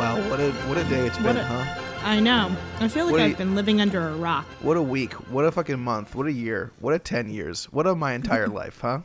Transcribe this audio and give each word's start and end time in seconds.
Wow, 0.00 0.16
what 0.30 0.40
a 0.40 0.50
what 0.66 0.78
a 0.78 0.84
day 0.84 1.06
it's 1.06 1.18
been, 1.18 1.36
a- 1.36 1.44
huh? 1.44 1.82
I 2.02 2.20
know. 2.20 2.56
I 2.78 2.88
feel 2.88 3.04
like 3.04 3.12
What 3.12 3.18
do 3.18 3.24
I've 3.24 3.30
you- 3.32 3.36
been 3.36 3.54
living 3.54 3.82
under 3.82 4.00
a 4.08 4.16
rock. 4.16 4.46
What 4.62 4.78
a 4.78 4.82
week. 4.82 5.12
What 5.30 5.44
a 5.44 5.52
fucking 5.52 5.78
month. 5.78 6.14
What 6.14 6.26
a 6.26 6.32
year. 6.32 6.72
What 6.80 6.94
a 6.94 6.98
ten 6.98 7.28
years. 7.28 7.66
What 7.66 7.86
a 7.86 7.94
my 7.94 8.14
entire 8.14 8.48
life, 8.60 8.78
huh? 8.80 9.00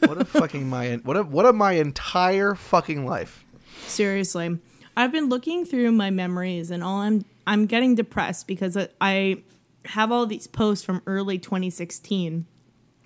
what 0.00 0.20
a 0.20 0.24
fucking 0.24 0.68
my 0.68 0.96
what 1.04 1.16
a 1.16 1.22
what 1.22 1.46
a 1.46 1.52
my 1.52 1.74
entire 1.74 2.56
fucking 2.56 3.06
life. 3.06 3.44
Seriously. 3.86 4.58
I've 4.96 5.12
been 5.12 5.28
looking 5.28 5.64
through 5.64 5.92
my 5.92 6.10
memories 6.10 6.72
and 6.72 6.82
all 6.82 6.98
I'm 7.02 7.24
I'm 7.46 7.66
getting 7.66 7.94
depressed 7.94 8.48
because 8.48 8.76
I- 8.76 8.88
I 9.00 9.36
have 9.84 10.10
all 10.10 10.26
these 10.26 10.48
posts 10.48 10.84
from 10.84 11.02
early 11.06 11.38
2016 11.38 12.46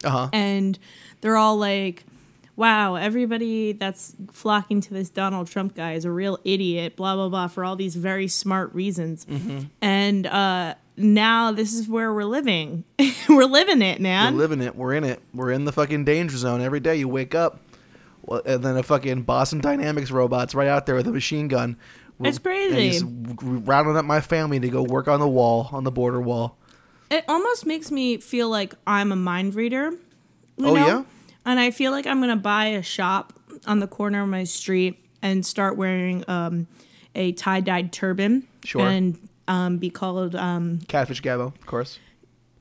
Uh 0.05 0.09
huh. 0.11 0.29
and 0.33 0.79
they're 1.21 1.37
all 1.37 1.59
like 1.59 2.05
wow 2.59 2.97
everybody 2.97 3.73
that's 3.73 4.15
flocking 4.33 4.81
to 4.81 4.93
this 4.93 5.09
donald 5.11 5.47
trump 5.47 5.75
guy 5.77 5.93
is 5.93 6.05
a 6.05 6.11
real 6.11 6.39
idiot 6.45 6.97
blah 6.97 7.15
blah 7.15 7.29
blah 7.29 7.47
for 7.47 7.65
all 7.65 7.77
these 7.77 7.95
very 7.95 8.27
smart 8.27 8.75
reasons 8.75 9.25
and 9.81 10.27
uh 10.27 10.75
now 10.97 11.53
this 11.53 11.73
is 11.73 11.89
where 11.89 12.13
we're 12.13 12.25
living 12.25 12.83
we're 13.29 13.45
living 13.45 13.81
it 13.81 14.01
man. 14.01 14.35
We're 14.35 14.41
living 14.41 14.61
it. 14.61 14.75
We're 14.75 14.95
in 14.95 15.05
it. 15.05 15.23
We're 15.33 15.53
in 15.53 15.65
the 15.65 15.71
fucking 15.73 16.05
danger 16.05 16.37
zone 16.37 16.61
every 16.61 16.81
day. 16.81 16.97
You 16.97 17.07
wake 17.07 17.37
up, 17.37 17.61
well, 18.23 18.43
and 18.45 18.65
then 18.65 18.77
a 18.77 18.83
fucking 18.83 19.23
Boston 19.23 19.61
Dynamics 19.61 20.11
robot's 20.11 20.57
right 20.57 20.67
out 20.67 20.87
there 20.87 20.97
with 20.97 21.07
a 21.07 21.13
machine 21.13 21.47
gun. 21.47 21.77
It's 22.21 22.39
And 22.39 22.43
crazy. 22.45 22.89
he's 22.91 23.05
rounding 23.05 23.97
up 23.97 24.05
my 24.07 24.21
family 24.21 24.59
to 24.59 24.69
go 24.69 24.83
work 24.83 25.07
on 25.07 25.21
the 25.21 25.29
wall, 25.29 25.69
on 25.71 25.85
the 25.85 25.93
border 25.93 26.21
wall. 26.21 26.57
it 27.13 27.25
almost 27.29 27.65
makes 27.65 27.93
me 27.93 28.17
feel 28.19 28.49
like 28.51 28.75
i'm 28.85 29.13
a 29.13 29.17
mind 29.17 29.55
reader 29.55 29.93
you 30.57 30.67
Oh, 30.67 30.75
know? 30.75 30.87
yeah? 30.87 31.03
And 31.49 31.59
i 31.61 31.71
feel 31.71 31.91
like 31.91 32.07
i'm 32.07 32.21
gonna 32.21 32.37
buy 32.37 32.67
a 32.67 32.83
shop 32.83 33.33
on 33.67 33.81
the 33.81 33.87
corner 33.89 34.23
of 34.23 34.29
my 34.29 34.45
street 34.45 35.05
and 35.23 35.45
start 35.45 35.77
wearing 35.77 36.25
um 36.29 36.67
a 37.15 37.33
tie-dyed 37.33 37.93
turban 37.93 38.47
Sure. 38.65 38.87
and 38.87 39.19
um, 39.49 39.79
be 39.79 39.89
called 39.91 40.35
um, 40.37 40.79
Catfish 40.89 41.23
Gabbo, 41.23 41.47
of 41.47 41.67
course. 41.67 41.99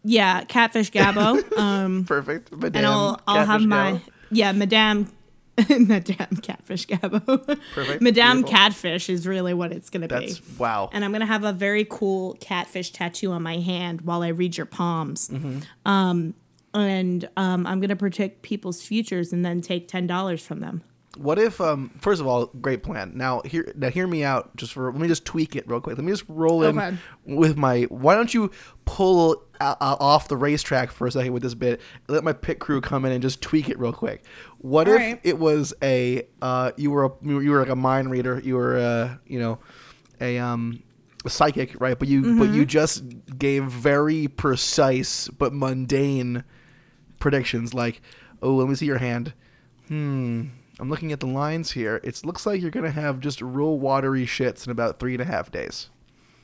yeah 0.04 0.44
catfish 0.46 0.90
gabbo 0.90 1.58
um, 1.58 2.06
Perfect. 2.06 2.52
Madame 2.52 2.76
and 2.76 2.86
I'll 2.88 3.22
I'll 3.28 3.46
have 3.46 3.62
my 3.62 3.92
Gabbo. 3.94 4.02
yeah, 4.32 4.52
Madame 4.54 5.12
Madame 5.70 6.38
Catfish 6.42 6.86
Gabbo. 6.88 7.22
Perfect. 7.74 8.02
Madame 8.02 8.38
Beautiful. 8.38 8.58
Catfish 8.58 9.10
is 9.10 9.28
really 9.28 9.54
what 9.56 9.72
it's 9.74 9.90
gonna 9.90 10.08
That's 10.08 10.40
be. 10.40 10.54
wow. 10.58 10.90
And 10.94 11.04
I'm 11.04 11.12
gonna 11.12 11.26
have 11.26 11.44
a 11.44 11.52
very 11.52 11.84
cool 11.90 12.38
catfish 12.40 12.92
tattoo 12.92 13.32
on 13.32 13.42
my 13.44 13.58
hand 13.58 14.02
while 14.02 14.22
I 14.24 14.30
read 14.30 14.56
your 14.56 14.66
palms. 14.68 15.28
Mm-hmm. 15.30 15.60
Um, 15.86 16.36
and 16.78 17.28
um, 17.38 17.66
I'm 17.68 17.80
gonna 17.80 17.96
protect 17.96 18.42
people's 18.42 18.82
futures 18.82 19.34
and 19.34 19.44
then 19.44 19.62
take 19.62 19.88
ten 19.88 20.08
dollars 20.08 20.46
from 20.46 20.60
them. 20.60 20.84
What 21.18 21.40
if, 21.40 21.60
um, 21.60 21.90
first 22.00 22.22
of 22.22 22.28
all, 22.28 22.46
great 22.62 22.84
plan. 22.84 23.14
Now, 23.16 23.42
hear 23.44 23.74
now, 23.76 23.90
hear 23.90 24.06
me 24.06 24.24
out. 24.24 24.56
Just 24.56 24.74
for 24.74 24.92
let 24.92 25.02
me 25.02 25.08
just 25.08 25.26
tweak 25.26 25.56
it 25.56 25.68
real 25.68 25.82
quick. 25.82 25.98
Let 25.98 26.06
me 26.06 26.12
just 26.12 26.26
roll 26.28 26.62
in 26.64 26.78
Okay. 26.78 26.96
with 27.26 27.58
my. 27.58 27.84
Why 27.84 28.14
don't 28.14 28.32
you 28.32 28.52
pull 28.86 29.44
uh, 29.60 29.76
off 29.80 30.28
the 30.28 30.38
racetrack 30.38 30.92
for 30.92 31.08
a 31.08 31.12
second 31.12 31.34
with 31.34 31.42
this 31.42 31.56
bit? 31.56 31.82
Let 32.08 32.24
my 32.24 32.34
pit 32.34 32.60
crew 32.60 32.82
come 32.82 33.04
in 33.04 33.12
and 33.12 33.22
just 33.24 33.42
tweak 33.42 33.68
it 33.68 33.80
real 33.80 33.94
quick. 33.94 34.26
What 34.60 34.88
All 34.88 34.94
if 34.94 35.00
right. 35.00 35.20
it 35.24 35.40
was 35.40 35.74
a 35.82 36.28
uh, 36.44 36.72
you 36.78 36.92
were 36.92 37.06
a, 37.06 37.12
you 37.24 37.50
were 37.50 37.62
like 37.62 37.70
a 37.70 37.76
mind 37.76 38.12
reader. 38.12 38.40
You 38.44 38.56
were 38.56 38.78
uh, 38.78 39.16
you 39.26 39.40
know 39.40 39.58
a 40.22 40.38
um 40.38 40.84
psychic, 41.28 41.82
right? 41.82 41.98
But 41.98 42.10
you 42.10 42.22
but 42.38 42.50
Mm-hmm. 42.50 42.54
you 42.54 42.66
just 42.66 43.04
gave 43.40 43.64
very 43.64 44.28
precise 44.28 45.30
but 45.30 45.52
mundane 45.52 46.44
predictions 47.20 47.74
like, 47.74 48.02
oh, 48.42 48.56
let 48.56 48.68
me 48.68 48.76
see 48.76 48.86
your 48.86 48.98
hand. 49.00 49.34
Hmm. 49.88 50.46
I'm 50.80 50.90
looking 50.90 51.12
at 51.12 51.20
the 51.20 51.28
lines 51.28 51.72
here. 51.72 52.00
It 52.04 52.24
looks 52.24 52.46
like 52.46 52.62
you're 52.62 52.72
gonna 52.72 52.92
have 52.92 53.20
just 53.20 53.42
real 53.42 53.80
watery 53.80 54.26
shits 54.26 54.66
in 54.66 54.72
about 54.72 55.00
three 55.00 55.14
and 55.14 55.22
a 55.22 55.26
half 55.26 55.52
days. 55.52 55.90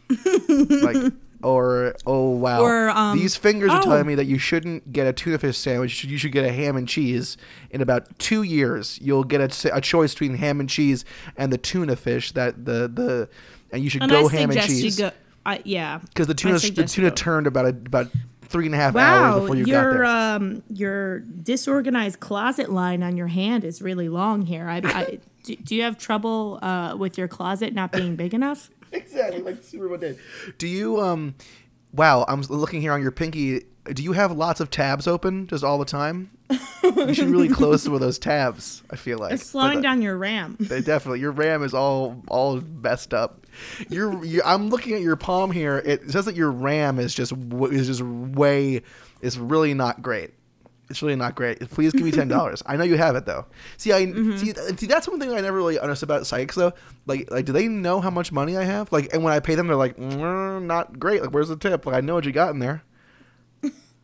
like, 0.69 1.13
or 1.43 1.95
oh 2.05 2.29
wow, 2.29 2.61
Or, 2.61 2.89
um, 2.89 3.17
these 3.17 3.35
fingers 3.35 3.69
are 3.69 3.79
oh. 3.79 3.83
telling 3.83 4.07
me 4.07 4.15
that 4.15 4.25
you 4.25 4.37
shouldn't 4.39 4.91
get 4.91 5.05
a 5.05 5.13
tuna 5.13 5.37
fish 5.37 5.57
sandwich. 5.57 6.03
You 6.03 6.17
should, 6.17 6.31
get 6.31 6.45
a 6.45 6.51
ham 6.51 6.77
and 6.77 6.87
cheese. 6.87 7.37
In 7.69 7.81
about 7.81 8.17
two 8.17 8.43
years, 8.43 8.97
you'll 9.01 9.23
get 9.23 9.65
a, 9.65 9.75
a 9.75 9.81
choice 9.81 10.13
between 10.13 10.35
ham 10.35 10.59
and 10.59 10.69
cheese 10.69 11.05
and 11.37 11.51
the 11.51 11.57
tuna 11.57 11.95
fish. 11.95 12.31
That 12.31 12.65
the 12.65 12.87
the 12.87 13.29
and 13.71 13.83
you 13.83 13.89
should 13.89 14.03
And 14.03 14.11
go 14.11 14.27
I 14.27 14.31
ham 14.31 14.51
and 14.51 14.61
cheese 14.61 14.99
you 14.99 15.05
go. 15.05 15.11
I, 15.45 15.61
yeah, 15.65 15.99
because 15.99 16.27
the 16.27 16.33
tuna 16.33 16.57
the 16.59 16.85
tuna 16.85 17.11
turned 17.11 17.47
about 17.47 17.65
a, 17.65 17.69
about 17.69 18.07
three 18.53 18.67
and 18.67 18.73
a 18.75 18.77
half 18.77 18.95
hours 18.95 19.33
Wow, 19.35 19.39
before 19.41 19.55
you 19.57 19.65
got 19.65 19.71
your 19.71 19.93
there. 19.95 20.05
um 20.05 20.63
your 20.69 21.19
disorganized 21.19 22.21
closet 22.21 22.71
line 22.71 23.03
on 23.03 23.17
your 23.17 23.27
hand 23.27 23.65
is 23.65 23.81
really 23.81 24.07
long 24.07 24.43
here. 24.43 24.69
I, 24.69 24.77
I 24.85 25.19
do, 25.43 25.55
do 25.57 25.75
you 25.75 25.81
have 25.83 25.97
trouble 25.97 26.59
uh, 26.61 26.95
with 26.97 27.17
your 27.17 27.27
closet 27.27 27.73
not 27.73 27.91
being 27.91 28.15
big 28.15 28.33
enough? 28.33 28.69
exactly 28.93 29.41
like 29.41 29.61
Superman 29.63 29.99
did. 29.99 30.19
Do 30.57 30.67
you 30.67 31.01
um? 31.01 31.35
Wow, 31.91 32.25
I'm 32.27 32.41
looking 32.43 32.79
here 32.81 32.93
on 32.93 33.01
your 33.01 33.11
pinky. 33.11 33.65
Do 33.91 34.01
you 34.01 34.13
have 34.13 34.31
lots 34.31 34.59
of 34.61 34.69
tabs 34.69 35.07
open 35.07 35.45
just 35.47 35.63
all 35.63 35.77
the 35.77 35.85
time? 35.85 36.31
you 36.83 37.13
should 37.13 37.29
really 37.29 37.49
close 37.49 37.83
some 37.83 37.93
of 37.93 37.99
those 37.99 38.19
tabs. 38.19 38.83
I 38.89 38.95
feel 38.95 39.17
like 39.19 39.33
It's 39.33 39.45
slowing 39.45 39.73
But, 39.75 39.79
uh, 39.79 39.81
down 39.81 40.01
your 40.01 40.17
RAM. 40.17 40.57
They 40.59 40.81
definitely. 40.81 41.19
Your 41.19 41.31
RAM 41.31 41.63
is 41.63 41.73
all 41.73 42.21
all 42.27 42.61
messed 42.81 43.13
up. 43.13 43.45
You're, 43.89 44.23
you 44.25 44.41
I'm 44.45 44.69
looking 44.69 44.93
at 44.93 45.01
your 45.01 45.15
palm 45.15 45.51
here. 45.51 45.77
It 45.85 46.09
says 46.11 46.25
that 46.25 46.35
your 46.35 46.51
RAM 46.51 46.99
is 46.99 47.13
just 47.13 47.33
is 47.71 47.87
just 47.87 48.01
way 48.01 48.81
is 49.21 49.37
really 49.37 49.73
not 49.73 50.01
great. 50.01 50.31
It's 50.89 51.01
really 51.01 51.15
not 51.15 51.33
great. 51.33 51.59
Please 51.71 51.91
give 51.93 52.03
me 52.03 52.11
ten 52.11 52.27
dollars. 52.27 52.61
I 52.67 52.75
know 52.75 52.83
you 52.83 52.97
have 52.97 53.15
it 53.15 53.25
though. 53.25 53.45
See, 53.77 53.93
I 53.93 54.05
Mm-hmm. 54.05 54.37
see, 54.37 54.53
see. 54.75 54.85
That's 54.85 55.07
one 55.07 55.19
thing 55.19 55.31
I 55.31 55.39
never 55.41 55.57
really 55.57 55.79
understood 55.79 56.09
about 56.09 56.27
psychics 56.27 56.55
though. 56.55 56.73
Like, 57.07 57.31
like, 57.31 57.45
do 57.45 57.51
they 57.53 57.67
know 57.67 57.99
how 58.01 58.09
much 58.09 58.31
money 58.31 58.57
I 58.57 58.63
have? 58.63 58.91
Like, 58.91 59.13
and 59.13 59.23
when 59.23 59.33
I 59.33 59.39
pay 59.39 59.55
them, 59.55 59.67
they're 59.67 59.75
like, 59.75 59.97
mm, 59.97 60.63
not 60.63 60.99
great. 60.99 61.21
Like, 61.21 61.31
where's 61.31 61.47
the 61.49 61.55
tip? 61.55 61.85
Like, 61.85 61.95
I 61.95 62.01
know 62.01 62.15
what 62.15 62.25
you 62.25 62.31
got 62.31 62.51
in 62.51 62.59
there. 62.59 62.83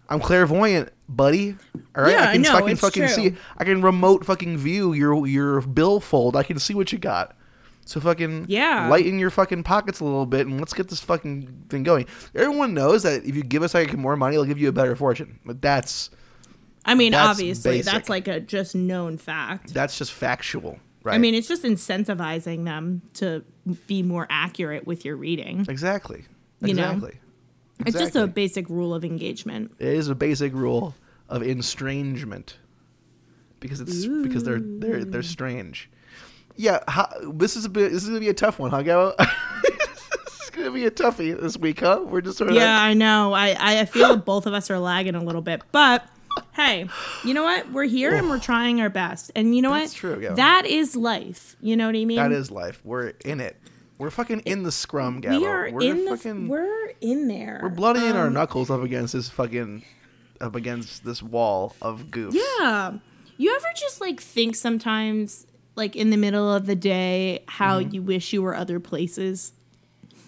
I'm 0.10 0.20
clairvoyant, 0.20 0.90
buddy. 1.08 1.56
All 1.96 2.04
right, 2.04 2.12
Yeah, 2.14 2.30
I 2.30 2.34
can 2.34 2.42
know, 2.42 2.52
fucking 2.54 2.70
it's 2.70 2.82
fucking 2.82 3.04
true. 3.04 3.14
see. 3.32 3.36
I 3.58 3.64
can 3.64 3.82
remote 3.82 4.26
fucking 4.26 4.58
view 4.58 4.94
your 4.94 5.26
your 5.28 5.62
billfold. 5.62 6.36
I 6.36 6.44
can 6.44 6.58
see 6.60 6.74
what 6.74 6.92
you 6.92 6.98
got. 6.98 7.36
So 7.86 8.00
fucking 8.00 8.46
Yeah. 8.48 8.88
lighten 8.90 9.18
your 9.20 9.30
fucking 9.30 9.64
pockets 9.64 10.00
a 10.00 10.04
little 10.06 10.26
bit 10.26 10.46
and 10.48 10.60
let's 10.60 10.74
get 10.74 10.90
this 10.90 11.00
fucking 11.00 11.66
thing 11.70 11.84
going. 11.84 12.06
Everyone 12.36 12.74
knows 12.74 13.04
that 13.04 13.24
if 13.26 13.36
you 13.36 13.44
give 13.44 13.64
us 13.64 13.74
like 13.74 13.96
more 13.98 14.16
money, 14.16 14.36
it'll 14.36 14.46
give 14.46 14.60
you 14.60 14.68
a 14.70 14.72
better 14.72 14.96
fortune. 14.96 15.40
But 15.46 15.62
that's 15.62 16.10
I 16.86 16.96
mean, 16.96 17.12
That's 17.12 17.30
obviously, 17.30 17.78
basic. 17.80 17.92
that's 17.92 18.10
like 18.10 18.28
a 18.28 18.40
just 18.40 18.74
known 18.74 19.18
fact. 19.18 19.74
that's 19.74 19.98
just 19.98 20.12
factual, 20.14 20.80
right? 21.04 21.14
I 21.14 21.18
mean, 21.18 21.36
it's 21.36 21.48
just 21.48 21.64
incentivizing 21.64 22.64
them 22.66 23.02
to 23.16 23.44
be 23.86 24.02
more 24.02 24.26
accurate 24.30 24.88
with 24.88 25.04
your 25.06 25.16
reading. 25.18 25.66
exactly, 25.70 26.24
You 26.62 26.74
know? 26.74 26.92
exactly. 26.94 27.20
It's 27.86 27.98
just 27.98 28.16
a 28.16 28.28
basic 28.28 28.70
rule 28.70 28.94
of 28.94 29.06
engagement. 29.06 29.74
It 29.80 29.88
is 29.88 30.10
a 30.10 30.16
basic 30.16 30.54
rule 30.54 30.96
of 31.30 31.44
estrangement 31.44 32.58
because 33.60 33.82
it's 33.82 34.06
because 34.06 34.44
they're 34.44 34.60
they're 34.60 35.06
they're 35.06 35.24
strange. 35.24 35.90
Yeah, 36.56 36.80
how, 36.90 37.08
this 37.32 37.56
is 37.56 37.64
a 37.64 37.70
bit. 37.70 37.92
This 37.92 38.04
is 38.04 38.10
gonna 38.10 38.20
be 38.20 38.30
a 38.30 38.34
tough 38.34 38.60
one, 38.60 38.72
huh, 38.72 38.84
Gabo? 38.84 39.16
this 39.64 40.44
is 40.44 40.50
gonna 40.50 40.72
be 40.72 40.86
a 40.86 40.92
toughie 40.92 41.40
this 41.40 41.56
week, 41.56 41.80
huh? 41.80 42.04
We're 42.06 42.20
just 42.20 42.38
sort 42.38 42.50
of 42.50 42.58
Yeah, 42.58 42.82
I 42.82 42.94
know. 42.94 43.32
I, 43.34 43.56
I 43.82 43.86
feel 43.86 44.18
both 44.18 44.46
of 44.46 44.54
us 44.54 44.70
are 44.70 44.80
lagging 44.80 45.16
a 45.16 45.24
little 45.24 45.42
bit. 45.42 45.62
But 45.72 46.06
hey, 46.54 46.90
you 47.24 47.34
know 47.34 47.44
what? 47.44 47.72
We're 47.72 47.86
here 47.86 48.14
and 48.14 48.30
we're 48.30 48.40
trying 48.40 48.82
our 48.82 48.90
best. 48.90 49.32
And 49.36 49.56
you 49.56 49.62
know 49.62 49.72
That's 49.72 49.94
what? 49.94 49.98
true, 49.98 50.20
yeah. 50.22 50.34
That 50.34 50.66
is 50.66 50.96
life. 50.96 51.56
You 51.62 51.78
know 51.78 51.86
what 51.86 51.96
I 51.96 52.04
mean? 52.06 52.18
that 52.18 52.32
is 52.32 52.52
life. 52.52 52.82
We're 52.84 53.14
in 53.24 53.40
it. 53.40 53.56
We're 54.00 54.10
fucking 54.10 54.40
in 54.46 54.64
the 54.64 54.72
scrum, 54.72 55.22
Gabo. 55.22 55.40
we 55.42 55.46
are 55.46 55.70
we're 55.72 55.82
in 55.92 56.06
the 56.06 56.18
fucking. 56.18 56.48
we're 56.48 56.94
in 57.02 57.28
there. 57.28 57.60
we're 57.62 57.70
bloody 57.70 58.06
in 58.08 58.16
our 58.16 58.28
Um, 58.28 58.34
knuckles 58.34 58.72
up 58.72 58.82
against 58.82 59.14
this 59.14 59.30
fucking 59.30 59.84
up 60.42 60.56
against 60.56 61.04
this 61.06 61.22
wall 61.22 61.76
of 61.82 62.06
goofs. 62.06 62.34
Yeah. 62.34 62.94
You 63.38 63.54
ever 63.56 63.68
just 63.76 64.00
like 64.02 64.20
think 64.22 64.56
sometimes 64.56 65.46
like 65.76 65.96
in 65.98 66.10
the 66.12 66.18
middle 66.18 66.52
of 66.54 66.66
the 66.66 66.76
day 66.76 67.44
how 67.48 67.80
Mm-hmm. 67.82 67.94
you 67.96 68.02
wish 68.02 68.34
you 68.34 68.42
were 68.42 68.56
other 68.56 68.80
places? 68.80 69.52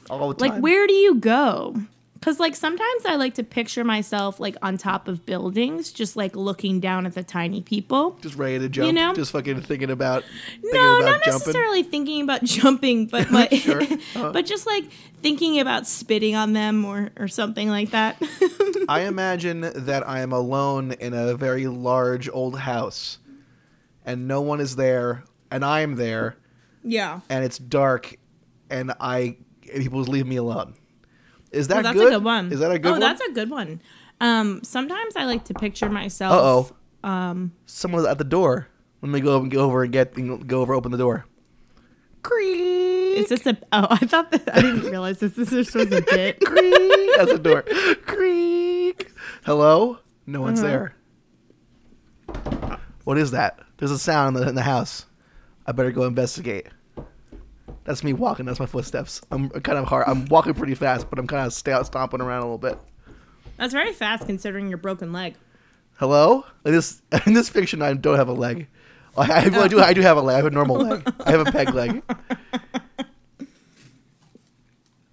all 0.09 0.29
the 0.29 0.35
time. 0.35 0.49
Like 0.55 0.61
where 0.61 0.85
do 0.87 0.93
you 0.93 1.15
go? 1.15 1.75
Cuz 2.21 2.39
like 2.39 2.55
sometimes 2.55 3.05
I 3.05 3.15
like 3.15 3.33
to 3.35 3.43
picture 3.43 3.83
myself 3.83 4.39
like 4.39 4.55
on 4.61 4.77
top 4.77 5.07
of 5.07 5.25
buildings 5.25 5.91
just 5.91 6.15
like 6.15 6.35
looking 6.35 6.79
down 6.79 7.05
at 7.07 7.15
the 7.15 7.23
tiny 7.23 7.61
people. 7.61 8.17
Just 8.21 8.35
ready 8.35 8.59
to 8.59 8.69
jump. 8.69 8.85
You 8.87 8.93
know? 8.93 9.13
Just 9.15 9.31
fucking 9.31 9.61
thinking 9.61 9.89
about. 9.89 10.23
Thinking 10.61 10.69
No, 10.73 10.97
about 10.99 11.05
not 11.05 11.23
jumping. 11.23 11.31
necessarily 11.33 11.83
thinking 11.83 12.21
about 12.21 12.43
jumping, 12.57 13.07
but 13.07 13.31
my, 13.31 13.47
Sure. 13.51 13.81
Uh-huh. 14.15 14.31
but 14.33 14.45
just 14.45 14.67
like 14.67 14.85
thinking 15.21 15.59
about 15.59 15.87
spitting 15.87 16.35
on 16.35 16.53
them 16.53 16.85
or 16.85 17.09
or 17.17 17.27
something 17.27 17.69
like 17.69 17.89
that. 17.91 18.21
I 18.87 19.01
imagine 19.01 19.61
that 19.61 20.07
I 20.07 20.19
am 20.19 20.31
alone 20.31 20.91
in 20.93 21.13
a 21.13 21.33
very 21.35 21.65
large 21.67 22.29
old 22.31 22.59
house, 22.59 23.17
and 24.05 24.27
no 24.27 24.41
one 24.41 24.59
is 24.59 24.75
there, 24.75 25.23
and 25.49 25.63
I 25.65 25.81
am 25.81 25.95
there, 25.95 26.37
yeah. 26.83 27.21
and 27.29 27.43
it's 27.43 27.57
dark, 27.57 28.15
and 28.69 28.91
I 28.99 29.37
people 29.63 30.01
leave 30.01 30.27
me 30.27 30.35
alone. 30.35 30.75
Is 31.51 31.67
that 31.67 31.75
Well, 31.75 31.83
that's 31.83 31.97
good? 31.97 32.07
a 32.07 32.15
good 32.17 32.23
one. 32.23 32.51
Is 32.51 32.59
that 32.59 32.71
a 32.71 32.79
good 32.79 32.87
oh, 32.89 32.91
one? 32.93 32.99
that's 32.99 33.21
a 33.21 33.31
good 33.31 33.49
one. 33.49 33.81
Um, 34.21 34.61
sometimes 34.63 35.15
I 35.15 35.25
like 35.25 35.45
to 35.45 35.53
picture 35.53 35.89
myself. 35.89 36.71
Oh. 37.03 37.07
Um, 37.09 37.53
Someone's 37.65 38.05
at 38.07 38.17
the 38.17 38.23
door. 38.23 38.67
Let 39.01 39.11
me 39.11 39.19
go 39.19 39.35
up 39.35 39.41
and 39.43 39.51
go 39.51 39.61
over 39.65 39.83
and 39.83 39.91
get 39.91 40.13
go 40.47 40.61
over 40.61 40.73
open 40.73 40.91
the 40.91 40.97
door. 40.97 41.25
Creak. 42.21 43.17
Is 43.17 43.29
this 43.29 43.45
a? 43.47 43.57
Oh, 43.73 43.87
I 43.89 43.97
thought 43.97 44.31
that 44.31 44.55
I 44.55 44.61
didn't 44.61 44.81
realize 44.83 45.19
this. 45.19 45.33
This 45.33 45.73
was 45.73 45.91
a 45.91 46.01
bit. 46.01 46.39
Creak. 46.39 47.11
That's 47.17 47.31
the 47.31 47.39
door. 47.41 47.63
Creak. 48.05 49.11
Hello? 49.43 49.97
No 50.27 50.41
one's 50.41 50.59
Uh-huh. 50.61 50.67
there. 50.69 50.95
What 53.03 53.17
is 53.17 53.31
that? 53.31 53.59
There's 53.77 53.91
a 53.91 53.97
sound 53.99 54.37
in 54.37 54.43
the, 54.43 54.49
in 54.49 54.55
the 54.55 54.61
house. 54.61 55.05
I 55.65 55.71
better 55.71 55.91
go 55.91 56.03
investigate. 56.03 56.67
That's 57.83 58.03
me 58.03 58.13
walking. 58.13 58.45
That's 58.45 58.59
my 58.59 58.65
footsteps. 58.65 59.21
I'm 59.31 59.49
kind 59.49 59.77
of 59.77 59.85
hard. 59.85 60.05
I'm 60.07 60.25
walking 60.25 60.53
pretty 60.53 60.75
fast, 60.75 61.09
but 61.09 61.17
I'm 61.17 61.27
kind 61.27 61.45
of 61.47 61.53
st- 61.53 61.85
stomping 61.85 62.21
around 62.21 62.39
a 62.41 62.45
little 62.45 62.57
bit. 62.57 62.77
That's 63.57 63.73
very 63.73 63.93
fast 63.93 64.25
considering 64.25 64.69
your 64.69 64.77
broken 64.77 65.11
leg. 65.11 65.35
Hello? 65.97 66.45
In 66.65 66.71
this 66.73 67.01
in 67.25 67.33
this 67.33 67.49
fiction, 67.49 67.81
I 67.81 67.93
don't 67.93 68.17
have 68.17 68.27
a 68.27 68.33
leg. 68.33 68.67
I, 69.17 69.31
I, 69.31 69.63
I 69.63 69.67
do. 69.67 69.79
I 69.79 69.93
do 69.93 70.01
have 70.01 70.17
a 70.17 70.21
leg. 70.21 70.35
I 70.35 70.37
have 70.37 70.45
a 70.45 70.51
normal 70.51 70.77
leg. 70.77 71.13
I 71.25 71.31
have 71.31 71.45
a 71.47 71.51
peg 71.51 71.73
leg. 71.73 72.03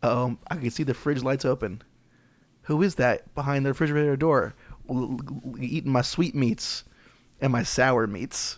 Um, 0.03 0.39
I 0.49 0.57
can 0.57 0.71
see 0.71 0.85
the 0.85 0.95
fridge 0.95 1.23
lights 1.25 1.45
open. 1.45 1.83
Who 2.63 2.83
is 2.83 2.97
that 2.97 3.35
behind 3.35 3.65
the 3.65 3.71
refrigerator 3.71 4.17
door, 4.17 4.55
eating 5.59 5.91
my 5.91 6.03
sweet 6.03 6.35
meats 6.35 6.85
and 7.41 7.51
my 7.53 7.63
sour 7.63 8.07
meats? 8.07 8.58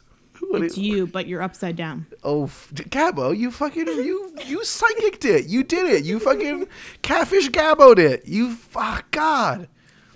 It's 0.52 0.74
is- 0.74 0.78
you, 0.78 1.06
but 1.06 1.26
you're 1.26 1.42
upside 1.42 1.76
down. 1.76 2.06
Oh, 2.24 2.46
Gabbo, 2.74 3.36
you 3.36 3.50
fucking 3.50 3.86
you 3.86 4.32
you 4.46 4.58
psychicked 4.60 5.24
it. 5.24 5.46
You 5.46 5.62
did 5.62 5.86
it. 5.86 6.04
You 6.04 6.18
fucking 6.18 6.66
catfish 7.02 7.50
Gabboed 7.50 7.98
it. 7.98 8.26
You 8.26 8.54
fuck 8.54 9.10
God. 9.10 9.68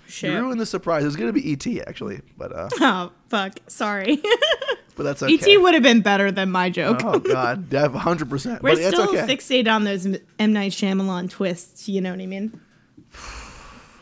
Shit. 0.07 0.31
You 0.31 0.39
ruined 0.39 0.59
the 0.61 0.65
surprise. 0.65 1.03
It 1.03 1.07
was 1.07 1.15
gonna 1.15 1.33
be 1.33 1.53
ET 1.53 1.65
actually, 1.87 2.21
but 2.37 2.55
uh, 2.55 2.69
Oh 2.79 3.11
fuck! 3.29 3.53
Sorry. 3.67 4.21
but 4.95 5.03
that's 5.03 5.23
okay. 5.23 5.33
ET 5.33 5.61
would 5.61 5.73
have 5.73 5.83
been 5.83 6.01
better 6.01 6.31
than 6.31 6.51
my 6.51 6.69
joke. 6.69 7.01
Oh 7.03 7.19
God, 7.19 7.73
hundred 7.73 8.29
percent. 8.29 8.61
We're 8.61 8.75
But 8.75 8.93
still 8.93 9.09
okay. 9.09 9.25
fixated 9.35 9.67
on 9.73 9.83
those 9.83 10.05
M 10.39 10.53
Night 10.53 10.71
Shyamalan 10.71 11.29
twists. 11.29 11.89
You 11.89 12.01
know 12.01 12.11
what 12.11 12.19
I 12.21 12.25
mean? 12.27 12.59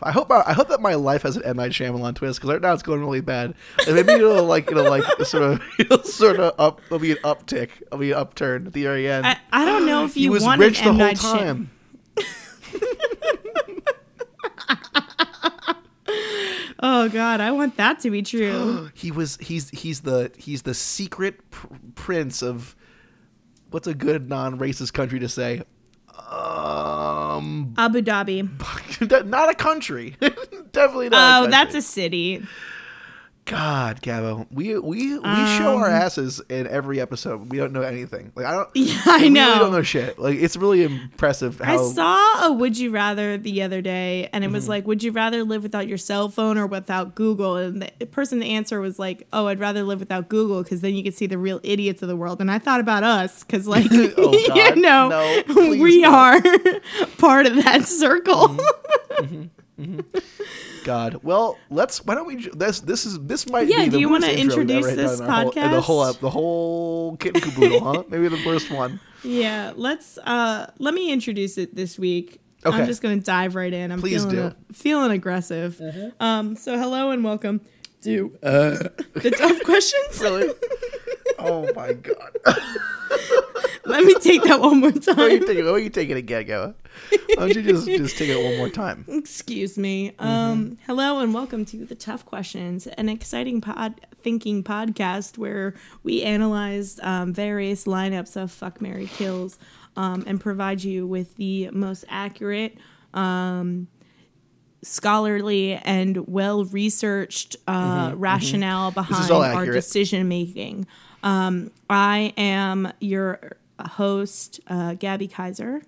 I 0.06 0.12
hope 0.12 0.30
I, 0.32 0.54
hope 0.54 0.70
that 0.70 0.82
my 0.82 0.96
life 0.96 1.22
has 1.24 1.36
an 1.38 1.44
M 1.46 1.58
Night 1.58 1.72
Shyamalan 1.72 2.16
twist 2.16 2.40
because 2.40 2.54
right 2.54 2.62
now 2.62 2.74
it's 2.74 2.84
going 2.84 3.00
really 3.02 3.22
bad. 3.22 3.54
And 3.88 3.96
maybe 3.96 4.14
it'll 4.14 4.44
like 4.46 4.70
it'll 4.72 4.90
like 4.90 5.04
sort 5.24 5.44
of 5.44 5.62
it'll 5.80 6.04
sort 6.04 6.40
of 6.40 6.54
up. 6.60 6.82
It'll 6.86 7.00
be 7.00 7.12
an 7.12 7.18
uptick. 7.24 7.70
It'll 7.88 8.00
be 8.00 8.12
an 8.12 8.18
upturn 8.18 8.68
at 8.68 8.74
the 8.74 8.84
very 8.84 9.10
end. 9.10 9.26
I, 9.26 9.38
I 9.52 9.66
don't 9.66 9.86
know 9.86 10.06
if 10.06 10.14
he 10.16 10.24
you 10.24 10.32
was 10.32 10.44
want 10.44 10.60
rich 10.60 10.80
an 10.82 10.86
the 10.86 10.90
M 10.90 10.96
whole 10.96 11.06
Night 11.08 11.18
Shy- 11.20 11.38
time. 11.40 11.72
Oh 16.86 17.08
god, 17.08 17.40
I 17.40 17.52
want 17.52 17.78
that 17.78 18.00
to 18.02 18.12
be 18.12 18.22
true. 18.22 18.92
he 18.94 19.10
was 19.10 19.38
he's 19.38 19.70
he's 19.70 20.02
the 20.02 20.32
he's 20.38 20.64
the 20.64 20.74
secret 20.74 21.50
pr- 21.50 21.68
prince 21.96 22.44
of 22.44 22.76
what's 23.72 23.88
a 23.88 23.94
good 23.94 24.28
non-racist 24.28 24.92
country 24.92 25.18
to 25.20 25.30
say 25.30 25.62
um 26.18 27.74
Abu 27.78 28.02
Dhabi. 28.02 28.48
not 29.26 29.50
a 29.50 29.56
country 29.56 30.16
definitely 30.72 31.10
not 31.10 31.42
Oh, 31.42 31.46
a 31.46 31.50
that's 31.50 31.76
a 31.76 31.82
city. 31.82 32.42
God 33.46 34.02
gabo 34.02 34.48
we 34.52 34.78
we 34.80 35.18
we 35.20 35.46
show 35.58 35.76
our 35.78 35.88
Um, 35.88 35.92
asses 35.94 36.42
in 36.50 36.66
every 36.68 37.02
episode 37.02 37.52
we 37.52 37.58
don't 37.58 37.74
know 37.74 37.82
anything 37.82 38.32
like 38.36 38.46
i 38.46 38.52
don't 38.54 38.70
Yeah, 38.76 39.02
I 39.06 39.18
we 39.24 39.30
know. 39.30 39.48
really 39.48 39.60
don't 39.60 39.72
know 39.74 39.82
shit 39.82 40.18
like 40.18 40.38
it's 40.38 40.56
really 40.56 40.84
impressive 40.84 41.62
I 41.62 41.76
saw 41.76 42.46
a 42.48 42.54
would 42.54 42.78
you 42.78 42.90
rather 42.92 43.38
the 43.38 43.62
other 43.62 43.82
day 43.82 44.30
and 44.32 44.44
it 44.44 44.48
Mm-hmm. 44.48 44.54
was 44.54 44.70
like 44.70 44.88
would 44.88 45.04
you 45.04 45.12
rather 45.12 45.44
live 45.44 45.62
without 45.62 45.90
your 45.90 45.98
cell 45.98 46.30
phone 46.30 46.58
or 46.58 46.68
without 46.68 47.16
Google 47.16 47.58
and 47.58 47.90
the 48.00 48.06
person 48.06 48.40
the 48.40 48.50
answer 48.52 48.80
was 48.80 48.98
like 48.98 49.28
oh 49.34 49.48
I'd 49.48 49.60
rather 49.60 49.84
live 49.84 50.00
without 50.00 50.30
Google 50.30 50.64
cuz 50.64 50.80
then 50.80 50.94
you 50.96 51.04
could 51.04 51.14
see 51.14 51.28
the 51.28 51.38
real 51.38 51.60
idiots 51.64 52.02
of 52.02 52.08
the 52.08 52.16
world 52.16 52.40
and 52.40 52.50
I 52.50 52.60
thought 52.60 52.80
about 52.80 53.04
us 53.04 53.44
cuz 53.44 53.68
like 53.68 53.88
Oh, 53.92 54.32
God, 54.48 54.76
you 54.78 54.82
know 54.82 55.10
no, 55.10 55.44
please 55.54 55.82
we 55.82 56.02
don't. 56.02 56.14
are 56.14 56.42
part 57.18 57.46
of 57.46 57.56
that 57.66 57.86
circle. 57.86 58.58
Mm-hmm. 59.20 60.00
God. 60.84 61.20
Well, 61.24 61.58
let's. 61.70 62.04
Why 62.06 62.16
don't 62.16 62.28
we? 62.28 62.48
This 62.50 62.80
this 62.82 63.06
is 63.06 63.20
this 63.22 63.48
might 63.50 63.68
Yeah, 63.68 63.86
be 63.86 63.90
do 63.90 64.00
you 64.00 64.10
wanna 64.10 64.28
introduce 64.28 64.86
ever 64.88 64.96
this 64.96 65.20
in 65.20 65.26
our 65.26 65.42
whole- 65.44 65.52
in 65.52 65.72
the 65.72 65.82
whole 65.82 66.06
podcast? 66.06 66.20
the 66.20 66.30
whole 66.30 67.18
kit 67.18 67.34
and 67.36 67.44
caboodle, 67.44 67.80
huh? 67.84 68.04
Maybe 68.10 68.28
the 68.28 68.38
first 68.38 68.70
one. 68.72 69.00
yeah, 69.24 69.74
let's 69.76 70.18
uh 70.20 70.72
let 70.80 70.94
me 70.94 71.12
introduce 71.12 71.58
it 71.58 71.76
this 71.76 71.98
week. 71.98 72.40
Okay. 72.66 72.78
I'm 72.78 72.86
just 72.86 73.02
going 73.02 73.20
to 73.20 73.26
dive 73.26 73.56
right 73.56 73.74
in. 73.74 73.92
I'm 73.92 74.00
Please 74.00 74.24
feeling 74.24 74.36
do. 74.38 74.44
A- 74.70 74.74
feeling 74.74 75.12
aggressive. 75.12 75.82
Um 76.20 76.56
so 76.56 76.78
hello 76.78 77.12
and 77.12 77.24
welcome 77.24 77.60
to 78.04 78.38
uh 78.44 78.70
the 79.16 79.32
tough 79.38 79.62
questions. 79.64 80.20
Really? 80.22 80.50
oh 81.44 81.72
my 81.76 81.94
God. 81.94 82.38
Let 83.86 84.06
me 84.06 84.14
take 84.16 84.44
that 84.44 84.62
one 84.62 84.80
more 84.80 84.92
Why 84.92 85.14
are 85.26 85.30
you 85.30 85.40
time. 85.40 85.48
taking? 85.48 85.66
Why 85.66 85.72
are 85.72 85.80
you 85.80 85.90
taking 85.90 86.16
it 86.16 86.20
again, 86.20 86.46
Go? 86.48 86.74
Why 87.36 87.36
don't 87.36 87.56
you 87.56 87.62
just 87.64 87.86
just 87.86 88.18
take 88.18 88.30
it 88.30 88.42
one 88.44 88.58
more 88.58 88.70
time? 88.70 89.06
Excuse 89.10 89.78
me. 89.78 90.12
Mm-hmm. 90.12 90.26
Um, 90.26 90.78
hello 90.86 91.20
and 91.20 91.34
welcome 91.34 91.66
to 91.66 91.86
the 91.86 91.96
Tough 91.96 92.26
Questions, 92.26 92.88
an 92.88 93.10
exciting 93.10 93.60
pod 93.62 94.00
thinking 94.22 94.64
podcast 94.64 95.38
where 95.38 95.74
we 96.02 96.24
analyze 96.24 97.00
um, 97.04 97.34
various 97.34 97.84
lineups 97.86 98.42
of 98.42 98.52
fuck 98.52 98.80
marry 98.82 99.08
kills 99.08 99.60
um, 99.98 100.24
and 100.26 100.40
provide 100.40 100.82
you 100.84 101.06
with 101.06 101.36
the 101.36 101.70
most 101.72 102.06
accurate, 102.08 102.78
um, 103.14 103.88
scholarly, 104.82 105.74
and 105.74 106.28
well 106.28 106.64
researched 106.66 107.58
uh, 107.68 108.14
rationale 108.16 108.92
Mm-hmm. 108.92 109.14
is 109.14 109.28
behind 109.28 109.56
our 109.56 109.66
decision 109.66 110.28
making. 110.28 110.88
Um, 111.24 111.72
I 111.90 112.34
am 112.38 112.92
your 113.00 113.54
host, 113.80 114.60
uh, 114.68 114.94
Gabby 114.96 115.28
Kaiser. 115.28 115.82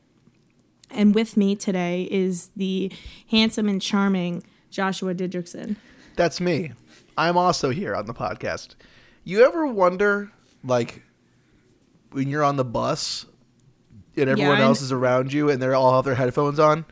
And 0.90 1.14
with 1.14 1.36
me 1.36 1.56
today 1.56 2.08
is 2.10 2.50
the 2.56 2.92
handsome 3.30 3.68
and 3.68 3.82
charming 3.82 4.44
Joshua 4.70 5.14
Didrikson. 5.14 5.76
That's 6.16 6.40
me. 6.40 6.72
I'm 7.18 7.38
also 7.38 7.70
here 7.70 7.96
on 7.96 8.06
the 8.06 8.14
podcast. 8.14 8.76
You 9.24 9.44
ever 9.46 9.68
wonder, 9.68 10.32
like, 10.64 11.02
when 12.12 12.30
you're 12.30 12.44
on 12.44 12.56
the 12.56 12.66
bus 12.66 13.26
and 14.16 14.30
everyone 14.30 14.60
Yeah, 14.60 14.64
else 14.66 14.82
is 14.82 14.92
around 14.92 15.34
you 15.34 15.50
and 15.50 15.62
they're 15.62 15.76
all 15.76 15.96
have 15.96 16.06
their 16.06 16.16
headphones 16.16 16.60
on, 16.60 16.86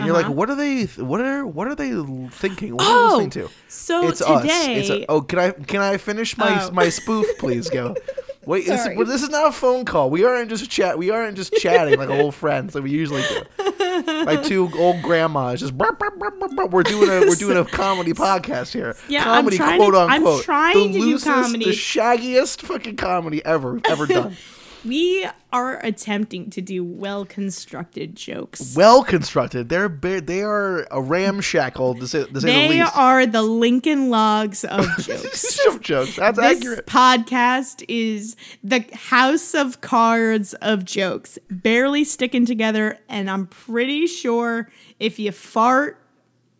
and 0.00 0.06
you're 0.06 0.14
like, 0.14 0.26
Uh-huh. 0.26 0.34
what 0.34 0.50
are 0.50 0.54
they? 0.56 0.84
What 0.84 1.20
are 1.20 1.46
what 1.46 1.68
are 1.68 1.74
they 1.74 1.90
thinking? 2.30 2.74
What 2.76 2.82
are 2.86 2.88
Oh, 2.88 3.18
they 3.18 3.24
listening 3.26 3.48
to? 3.48 3.50
so 3.68 4.08
it's 4.08 4.20
us. 4.22 4.42
today- 4.42 4.74
It's 4.80 4.90
a, 4.90 5.06
oh, 5.08 5.20
can 5.22 5.38
I 5.38 5.50
can 5.52 5.80
I 5.80 5.96
finish 5.96 6.36
my 6.36 6.64
Oh. 6.64 6.70
my 6.72 6.88
spoof, 6.88 7.26
please? 7.38 7.70
Go. 7.70 7.94
Wait, 8.46 8.64
this, 8.66 8.88
well, 8.96 9.04
this 9.06 9.22
is 9.22 9.28
not 9.28 9.48
a 9.48 9.52
phone 9.52 9.84
call. 9.84 10.08
We 10.08 10.24
aren't 10.24 10.48
just 10.48 10.68
chat. 10.70 10.96
We 10.98 11.10
aren't 11.10 11.36
just 11.36 11.52
chatting 11.52 11.98
like 11.98 12.08
old 12.08 12.34
friends 12.34 12.74
like 12.74 12.82
we 12.82 12.90
usually 12.90 13.22
do. 13.22 13.42
Like 14.24 14.42
two 14.44 14.70
old 14.78 15.02
grandmas 15.02 15.60
just. 15.60 15.74
We're 15.74 16.82
doing 16.82 17.08
a 17.10 17.20
we're 17.28 17.34
doing 17.34 17.58
a 17.58 17.64
comedy 17.66 18.12
podcast 18.14 18.72
here. 18.72 18.96
Yeah, 19.08 19.20
I'm 19.30 19.42
comedy 19.44 19.56
trying 19.58 19.78
to- 19.78 19.90
quote 19.90 19.94
I'm 20.10 20.42
trying 20.42 20.74
the 20.74 20.86
to 20.86 20.92
do 20.92 21.00
loosest, 21.00 21.26
comedy. 21.26 21.64
the 21.66 21.70
shaggiest 21.72 22.62
fucking 22.62 22.96
comedy 22.96 23.44
ever 23.44 23.78
ever 23.84 24.06
done. 24.16 24.36
We 24.84 25.26
are 25.52 25.78
attempting 25.84 26.48
to 26.50 26.60
do 26.62 26.82
well 26.82 27.24
constructed 27.26 28.16
jokes. 28.16 28.74
well 28.76 29.02
constructed. 29.04 29.68
They're 29.68 29.88
ba- 29.88 30.20
they 30.20 30.42
are 30.42 30.86
a 30.90 31.02
ramshackle 31.02 31.96
to 31.96 32.08
say, 32.08 32.24
to 32.24 32.40
say 32.40 32.68
the 32.68 32.68
They 32.76 32.80
are 32.80 33.26
the 33.26 33.42
Lincoln 33.42 34.08
Logs 34.10 34.64
of 34.64 34.86
jokes. 34.98 35.66
Of 35.66 35.80
jokes. 35.82 36.16
That's 36.16 36.38
this 36.38 36.56
accurate. 36.58 36.86
podcast 36.86 37.84
is 37.88 38.36
the 38.64 38.84
house 38.94 39.54
of 39.54 39.80
cards 39.80 40.54
of 40.54 40.84
jokes, 40.84 41.38
barely 41.50 42.04
sticking 42.04 42.46
together, 42.46 42.98
and 43.08 43.30
I'm 43.30 43.46
pretty 43.48 44.06
sure 44.06 44.70
if 44.98 45.18
you 45.18 45.32
fart, 45.32 45.98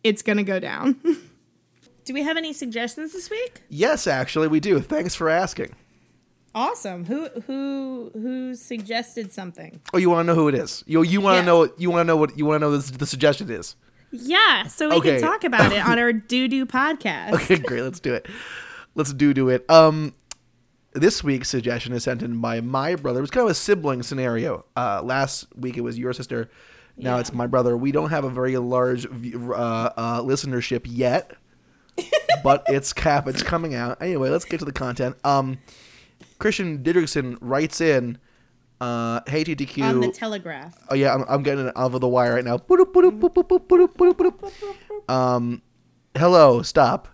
it's 0.03 0.21
gonna 0.21 0.43
go 0.43 0.59
down. 0.59 0.95
do 2.05 2.13
we 2.13 2.21
have 2.23 2.37
any 2.37 2.53
suggestions 2.53 3.13
this 3.13 3.29
week? 3.29 3.61
Yes, 3.69 4.05
actually, 4.05 4.47
we 4.47 4.59
do. 4.59 4.79
Thanks 4.79 5.15
for 5.15 5.29
asking. 5.29 5.73
Awesome. 6.53 7.05
Who 7.05 7.29
who 7.47 8.11
who 8.13 8.55
suggested 8.55 9.31
something? 9.31 9.79
Oh, 9.93 9.97
you 9.97 10.09
want 10.09 10.25
to 10.27 10.33
know 10.33 10.35
who 10.35 10.47
it 10.49 10.55
is? 10.55 10.83
You 10.85 11.01
you 11.03 11.21
want 11.21 11.39
to 11.39 11.45
know 11.45 11.59
what 11.59 11.79
you 11.79 11.89
want 11.89 12.01
to 12.01 12.07
know 12.07 12.17
what 12.17 12.37
you 12.37 12.45
want 12.45 12.61
to 12.61 12.67
know 12.67 12.77
the, 12.77 12.97
the 12.97 13.05
suggestion 13.05 13.49
is. 13.49 13.75
Yeah, 14.11 14.63
so 14.67 14.89
we 14.89 14.95
Okay. 14.95 15.11
can 15.13 15.21
talk 15.21 15.45
about 15.45 15.71
it 15.71 15.85
on 15.85 15.97
our 15.97 16.11
doo 16.31 16.49
doo 16.49 16.65
podcast. 16.65 17.33
Okay, 17.33 17.57
great. 17.57 17.81
Let's 17.83 18.01
do 18.01 18.13
it. 18.13 18.27
Let's 18.95 19.13
do 19.13 19.33
do 19.33 19.47
it. 19.47 19.69
Um, 19.69 20.13
this 20.93 21.23
week's 21.23 21.47
suggestion 21.47 21.93
is 21.93 22.03
sent 22.03 22.21
in 22.21 22.41
by 22.41 22.59
my 22.59 22.95
brother. 22.95 23.19
It 23.19 23.21
was 23.21 23.31
kind 23.31 23.45
of 23.45 23.51
a 23.51 23.55
sibling 23.55 24.03
scenario. 24.03 24.65
Uh, 24.75 25.01
last 25.01 25.47
week 25.55 25.77
it 25.77 25.81
was 25.81 25.97
your 25.97 26.11
sister. 26.11 26.49
Now 26.97 27.15
Yeah. 27.15 27.21
it's 27.21 27.31
my 27.31 27.47
brother. 27.47 27.77
We 27.77 27.93
don't 27.93 28.09
have 28.09 28.25
a 28.25 28.29
very 28.29 28.57
large 28.57 29.05
uh, 29.05 29.09
uh, 29.09 30.21
listenership 30.21 30.81
yet, 30.89 31.31
but 32.43 32.65
it's 32.67 32.91
cap. 32.91 33.29
It's 33.29 33.41
coming 33.43 33.73
out 33.73 34.01
anyway. 34.01 34.29
Let's 34.29 34.43
get 34.43 34.59
to 34.59 34.65
the 34.65 34.73
content. 34.73 35.15
Um, 35.23 35.57
Christian 36.41 36.83
Didrikson 36.83 37.37
writes 37.39 37.79
in, 37.79 38.17
uh, 38.81 39.21
"Hey 39.27 39.43
TTQ." 39.43 39.83
On 39.83 39.99
the 39.99 40.11
Telegraph. 40.11 40.75
Oh 40.89 40.95
yeah, 40.95 41.13
I'm, 41.13 41.23
I'm 41.29 41.43
getting 41.43 41.67
it 41.67 41.73
out 41.77 41.93
of 41.93 42.01
the 42.01 42.07
wire 42.07 42.33
right 42.33 42.43
now. 42.43 42.57
Um, 45.07 45.61
hello, 46.17 46.63
stop. 46.63 47.09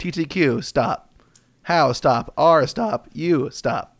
TTQ, 0.00 0.64
stop. 0.64 1.22
How, 1.62 1.92
stop. 1.92 2.34
R, 2.36 2.66
stop. 2.66 3.08
You, 3.12 3.48
stop. 3.50 3.96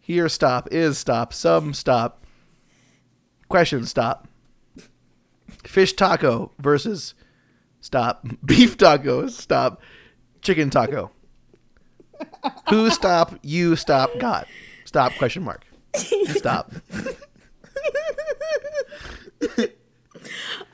Here, 0.00 0.30
stop. 0.30 0.72
Is, 0.72 0.96
stop. 0.96 1.34
Some, 1.34 1.74
stop. 1.74 2.24
Question, 3.48 3.84
stop. 3.84 4.26
Fish 5.64 5.92
taco 5.92 6.52
versus, 6.58 7.14
stop. 7.80 8.26
Beef 8.44 8.78
taco, 8.78 9.26
stop. 9.26 9.82
Chicken 10.40 10.70
taco. 10.70 11.10
Who 12.70 12.90
stop? 12.90 13.34
You 13.42 13.76
stop. 13.76 14.10
God. 14.18 14.46
Stop. 14.84 15.14
Question 15.16 15.42
mark. 15.44 15.64
Stop. 15.94 16.72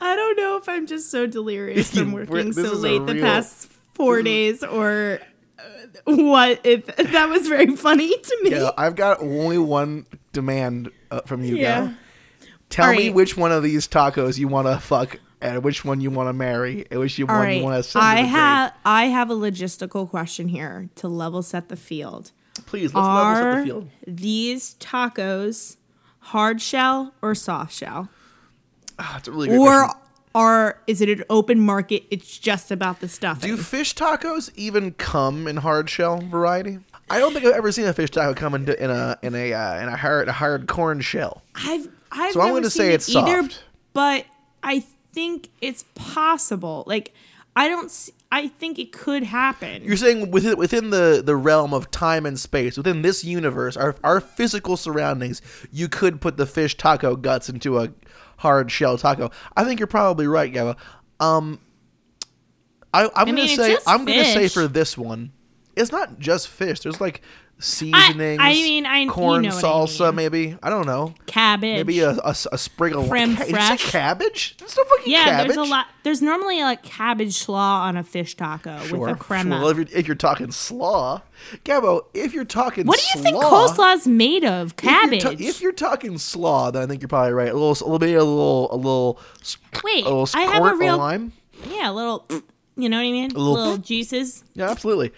I 0.01 0.15
don't 0.15 0.37
know 0.37 0.57
if 0.57 0.67
I'm 0.67 0.87
just 0.87 1.09
so 1.11 1.27
delirious 1.27 1.93
from 1.93 2.11
working 2.11 2.53
so 2.53 2.73
late 2.73 3.05
the 3.05 3.13
real- 3.15 3.23
past 3.23 3.71
four 3.93 4.21
days 4.21 4.63
or 4.63 5.19
uh, 5.59 5.63
what. 6.05 6.61
If 6.63 6.85
that 6.87 7.29
was 7.29 7.47
very 7.47 7.75
funny 7.75 8.09
to 8.17 8.39
me. 8.43 8.51
Yeah, 8.51 8.71
I've 8.77 8.95
got 8.95 9.21
only 9.21 9.57
one 9.57 10.05
demand 10.31 10.89
uh, 11.11 11.21
from 11.21 11.43
you, 11.43 11.57
Yeah. 11.57 11.93
Tell 12.69 12.91
me 12.95 13.11
which 13.11 13.37
one 13.37 13.51
of 13.51 13.61
these 13.61 13.87
tacos 13.87 14.39
you 14.39 14.47
want 14.47 14.67
to 14.67 14.79
fuck 14.79 15.19
and 15.43 15.63
which 15.63 15.83
one 15.85 16.01
you 16.01 16.09
want 16.09 16.29
to 16.29 16.33
marry 16.33 16.85
and 16.89 16.99
which 16.99 17.17
you 17.19 17.25
one 17.27 17.35
right. 17.37 17.57
you 17.57 17.63
want 17.63 17.83
to 17.83 17.89
send 17.89 18.03
I 18.03 18.21
to 18.21 18.27
have 18.27 18.73
I 18.85 19.03
have 19.05 19.29
a 19.29 19.35
logistical 19.35 20.09
question 20.09 20.47
here 20.47 20.89
to 20.95 21.07
level 21.07 21.43
set 21.43 21.69
the 21.69 21.75
field. 21.75 22.31
Please, 22.65 22.93
let's 22.93 23.05
level 23.07 23.35
set 23.35 23.57
the 23.59 23.65
field. 23.65 23.89
these 24.07 24.75
tacos 24.75 25.77
hard 26.19 26.61
shell 26.61 27.13
or 27.21 27.35
soft 27.35 27.73
shell? 27.73 28.09
Ah, 28.99 29.17
it's 29.17 29.27
a 29.27 29.31
really 29.31 29.47
good 29.49 29.59
Or 29.59 29.83
question. 29.85 29.99
are 30.35 30.79
is 30.87 31.01
it 31.01 31.09
an 31.09 31.23
open 31.29 31.59
market? 31.59 32.03
It's 32.11 32.37
just 32.37 32.71
about 32.71 32.99
the 32.99 33.07
stuffing. 33.09 33.49
Do 33.49 33.57
fish 33.57 33.95
tacos 33.95 34.51
even 34.55 34.91
come 34.93 35.47
in 35.47 35.57
hard 35.57 35.89
shell 35.89 36.19
variety? 36.21 36.79
I 37.09 37.19
don't 37.19 37.33
think 37.33 37.45
I've 37.45 37.53
ever 37.53 37.71
seen 37.71 37.85
a 37.85 37.93
fish 37.93 38.11
taco 38.11 38.33
come 38.33 38.55
in, 38.55 38.69
in 38.69 38.89
a 38.89 39.17
in 39.21 39.35
a 39.35 39.53
uh, 39.53 39.81
in 39.81 39.89
a 39.89 39.97
hard 39.97 40.29
a 40.29 40.31
hard 40.31 40.67
corn 40.67 41.01
shell. 41.01 41.41
I've 41.55 41.87
I've 42.11 42.31
So 42.33 42.39
I'm 42.41 42.47
never 42.47 42.59
gonna 42.59 42.69
seen 42.69 42.81
say 42.83 42.91
it 42.91 42.95
it's 42.95 43.15
either, 43.15 43.41
soft. 43.43 43.63
but 43.93 44.25
I 44.63 44.85
think 45.13 45.49
it's 45.61 45.85
possible. 45.95 46.83
Like 46.87 47.13
I 47.55 47.67
don't. 47.67 48.09
I 48.31 48.47
think 48.47 48.79
it 48.79 48.91
could 48.91 49.23
happen. 49.23 49.83
You're 49.83 49.95
saying 49.95 50.31
within 50.31 50.57
within 50.57 50.89
the, 50.89 51.21
the 51.23 51.35
realm 51.35 51.73
of 51.73 51.91
time 51.91 52.25
and 52.25 52.39
space, 52.39 52.77
within 52.77 53.03
this 53.03 53.23
universe, 53.23 53.77
our 53.77 53.95
our 54.03 54.19
physical 54.19 54.75
surroundings, 54.75 55.41
you 55.71 55.87
could 55.87 56.19
put 56.19 56.37
the 56.37 56.47
fish 56.47 56.75
taco 56.75 57.15
guts 57.15 57.47
into 57.49 57.79
a 57.79 57.89
hard 58.37 58.71
shell 58.71 58.97
taco. 58.97 59.29
I 59.55 59.63
think 59.63 59.79
you're 59.79 59.87
probably 59.87 60.25
right, 60.25 60.51
Gava. 60.51 60.77
Um, 61.19 61.59
I, 62.91 63.09
I'm 63.15 63.25
mean, 63.27 63.35
gonna 63.35 63.47
say 63.49 63.77
I'm 63.85 64.05
gonna 64.05 64.25
say 64.25 64.47
for 64.47 64.67
this 64.67 64.97
one, 64.97 65.31
it's 65.75 65.91
not 65.91 66.19
just 66.19 66.47
fish. 66.47 66.81
There's 66.81 67.01
like 67.01 67.21
seasonings. 67.59 68.39
I 68.41 68.53
mean, 68.53 68.85
I- 68.85 68.99
you 69.01 69.09
corn 69.09 69.43
know 69.43 69.49
what 69.49 69.63
I 69.63 69.67
salsa, 69.67 70.07
mean. 70.07 70.15
maybe. 70.15 70.57
I 70.61 70.69
don't 70.69 70.85
know. 70.85 71.13
Cabbage. 71.27 71.77
Maybe 71.77 71.99
a, 72.01 72.09
a, 72.11 72.35
a 72.51 72.57
sprig 72.57 72.93
of 72.95 73.07
Creme 73.09 73.35
ca- 73.35 73.45
you 73.45 73.55
say 73.55 73.77
cabbage. 73.77 74.55
It's 74.61 74.75
no 74.75 74.83
fucking 74.83 75.11
yeah, 75.11 75.23
cabbage. 75.25 75.55
there's 75.55 75.67
a 75.67 75.69
lot. 75.71 75.87
There's 76.03 76.21
normally 76.21 76.61
like 76.61 76.83
cabbage 76.83 77.35
slaw 77.37 77.83
on 77.83 77.95
a 77.95 78.03
fish 78.03 78.35
taco 78.35 78.77
with 78.91 79.09
a 79.09 79.15
crema. 79.15 79.59
Well, 79.59 79.69
if 79.69 79.77
you're, 79.77 79.87
if 79.99 80.07
you're 80.07 80.15
talking 80.15 80.51
slaw, 80.51 81.21
Gabo, 81.63 82.01
if 82.13 82.33
you're 82.33 82.43
talking 82.43 82.85
what 82.85 82.99
do 82.99 83.05
you 83.17 83.23
think 83.23 83.35
slaw- 83.37 83.49
coleslaw's 83.49 84.07
made 84.07 84.43
of? 84.43 84.73
if 84.77 84.83
you're 84.83 84.91
Cabbage. 84.93 85.23
ta- 85.23 85.29
If 85.39 85.61
you're, 85.61 85.71
talking 85.71 86.17
slaw, 86.17 86.69
then 86.71 86.83
I 86.83 86.85
think 86.87 87.01
you're 87.01 87.09
probably 87.09 87.33
right. 87.33 87.49
A 87.49 87.53
little, 87.53 87.69
a 87.69 87.85
little, 87.89 87.99
maybe 87.99 88.13
a 88.15 88.23
little, 88.23 88.73
a 88.73 88.75
little, 88.75 89.19
Wait, 89.83 90.05
a 90.05 90.09
little 90.09 90.27
I 90.33 90.41
have 90.41 90.63
a 90.65 90.75
real- 90.75 90.97
lime. 90.97 91.31
yeah, 91.69 91.89
a 91.89 91.93
little. 91.93 92.27
You 92.75 92.89
know 92.89 92.97
what 92.97 93.03
I 93.05 93.11
mean? 93.11 93.29
little- 93.29 93.53
little 93.53 93.77
juices. 93.77 94.43
Yeah, 94.55 94.69
absolutely. 94.71 95.11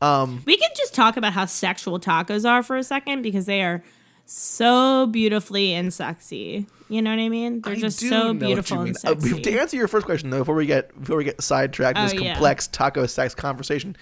We 0.00 0.56
can 0.56 0.70
just 0.76 0.94
talk 0.94 1.16
about 1.16 1.32
how 1.32 1.44
sexual 1.46 2.00
tacos 2.00 2.48
are 2.48 2.62
for 2.62 2.76
a 2.76 2.82
second 2.82 3.22
because 3.22 3.46
they 3.46 3.62
are 3.62 3.82
so 4.26 5.06
beautifully 5.08 5.74
and 5.74 5.92
sexy. 5.92 6.66
You 6.88 7.02
know 7.02 7.10
what 7.10 7.18
I 7.18 7.28
mean? 7.28 7.60
They're 7.60 7.74
I 7.74 7.76
just 7.76 7.98
so 8.00 8.06
know 8.08 8.18
what 8.28 8.34
you 8.34 8.38
beautiful 8.46 8.80
and 8.80 8.96
Uh, 8.96 8.98
sexy. 8.98 9.40
to 9.42 9.58
answer 9.60 9.76
your 9.76 9.88
first 9.88 10.06
question, 10.06 10.30
though, 10.30 10.38
before 10.38 10.54
we 10.54 10.66
get 10.66 10.98
before 11.00 11.16
we 11.16 11.24
get 11.24 11.42
sidetracked 11.42 11.98
in 11.98 12.04
Oh, 12.04 12.08
this 12.08 12.20
yeah. 12.20 12.32
complex 12.32 12.66
taco 12.68 13.06
sex 13.06 13.34
conversation, 13.34 13.96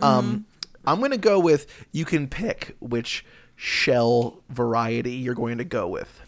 Mm-hmm. 0.00 0.04
um, 0.04 0.44
I'm 0.86 1.00
gonna 1.00 1.16
go 1.16 1.38
with 1.38 1.66
you 1.92 2.04
can 2.04 2.26
pick 2.28 2.76
which 2.80 3.24
shell 3.56 4.42
variety 4.50 5.12
you're 5.12 5.34
going 5.34 5.58
to 5.58 5.64
go 5.64 5.86
with. 5.88 6.20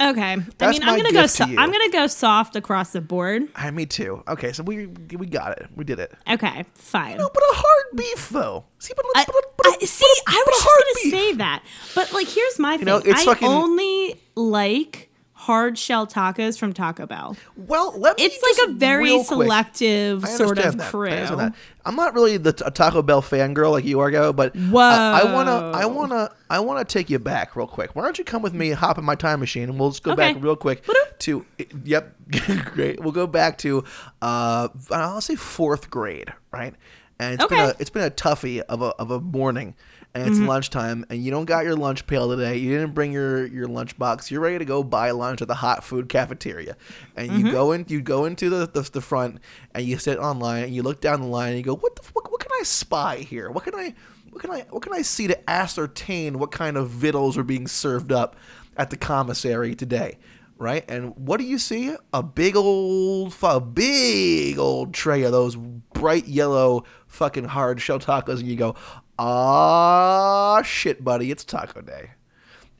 Okay, 0.00 0.32
I 0.32 0.36
mean, 0.36 0.82
I'm 0.82 0.96
gonna 0.96 1.12
go. 1.12 1.26
So- 1.26 1.44
I'm 1.44 1.70
gonna 1.72 1.90
go 1.90 2.06
soft 2.06 2.56
across 2.56 2.92
the 2.92 3.00
board. 3.00 3.44
I, 3.54 3.70
me 3.70 3.86
too. 3.86 4.22
Okay, 4.28 4.52
so 4.52 4.62
we 4.62 4.86
we 4.86 5.26
got 5.26 5.58
it. 5.58 5.66
We 5.76 5.84
did 5.84 5.98
it. 5.98 6.12
Okay, 6.30 6.64
fine. 6.74 7.16
No, 7.18 7.28
but 7.32 7.42
a 7.42 7.54
hard 7.54 7.96
beef 7.96 8.28
though. 8.30 8.64
See, 8.78 8.92
but, 8.96 9.04
uh, 9.04 9.10
I, 9.16 9.24
but, 9.26 9.34
but, 9.56 9.66
I- 9.66 9.84
see, 9.84 10.12
I 10.26 10.44
was 10.46 10.56
just 10.62 10.66
gonna 10.66 10.94
beef. 11.04 11.12
say 11.12 11.32
that, 11.38 11.62
but 11.94 12.12
like, 12.12 12.28
here's 12.28 12.58
my 12.58 12.76
thing. 12.76 12.86
know, 12.86 12.98
it's 12.98 13.20
I 13.22 13.24
fucking- 13.24 13.48
only 13.48 14.20
like 14.34 15.07
hard 15.48 15.78
shell 15.78 16.06
tacos 16.06 16.58
from 16.58 16.74
Taco 16.74 17.06
Bell. 17.06 17.34
Well, 17.56 17.94
let 17.98 18.18
me 18.18 18.24
It's 18.24 18.58
like 18.60 18.68
a 18.68 18.72
very 18.74 19.22
selective 19.24 20.22
sort 20.28 20.58
of 20.58 20.76
that. 20.76 20.90
crew. 20.90 21.08
I. 21.08 21.50
I'm 21.86 21.96
not 21.96 22.12
really 22.12 22.36
the 22.36 22.52
t- 22.52 22.62
a 22.66 22.70
Taco 22.70 23.00
Bell 23.00 23.22
fangirl 23.22 23.70
like 23.72 23.86
you 23.86 24.00
are, 24.00 24.10
Go, 24.10 24.34
but 24.34 24.54
I, 24.54 25.22
I 25.22 25.32
wanna, 25.32 25.70
I 25.74 25.86
wanna, 25.86 26.30
I 26.50 26.60
wanna 26.60 26.84
take 26.84 27.08
you 27.08 27.18
back 27.18 27.56
real 27.56 27.66
quick. 27.66 27.96
Why 27.96 28.02
don't 28.02 28.18
you 28.18 28.24
come 28.24 28.42
with 28.42 28.52
me, 28.52 28.72
hop 28.72 28.98
in 28.98 29.04
my 29.04 29.14
time 29.14 29.40
machine, 29.40 29.70
and 29.70 29.80
we'll 29.80 29.88
just 29.88 30.02
go 30.02 30.12
Okay. 30.12 30.34
back 30.34 30.42
real 30.42 30.54
quick 30.54 30.84
to, 31.20 31.46
yep, 31.82 32.14
great. 32.74 33.00
We'll 33.00 33.12
go 33.12 33.26
back 33.26 33.56
to, 33.58 33.84
uh, 34.20 34.68
I'll 34.90 35.22
say 35.22 35.34
fourth 35.34 35.88
grade, 35.88 36.30
right? 36.52 36.74
And 37.18 37.34
it's 37.34 37.46
been 37.46 37.58
a, 37.58 37.74
it's 37.78 37.90
been 37.90 38.04
a 38.04 38.10
toughie 38.10 38.60
of 38.60 38.80
a 38.82 38.88
of 39.00 39.10
a 39.10 39.18
morning. 39.18 39.74
And 40.14 40.26
it's 40.26 40.38
Mm-hmm. 40.38 40.48
lunchtime, 40.48 41.04
and 41.10 41.22
you 41.22 41.30
don't 41.30 41.44
got 41.44 41.64
your 41.64 41.76
lunch 41.76 42.06
pail 42.06 42.30
today. 42.30 42.56
You 42.56 42.70
didn't 42.72 42.94
bring 42.94 43.12
your 43.12 43.46
your 43.46 43.66
lunch 43.68 43.96
box. 43.98 44.30
You're 44.30 44.40
ready 44.40 44.58
to 44.58 44.64
go 44.64 44.82
buy 44.82 45.10
lunch 45.12 45.42
at 45.42 45.48
the 45.48 45.54
hot 45.54 45.84
food 45.84 46.08
cafeteria, 46.08 46.76
and 47.14 47.30
Mm-hmm. 47.30 47.46
you 47.46 47.52
go 47.52 47.72
in. 47.72 47.84
You 47.88 48.00
go 48.00 48.24
into 48.24 48.48
the, 48.50 48.66
the 48.66 48.82
the 48.90 49.00
front, 49.02 49.38
and 49.74 49.84
you 49.84 49.98
sit 49.98 50.18
online, 50.18 50.64
and 50.64 50.74
you 50.74 50.82
look 50.82 51.00
down 51.00 51.20
the 51.20 51.26
line, 51.26 51.50
and 51.50 51.58
you 51.58 51.62
go, 51.64 51.76
"What 51.76 51.94
the 51.94 52.02
what, 52.14 52.30
what 52.32 52.40
can 52.40 52.50
I 52.58 52.62
spy 52.64 53.18
here? 53.18 53.50
What 53.50 53.64
can 53.64 53.74
I 53.74 53.94
what 54.30 54.40
can 54.42 54.50
I 54.50 54.64
what 54.70 54.82
can 54.82 54.94
I 54.94 55.02
see 55.02 55.26
to 55.28 55.50
ascertain 55.50 56.38
what 56.38 56.50
kind 56.52 56.76
of 56.78 56.88
victuals 56.90 57.36
are 57.36 57.44
being 57.44 57.68
served 57.68 58.10
up 58.10 58.34
at 58.76 58.90
the 58.90 58.96
commissary 58.96 59.74
today?" 59.74 60.18
Right, 60.60 60.84
and 60.90 61.14
what 61.16 61.38
do 61.38 61.44
you 61.44 61.56
see? 61.58 61.94
A 62.12 62.20
big 62.20 62.56
old, 62.56 63.32
a 63.44 63.60
big 63.60 64.58
old 64.58 64.92
tray 64.92 65.22
of 65.22 65.30
those 65.30 65.54
bright 65.54 66.26
yellow 66.26 66.82
fucking 67.06 67.44
hard 67.44 67.80
shell 67.80 68.00
tacos, 68.00 68.40
and 68.40 68.48
you 68.48 68.56
go, 68.56 68.74
ah, 69.18 70.62
shit, 70.62 71.04
buddy, 71.04 71.30
it's 71.30 71.44
taco 71.44 71.80
day. 71.80 72.10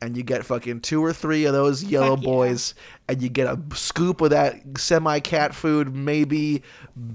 And 0.00 0.16
you 0.16 0.22
get 0.22 0.44
fucking 0.46 0.82
two 0.82 1.04
or 1.04 1.12
three 1.12 1.44
of 1.44 1.52
those 1.52 1.82
yellow 1.82 2.14
Fuck 2.14 2.24
yeah. 2.24 2.30
boys, 2.30 2.74
and 3.08 3.20
you 3.20 3.28
get 3.28 3.48
a 3.48 3.60
scoop 3.74 4.20
of 4.20 4.30
that 4.30 4.60
semi 4.76 5.18
cat 5.18 5.54
food, 5.54 5.92
maybe 5.94 6.62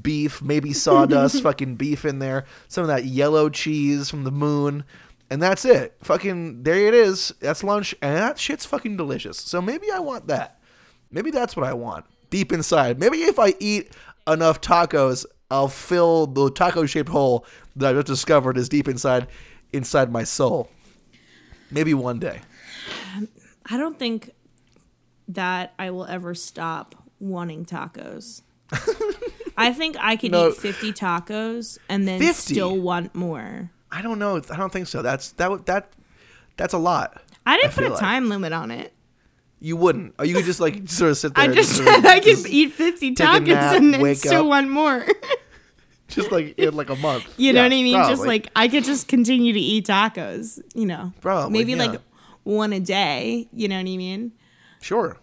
beef, 0.01 0.41
maybe 0.41 0.73
sawdust, 0.73 1.41
fucking 1.41 1.75
beef 1.75 2.03
in 2.03 2.19
there, 2.19 2.45
some 2.67 2.81
of 2.81 2.89
that 2.89 3.05
yellow 3.05 3.49
cheese 3.49 4.09
from 4.09 4.25
the 4.25 4.31
moon, 4.31 4.83
and 5.29 5.41
that's 5.41 5.63
it. 5.63 5.95
Fucking, 6.03 6.63
there 6.63 6.87
it 6.87 6.93
is. 6.93 7.33
That's 7.39 7.63
lunch, 7.63 7.95
and 8.01 8.17
that 8.17 8.37
shit's 8.37 8.65
fucking 8.65 8.97
delicious. 8.97 9.37
So 9.37 9.61
maybe 9.61 9.89
I 9.89 9.99
want 9.99 10.27
that. 10.27 10.59
Maybe 11.09 11.31
that's 11.31 11.55
what 11.55 11.65
I 11.65 11.73
want 11.73 12.05
deep 12.33 12.51
inside. 12.51 12.99
Maybe 12.99 13.19
if 13.19 13.37
I 13.37 13.53
eat 13.59 13.91
enough 14.27 14.59
tacos, 14.59 15.23
I'll 15.51 15.67
fill 15.67 16.25
the 16.25 16.49
taco 16.49 16.87
shaped 16.87 17.09
hole 17.09 17.45
that 17.75 17.89
I 17.89 17.93
just 17.93 18.07
discovered 18.07 18.57
is 18.57 18.69
deep 18.69 18.87
inside 18.87 19.27
inside 19.71 20.11
my 20.11 20.23
soul. 20.23 20.69
Maybe 21.71 21.93
one 21.93 22.19
day. 22.19 22.41
I 23.65 23.77
don't 23.77 23.97
think 23.97 24.31
that 25.29 25.73
I 25.79 25.89
will 25.91 26.05
ever 26.05 26.35
stop 26.35 26.95
wanting 27.19 27.65
tacos. 27.65 28.41
I 29.57 29.71
think 29.71 29.95
I 29.99 30.15
could 30.15 30.31
No. 30.31 30.49
eat 30.49 30.57
50 30.57 30.93
tacos 30.93 31.77
and 31.89 32.07
then 32.07 32.19
50? 32.19 32.33
still 32.53 32.77
want 32.77 33.13
more. 33.15 33.71
I 33.91 34.01
don't 34.01 34.19
know. 34.19 34.41
I 34.49 34.57
don't 34.57 34.71
think 34.73 34.87
so. 34.87 35.01
That's 35.01 35.31
that 35.33 35.65
that 35.67 35.93
that's 36.57 36.73
a 36.73 36.77
lot. 36.79 37.21
I 37.45 37.57
didn't 37.57 37.71
I 37.71 37.75
put 37.75 37.83
a 37.85 37.89
like- 37.89 37.99
time 37.99 38.29
limit 38.29 38.53
on 38.53 38.71
it. 38.71 38.93
You 39.59 39.77
wouldn't. 39.77 40.15
Or 40.19 40.25
you 40.25 40.35
could 40.35 40.43
just 40.45 40.59
like 40.59 40.89
sort 40.89 41.11
of 41.11 41.17
sit 41.17 41.33
there. 41.35 41.43
I 41.43 41.45
and 41.45 41.55
just 41.55 41.75
sort 41.75 41.87
of 41.87 41.93
said 41.95 42.05
I 42.05 42.19
could 42.19 42.45
eat 42.47 42.73
50 42.73 43.15
tacos 43.15 43.47
nap, 43.47 43.75
and 43.77 43.93
then 43.93 44.15
still 44.15 44.41
up. 44.41 44.47
want 44.47 44.69
more. 44.69 45.05
just 46.13 46.31
like 46.31 46.57
in 46.57 46.75
like 46.75 46.89
a 46.89 46.95
month. 46.95 47.25
You 47.37 47.53
know 47.53 47.63
what 47.63 47.71
I 47.73 47.81
mean? 47.81 47.95
Just 48.07 48.25
like 48.25 48.49
I 48.55 48.67
could 48.67 48.83
just 48.83 49.07
continue 49.07 49.53
to 49.53 49.59
eat 49.59 49.87
tacos, 49.87 50.61
you 50.75 50.85
know. 50.85 51.13
Probably, 51.21 51.51
Maybe 51.57 51.73
yeah. 51.73 51.85
like 51.85 52.01
one 52.43 52.73
a 52.73 52.79
day, 52.79 53.47
you 53.53 53.67
know 53.67 53.75
what 53.75 53.81
I 53.81 53.97
mean? 53.97 54.31
sure. 54.81 55.17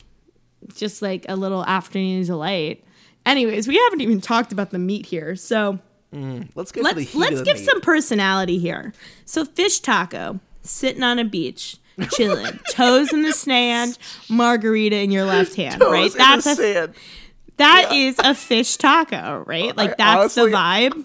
Just 0.75 1.01
like 1.03 1.25
a 1.29 1.37
little 1.37 1.65
afternoon 1.65 2.25
delight. 2.27 2.85
Anyways, 3.27 3.67
we 3.69 3.77
haven't 3.79 4.01
even 4.03 4.21
talked 4.21 4.53
about 4.53 4.71
the 4.71 4.79
meat 4.79 5.07
here. 5.07 5.35
So 5.37 5.79
mm, 6.15 6.49
Let's 6.55 6.71
get 6.73 6.85
let's 6.85 7.15
let's 7.15 7.43
give 7.43 7.57
meat. 7.59 7.67
some 7.67 7.81
personality 7.81 8.59
here. 8.59 8.93
So 9.25 9.45
fish 9.45 9.81
taco, 9.81 10.39
sitting 10.63 11.03
on 11.03 11.19
a 11.19 11.25
beach, 11.25 11.77
chilling, 12.13 12.59
toes 12.71 13.13
in 13.13 13.23
the 13.23 13.33
sand, 13.33 13.99
margarita 14.29 14.97
in 14.97 15.11
your 15.11 15.25
left 15.25 15.55
hand, 15.57 15.81
Toes 15.81 15.91
right? 15.93 16.13
That's 16.17 16.45
the 16.45 16.51
a 16.53 16.55
sand. 16.57 16.95
That 17.61 17.93
is 17.93 18.19
a 18.19 18.35
fish 18.35 18.77
taco, 18.77 19.45
right? 19.47 19.77
Like 19.77 19.97
that's 19.97 20.37
honestly- 20.37 20.51
the 20.51 20.57
vibe. 20.57 21.05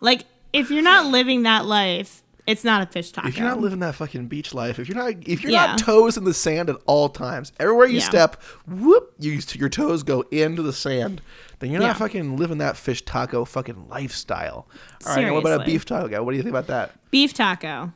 Like 0.00 0.24
if 0.52 0.70
you're 0.70 0.82
not 0.82 1.06
living 1.06 1.42
that 1.44 1.64
life, 1.66 2.20
It's 2.46 2.62
not 2.62 2.82
a 2.82 2.86
fish 2.86 3.10
taco. 3.10 3.26
If 3.28 3.38
you're 3.38 3.48
not 3.48 3.60
living 3.60 3.78
that 3.78 3.94
fucking 3.94 4.26
beach 4.26 4.52
life, 4.52 4.78
if 4.78 4.86
you're 4.86 4.98
not 4.98 5.14
if 5.26 5.42
you're 5.42 5.50
Yeah. 5.52 5.64
not 5.66 5.78
toes 5.78 6.18
in 6.18 6.24
the 6.24 6.34
sand 6.34 6.68
at 6.68 6.76
all 6.84 7.08
times, 7.08 7.52
everywhere 7.58 7.86
you 7.86 8.00
Yeah. 8.00 8.04
step, 8.08 8.42
whoop, 8.66 9.14
you 9.18 9.40
your 9.54 9.70
toes 9.70 10.02
go 10.02 10.26
into 10.30 10.60
the 10.62 10.72
sand, 10.74 11.22
then 11.60 11.70
you're 11.70 11.80
Yeah. 11.80 11.86
not 11.88 11.96
fucking 11.96 12.36
living 12.36 12.58
that 12.58 12.76
fish 12.76 13.00
taco 13.02 13.46
fucking 13.46 13.88
lifestyle. 13.88 14.68
All 15.06 15.16
right, 15.16 15.32
what 15.32 15.38
about 15.40 15.62
a 15.62 15.64
beef 15.64 15.86
taco 15.86 16.06
guy? 16.08 16.20
What 16.20 16.32
do 16.32 16.36
you 16.36 16.42
think 16.42 16.52
about 16.52 16.66
that? 16.66 16.90
Beef 17.10 17.32
taco. 17.32 17.92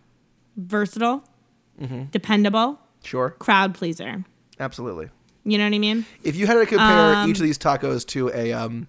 Versatile, 0.57 1.23
Mm-hmm. 1.81 2.05
dependable, 2.11 2.81
Sure, 3.05 3.31
crowd 3.39 3.75
pleaser. 3.75 4.25
absolutely. 4.59 5.11
You 5.51 5.57
know 5.59 5.65
what 5.65 5.75
I 5.75 5.79
mean? 5.79 6.05
If 6.23 6.37
you 6.37 6.47
had 6.47 6.55
to 6.55 6.67
compare 6.67 7.15
Um, 7.17 7.31
each 7.31 7.37
of 7.39 7.43
these 7.43 7.59
tacos 7.59 8.07
to 8.09 8.29
a 8.31 8.53
um 8.53 8.87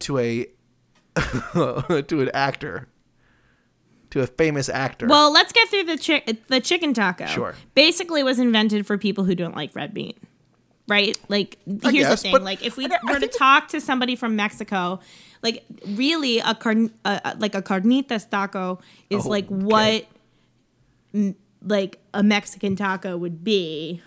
to 0.00 0.18
a 0.18 0.46
to 1.16 2.20
an 2.20 2.30
actor, 2.34 2.88
to 4.10 4.20
a 4.20 4.26
famous 4.26 4.68
actor. 4.68 5.06
Well, 5.08 5.32
let's 5.32 5.52
get 5.52 5.68
through 5.68 5.84
the 5.84 5.98
chi- 5.98 6.38
the 6.48 6.60
chicken 6.60 6.94
taco. 6.94 7.26
Sure. 7.26 7.54
Basically, 7.74 8.22
was 8.22 8.38
invented 8.38 8.86
for 8.86 8.96
people 8.98 9.24
who 9.24 9.34
don't 9.34 9.56
like 9.56 9.74
red 9.74 9.92
meat. 9.94 10.18
Right? 10.88 11.16
Like, 11.28 11.58
here's 11.64 11.92
guess, 11.92 12.22
the 12.22 12.32
thing. 12.32 12.42
Like, 12.44 12.64
if 12.66 12.76
we 12.76 12.86
I- 12.86 12.98
I 13.06 13.12
were 13.12 13.20
to 13.20 13.28
talk 13.28 13.68
to 13.68 13.80
somebody 13.80 14.16
from 14.16 14.34
Mexico, 14.34 14.98
like, 15.42 15.64
really, 15.86 16.40
a 16.40 16.54
carn, 16.56 16.90
uh, 17.04 17.20
uh, 17.24 17.34
like 17.38 17.54
a 17.54 17.62
carnitas 17.62 18.28
taco 18.28 18.80
is 19.08 19.24
Oh, 19.24 19.28
like 19.30 19.46
okay. 19.46 19.54
what, 19.54 20.06
m- 21.14 21.36
like 21.64 21.98
a 22.12 22.22
Mexican 22.24 22.74
taco 22.74 23.16
would 23.16 23.44
be. 23.44 24.02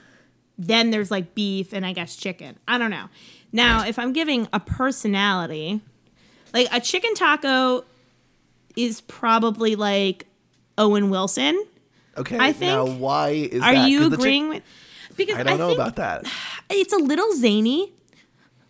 Then 0.58 0.92
there's 0.92 1.12
like 1.12 1.36
beef 1.36 1.74
and 1.74 1.86
I 1.86 1.94
guess 1.94 2.16
chicken. 2.16 2.58
I 2.68 2.78
don't 2.78 2.92
know. 2.92 3.10
Now, 3.52 3.86
if 3.86 3.98
I'm 4.00 4.14
giving 4.14 4.48
a 4.54 4.60
personality, 4.60 5.82
like 6.54 6.68
a 6.72 6.80
chicken 6.80 7.14
taco 7.16 7.86
is 8.76 9.02
probably 9.02 9.76
like 9.76 10.26
Owen 10.78 11.10
Wilson. 11.10 11.64
okay, 12.18 12.38
I 12.40 12.52
think- 12.54 12.72
now 12.72 12.86
why 12.86 13.30
is 13.30 13.62
Are 13.62 13.74
that? 13.74 13.90
you 13.90 14.10
the 14.10 14.10
chick- 14.12 14.20
agreeing 14.20 14.50
with? 14.50 14.64
Because 15.18 15.38
I 15.38 15.44
don't 15.44 15.58
know 15.58 15.68
think 15.70 15.80
about 15.80 15.96
that. 15.98 16.26
it's 16.70 16.92
a 16.94 16.98
little 16.98 17.32
zany, 17.36 17.94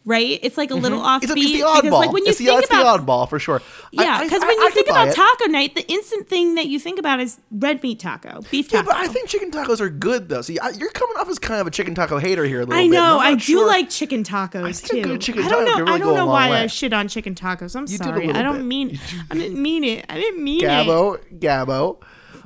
right? 0.06 0.40
It's 0.42 0.58
like 0.58 0.72
a 0.72 0.76
little 0.76 1.00
offbeat. 1.02 1.24
It's, 1.24 1.32
it's 1.32 1.42
the 1.52 1.58
because 1.58 1.84
oddball. 1.84 1.92
like 2.00 2.12
when 2.14 2.24
you 2.26 2.30
it's 2.30 2.38
the, 2.40 2.46
it's 2.46 2.68
about 2.70 2.98
the 2.98 3.04
oddball 3.04 3.30
for 3.30 3.40
sure. 3.40 3.62
Yeah, 3.92 4.22
because 4.24 4.42
when 4.42 4.50
I 4.50 4.54
you 4.54 4.60
could 4.68 4.74
think 4.74 4.90
about 4.90 5.16
taco 5.16 5.46
night, 5.48 5.76
the 5.76 5.86
instant 5.92 6.28
thing 6.30 6.56
that 6.56 6.68
you 6.68 6.80
think 6.80 7.00
about 7.00 7.20
is 7.20 7.40
red 7.52 7.82
meat 7.84 8.00
taco, 8.00 8.42
beef 8.52 8.70
taco. 8.70 8.78
Yeah, 8.88 8.94
but 8.94 8.96
I 8.96 9.08
think 9.08 9.28
chicken 9.30 9.52
tacos 9.52 9.80
are 9.82 9.90
good 9.90 10.30
though. 10.30 10.42
See, 10.42 10.60
I, 10.60 10.70
you're 10.70 10.92
coming 10.92 11.18
off 11.18 11.28
as 11.30 11.40
kind 11.40 11.60
of 11.62 11.68
a 11.68 11.72
chicken 11.72 11.96
taco 11.96 12.18
hater 12.20 12.46
here 12.46 12.62
a 12.62 12.66
little 12.66 12.80
I 12.80 12.84
bit. 12.88 12.92
know. 12.92 13.20
I'm 13.20 13.34
I 13.34 13.36
do 13.36 13.42
sure- 13.42 13.68
like 13.68 13.90
chicken 13.90 14.24
tacos 14.24 14.82
think 14.82 15.04
too. 15.06 15.18
chicken 15.18 15.44
I 15.44 15.50
don't 15.50 15.66
know. 15.66 15.80
really 15.80 15.92
I 15.94 15.98
don't 15.98 16.16
know 16.16 16.28
why 16.28 16.50
way. 16.52 16.58
I 16.64 16.68
shit 16.68 16.94
on 16.94 17.08
chicken 17.08 17.34
tacos. 17.36 17.76
I'm 17.76 17.84
You 17.88 17.98
sorry. 17.98 18.30
I 18.32 18.42
don't 18.42 18.58
bit. 18.58 18.66
mean. 18.66 19.00
I 19.32 19.36
didn't 19.36 19.62
mean 19.62 19.84
it. 19.84 20.06
I 20.10 20.16
didn't 20.16 20.44
mean 20.44 20.64
it. 20.64 20.68
Gabo, 20.68 21.20
Gabo, 21.40 22.02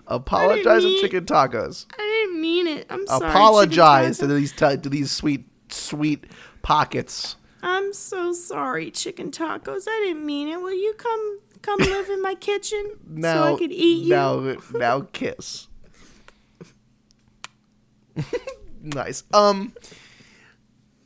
apologize 0.08 0.84
to 0.84 1.00
chicken 1.02 1.26
tacos. 1.26 1.86
I 1.98 2.24
didn't 2.28 2.42
mean 2.42 2.68
it. 2.68 2.86
I'm 2.90 3.06
sorry. 3.08 3.30
Apologize 3.30 4.18
to 4.20 4.28
these 4.28 4.52
ta- 4.54 4.76
to 4.78 4.90
these 4.90 5.12
sweet 5.12 5.46
sweet 5.70 6.26
pockets. 6.62 7.36
I'm 7.62 7.94
so 7.94 8.32
sorry, 8.34 8.92
chicken 8.92 9.32
tacos. 9.32 9.84
I 9.88 10.04
didn't 10.06 10.26
mean 10.26 10.48
it. 10.48 10.62
Will 10.62 10.74
you 10.74 10.94
come 10.94 11.40
come 11.62 11.80
live 11.80 12.10
in 12.10 12.22
my 12.22 12.36
kitchen 12.36 12.98
Now, 13.08 13.34
so 13.34 13.56
I 13.56 13.58
could 13.58 13.72
eat 13.72 14.04
you? 14.06 14.10
now, 14.10 14.56
now, 14.74 15.02
kiss. 15.12 15.68
nice. 18.82 19.24
Um, 19.34 19.74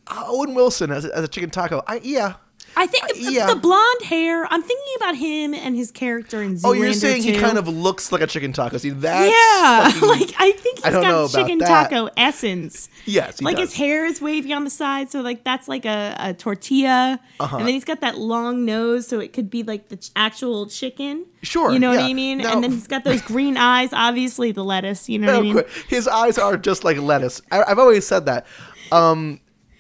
Owen 0.08 0.54
Wilson 0.54 0.92
as 0.92 1.06
a, 1.06 1.16
as 1.16 1.24
a 1.24 1.28
chicken 1.28 1.50
taco. 1.50 1.82
I 1.88 2.02
yeah. 2.04 2.36
I 2.76 2.88
think 2.88 3.08
the, 3.14 3.32
yeah. 3.32 3.48
the 3.48 3.56
blonde 3.56 4.02
hair. 4.04 4.46
I'm 4.46 4.62
thinking 4.62 4.94
about 4.98 5.16
him 5.16 5.54
and 5.54 5.76
his 5.76 5.92
character 5.92 6.42
in 6.42 6.56
Zoolander 6.56 6.62
Oh, 6.66 6.72
you're 6.74 6.94
saying 6.94 7.22
he 7.24 7.38
kind 7.38 7.58
of 7.58 7.68
looks 7.68 8.12
like 8.12 8.22
a 8.22 8.28
chicken 8.28 8.52
taco. 8.54 8.78
See, 8.78 8.90
that's 8.90 9.32
yeah, 9.32 9.90
fucking- 9.90 10.10
like 10.30 10.34
I 10.40 10.52
think 10.54 10.78
he's 10.78 10.86
I 10.86 10.92
got 11.02 11.30
chicken 11.32 11.60
that. 11.60 11.90
taco 11.90 12.10
essence. 12.18 12.90
yes, 13.06 13.42
like 13.42 13.58
does. 13.58 13.70
his 13.70 13.78
hair 13.78 14.06
is 14.06 14.22
wavy 14.22 14.52
on 14.54 14.64
the 14.64 14.70
side, 14.70 15.12
so 15.12 15.22
like 15.22 15.44
that's 15.44 15.68
like 15.68 15.86
a, 15.86 16.16
a 16.20 16.34
tortilla, 16.34 17.20
Uh-huh. 17.40 17.58
and 17.58 17.68
then 17.68 17.74
he's 17.74 17.86
got 17.86 18.02
that 18.02 18.18
long 18.18 18.66
nose, 18.66 19.08
so 19.08 19.20
it 19.20 19.34
could 19.34 19.50
be 19.50 19.64
like 19.64 19.90
the 19.90 19.98
ch- 19.98 20.10
actual 20.16 20.66
chicken. 20.68 21.26
Sure, 21.44 21.72
you 21.72 21.80
know 21.80 21.90
what. 21.92 22.00
I 22.00 22.14
mean. 22.14 22.40
Now- 22.40 22.54
and 22.54 22.64
then 22.64 22.72
he's 22.72 22.88
got 22.88 23.04
those 23.04 23.22
green 23.34 23.56
eyes, 23.58 23.90
obviously 23.94 24.52
the 24.52 24.64
lettuce. 24.64 25.08
You 25.10 25.20
know 25.20 25.28
what 25.28 25.38
I 25.38 25.42
mean? 25.42 25.54
quick, 25.54 25.70
His 25.90 26.08
eyes 26.08 26.38
are 26.38 26.58
just 26.58 26.84
like 26.84 26.98
lettuce. 26.98 27.42
I, 27.52 27.64
I've 27.68 27.80
always 27.80 28.06
said 28.08 28.26
that. 28.26 28.48
Um, 28.92 29.40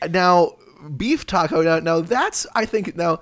now 0.09 0.53
beef 0.97 1.25
taco. 1.25 1.61
Now, 1.61 1.79
now 1.79 2.01
that's 2.01 2.45
I 2.55 2.65
think 2.65 2.95
now. 2.95 3.19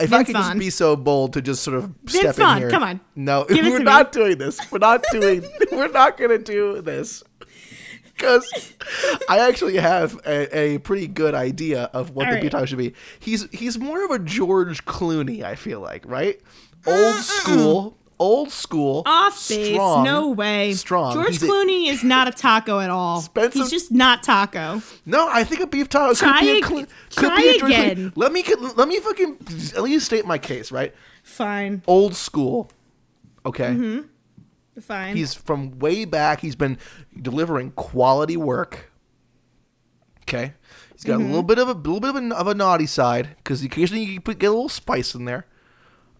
If 0.00 0.12
I 0.12 0.16
Vince 0.16 0.28
could 0.28 0.36
just 0.36 0.58
be 0.58 0.70
so 0.70 0.96
bold 0.96 1.34
to 1.34 1.42
just 1.42 1.62
sort 1.62 1.76
of 1.76 1.84
Vince 2.04 2.18
step 2.18 2.34
in 2.36 2.42
Vaughn, 2.42 2.58
here. 2.58 2.70
come 2.70 2.82
on. 2.82 3.00
No, 3.14 3.44
Give 3.48 3.64
it 3.64 3.70
we're 3.70 3.78
to 3.78 3.84
not 3.84 4.12
me. 4.14 4.20
doing 4.20 4.38
this. 4.38 4.58
We're 4.72 4.78
not 4.78 5.04
doing. 5.12 5.44
we're 5.70 5.88
not 5.88 6.16
gonna 6.16 6.38
do 6.38 6.80
this. 6.80 7.22
Because 8.16 8.72
I 9.28 9.40
actually 9.48 9.76
have 9.76 10.18
a, 10.26 10.56
a 10.56 10.78
pretty 10.78 11.06
good 11.06 11.34
idea 11.34 11.84
of 11.92 12.10
what 12.10 12.26
All 12.26 12.30
the 12.32 12.36
right. 12.36 12.42
beef 12.42 12.50
taco 12.50 12.64
should 12.66 12.78
be. 12.78 12.94
He's 13.20 13.48
he's 13.52 13.78
more 13.78 14.04
of 14.04 14.10
a 14.10 14.18
George 14.18 14.84
Clooney. 14.86 15.42
I 15.44 15.54
feel 15.54 15.80
like 15.80 16.04
right, 16.06 16.40
old 16.86 17.16
school, 17.16 17.96
old 18.22 18.50
school, 18.52 19.02
Off 19.06 19.48
base, 19.48 19.72
strong, 19.74 20.04
no 20.04 20.28
way. 20.30 20.72
strong. 20.74 21.14
George 21.14 21.28
He's 21.28 21.42
a- 21.42 21.46
Clooney 21.46 21.88
is 21.88 22.02
not 22.04 22.28
a 22.28 22.30
taco 22.30 22.78
at 22.80 22.88
all. 22.90 23.20
Some- 23.22 23.50
He's 23.52 23.70
just 23.70 23.90
not 23.92 24.22
taco. 24.22 24.80
No, 25.04 25.28
I 25.28 25.44
think 25.44 25.60
a 25.60 25.66
beef 25.66 25.88
taco 25.88 26.14
Try 26.14 26.38
could 26.38 26.40
be 26.40 26.50
a 26.60 26.66
cl- 26.66 26.80
could 26.80 26.88
try 27.28 27.36
be 27.40 27.48
a 27.48 27.58
George 27.58 27.72
Clooney. 27.72 27.90
again. 27.92 28.12
Let 28.16 28.32
me 28.32 28.44
let 28.76 28.88
me 28.88 29.00
fucking 29.00 29.36
at 29.76 29.82
least 29.82 30.06
state 30.06 30.24
my 30.26 30.38
case, 30.38 30.70
right? 30.72 30.94
Fine, 31.22 31.82
Old 31.86 32.14
school. 32.14 32.70
Okay. 33.44 33.70
Mm-hmm. 33.70 34.80
fine. 34.80 35.16
He's 35.16 35.34
from 35.34 35.78
way 35.80 36.04
back. 36.04 36.40
He's 36.40 36.56
been 36.56 36.78
delivering 37.20 37.72
quality 37.72 38.36
work. 38.36 38.90
Okay. 40.22 40.54
He's 40.94 41.04
got 41.04 41.14
Mm-hmm. 41.18 41.24
a 41.24 41.26
little 41.26 41.42
bit 41.42 41.58
of 41.58 41.68
a 41.68 41.72
little 41.72 42.00
bit 42.00 42.10
of 42.10 42.16
a, 42.16 42.34
of 42.36 42.46
a 42.46 42.54
naughty 42.54 42.86
side 42.86 43.30
because 43.38 43.62
occasionally 43.64 44.04
you 44.04 44.20
put, 44.20 44.38
get 44.38 44.46
a 44.46 44.50
little 44.50 44.68
spice 44.68 45.14
in 45.14 45.24
there. 45.24 45.46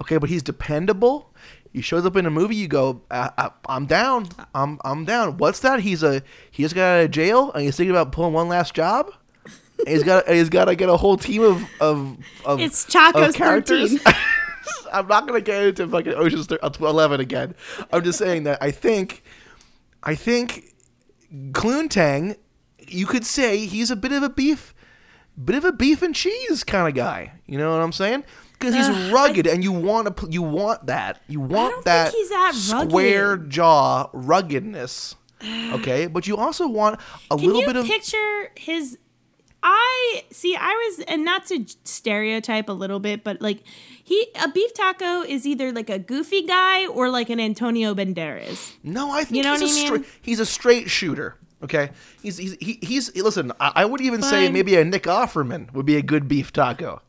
Okay, 0.00 0.18
but 0.18 0.28
he's 0.28 0.42
dependable. 0.42 1.31
He 1.72 1.80
shows 1.80 2.04
up 2.04 2.16
in 2.16 2.26
a 2.26 2.30
movie. 2.30 2.56
You 2.56 2.68
go, 2.68 3.02
uh, 3.10 3.48
I'm 3.66 3.86
down. 3.86 4.28
I'm 4.54 4.78
I'm 4.84 5.04
down. 5.04 5.38
What's 5.38 5.60
that? 5.60 5.80
He's 5.80 6.02
a 6.02 6.22
he 6.50 6.62
just 6.62 6.74
got 6.74 6.98
out 6.98 7.04
of 7.04 7.10
jail 7.10 7.50
and 7.52 7.64
he's 7.64 7.76
thinking 7.76 7.92
about 7.92 8.12
pulling 8.12 8.34
one 8.34 8.48
last 8.48 8.74
job. 8.74 9.10
And 9.78 9.88
he's 9.88 10.02
got 10.02 10.28
he's 10.28 10.50
got 10.50 10.66
to 10.66 10.76
get 10.76 10.88
a 10.88 10.96
whole 10.96 11.16
team 11.16 11.42
of 11.42 11.66
of, 11.80 12.16
of 12.44 12.60
It's 12.60 12.84
Chacos 12.84 13.30
of 13.30 13.34
characters. 13.34 13.98
13. 14.02 14.14
I'm 14.92 15.06
not 15.08 15.26
gonna 15.26 15.40
get 15.40 15.62
into 15.62 15.88
fucking 15.88 16.12
Ocean's 16.14 16.50
uh, 16.52 16.56
11 16.80 17.20
again. 17.20 17.54
I'm 17.92 18.04
just 18.04 18.18
saying 18.18 18.44
that 18.44 18.62
I 18.62 18.70
think, 18.70 19.22
I 20.02 20.14
think, 20.14 20.74
Cluntang, 21.52 22.36
you 22.86 23.06
could 23.06 23.24
say 23.24 23.64
he's 23.64 23.90
a 23.90 23.96
bit 23.96 24.12
of 24.12 24.22
a 24.22 24.28
beef, 24.28 24.74
bit 25.42 25.56
of 25.56 25.64
a 25.64 25.72
beef 25.72 26.02
and 26.02 26.14
cheese 26.14 26.62
kind 26.64 26.86
of 26.86 26.94
guy. 26.94 27.32
You 27.46 27.56
know 27.56 27.72
what 27.72 27.82
I'm 27.82 27.92
saying? 27.92 28.24
Because 28.62 28.74
he's 28.76 28.88
Ugh, 28.88 29.12
rugged, 29.12 29.46
and 29.46 29.62
you 29.64 29.72
want 29.72 30.16
to, 30.16 30.28
you 30.30 30.42
want 30.42 30.86
that, 30.86 31.20
you 31.28 31.40
want 31.40 31.84
that 31.84 32.12
that 32.30 32.54
square 32.54 33.30
rugged. 33.30 33.50
jaw 33.50 34.08
ruggedness. 34.12 35.16
Okay, 35.72 36.06
but 36.06 36.26
you 36.28 36.36
also 36.36 36.68
want 36.68 37.00
a 37.30 37.36
Can 37.36 37.46
little 37.46 37.62
bit 37.62 37.74
of 37.76 37.86
picture 37.86 38.52
his? 38.56 38.98
I 39.64 40.22
see. 40.30 40.56
I 40.56 40.70
was, 40.72 41.04
and 41.06 41.24
not 41.24 41.46
to 41.46 41.64
stereotype 41.84 42.68
a 42.68 42.72
little 42.72 42.98
bit, 43.00 43.22
but 43.24 43.40
like 43.40 43.62
he, 44.02 44.26
a 44.40 44.48
beef 44.48 44.72
taco 44.74 45.22
is 45.22 45.46
either 45.46 45.70
like 45.72 45.88
a 45.90 45.98
goofy 45.98 46.42
guy 46.42 46.86
or 46.86 47.10
like 47.10 47.30
an 47.30 47.38
Antonio 47.40 47.94
Banderas. 47.94 48.72
No, 48.82 49.10
I 49.10 49.24
think 49.24 49.36
You 49.36 49.42
know 49.44 49.52
he's, 49.52 49.60
what 49.62 49.68
a 49.68 49.72
I 49.72 49.74
mean? 49.74 49.86
straight, 49.86 50.04
he's 50.22 50.40
a 50.40 50.46
straight 50.46 50.90
shooter. 50.90 51.36
Okay, 51.62 51.90
he's 52.22 52.38
he's 52.38 52.56
he, 52.60 52.78
he's 52.82 53.14
listen. 53.16 53.52
I, 53.60 53.72
I 53.76 53.84
would 53.84 54.00
even 54.00 54.20
say 54.22 54.50
maybe 54.50 54.74
a 54.76 54.84
Nick 54.84 55.04
Offerman 55.04 55.72
would 55.74 55.86
be 55.86 55.96
a 55.96 56.02
good 56.02 56.26
beef 56.26 56.52
taco. 56.52 57.00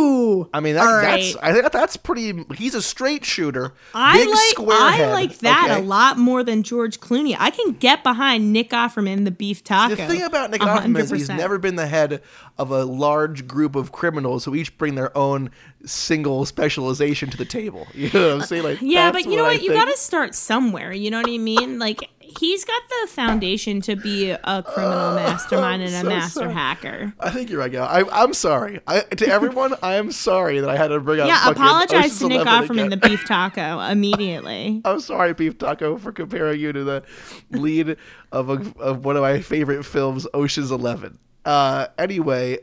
Ooh, 0.00 0.48
I 0.52 0.60
mean, 0.60 0.74
that, 0.74 1.02
that's 1.02 1.34
right. 1.34 1.44
I 1.44 1.52
think 1.52 1.70
that's 1.72 1.96
pretty. 1.96 2.44
He's 2.54 2.74
a 2.74 2.82
straight 2.82 3.24
shooter. 3.24 3.74
I 3.94 4.18
big 4.18 4.28
like 4.28 4.38
square 4.50 4.80
I 4.80 4.92
head, 4.92 5.12
like 5.12 5.38
that 5.38 5.70
okay? 5.70 5.80
a 5.80 5.82
lot 5.84 6.18
more 6.18 6.42
than 6.42 6.62
George 6.62 7.00
Clooney. 7.00 7.36
I 7.38 7.50
can 7.50 7.72
get 7.72 8.02
behind 8.02 8.52
Nick 8.52 8.70
Offerman, 8.70 9.24
the 9.24 9.30
beef 9.30 9.62
taco. 9.62 9.94
The 9.96 10.06
thing 10.06 10.22
about 10.22 10.50
Nick 10.50 10.62
A 10.62 10.66
Offerman 10.66 10.98
is 10.98 11.10
he's 11.10 11.28
never 11.28 11.58
been 11.58 11.76
the 11.76 11.86
head 11.86 12.22
of 12.58 12.70
a 12.70 12.84
large 12.84 13.46
group 13.46 13.76
of 13.76 13.92
criminals 13.92 14.44
who 14.44 14.54
each 14.54 14.76
bring 14.78 14.94
their 14.94 15.16
own 15.16 15.50
single 15.84 16.44
specialization 16.44 17.30
to 17.30 17.36
the 17.36 17.44
table. 17.44 17.86
You 18.00 18.08
know 18.14 18.28
what 18.28 18.42
I'm 18.42 18.46
saying? 18.46 18.62
Like, 18.62 18.78
Yeah, 18.80 19.12
but 19.12 19.26
you 19.26 19.36
know 19.36 19.44
I 19.44 19.54
what? 19.54 19.62
You 19.62 19.72
got 19.72 19.84
to 19.84 19.96
start 19.96 20.34
somewhere. 20.34 20.90
You 20.92 21.10
know 21.10 21.18
what 21.18 21.28
I 21.28 21.36
mean? 21.36 21.78
Like 21.78 22.08
he's 22.38 22.64
got 22.64 22.82
the 22.88 23.08
foundation 23.08 23.80
to 23.82 23.96
be 23.96 24.30
a 24.30 24.62
criminal 24.62 25.14
mastermind 25.14 25.82
and 25.82 25.94
a 25.94 26.08
master 26.08 26.40
sorry. 26.40 26.52
hacker. 26.52 27.12
I 27.20 27.30
think 27.30 27.50
you're 27.50 27.58
right, 27.58 27.70
Gal. 27.70 27.86
I, 27.86 28.04
I'm 28.12 28.34
sorry. 28.34 28.80
I, 28.86 29.00
to 29.00 29.26
everyone, 29.28 29.74
I 29.82 29.94
am 29.94 30.12
sorry 30.12 30.60
that 30.60 30.70
I 30.70 30.76
had 30.76 30.88
to 30.88 31.00
bring 31.00 31.20
up. 31.20 31.28
Yeah, 31.28 31.50
apologize 31.50 32.18
to 32.18 32.28
Nick 32.28 32.46
Offerman, 32.46 32.86
again. 32.86 32.90
the 32.90 32.96
beef 32.96 33.24
taco, 33.26 33.80
immediately. 33.80 34.80
I'm 34.84 35.00
sorry, 35.00 35.34
Beef 35.34 35.58
Taco, 35.58 35.98
for 35.98 36.12
comparing 36.12 36.60
you 36.60 36.72
to 36.72 36.84
the 36.84 37.02
lead 37.50 37.96
of 38.32 38.50
a, 38.50 38.80
of 38.80 39.04
one 39.04 39.16
of 39.16 39.22
my 39.22 39.40
favorite 39.40 39.84
films, 39.84 40.26
Ocean's 40.34 40.70
Eleven. 40.70 41.18
Uh, 41.44 41.86
anyway, 41.98 42.58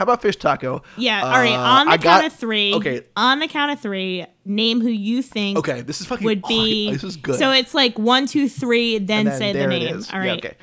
How 0.00 0.04
about 0.04 0.22
fish 0.22 0.36
taco? 0.36 0.82
Yeah. 0.96 1.22
all 1.22 1.32
right. 1.32 1.52
Uh, 1.52 1.58
On 1.80 1.86
the 1.86 1.92
I 1.92 1.96
count 1.98 2.22
got- 2.22 2.24
of 2.28 2.32
three. 2.32 2.72
Okay. 2.72 3.02
On 3.18 3.38
the 3.38 3.46
count 3.46 3.70
of 3.70 3.80
three, 3.80 4.24
name 4.46 4.80
who 4.80 4.88
you 4.88 5.20
think. 5.20 5.58
Okay. 5.58 5.82
This 5.82 6.00
is 6.00 6.06
fucking. 6.06 6.24
Would 6.24 6.40
oh, 6.42 6.48
be. 6.48 6.90
this 6.92 7.04
is 7.04 7.16
good. 7.16 7.38
So 7.38 7.50
it's 7.52 7.74
like 7.74 7.98
one, 7.98 8.26
two, 8.26 8.48
three, 8.48 8.96
then, 8.96 9.26
then 9.26 9.38
say 9.38 9.52
the 9.52 9.58
there 9.58 9.70
it 9.70 9.78
name. 9.80 9.96
is. 9.98 10.10
All 10.10 10.22
Yeah, 10.24 10.30
right. 10.30 10.38
okay. 10.42 10.56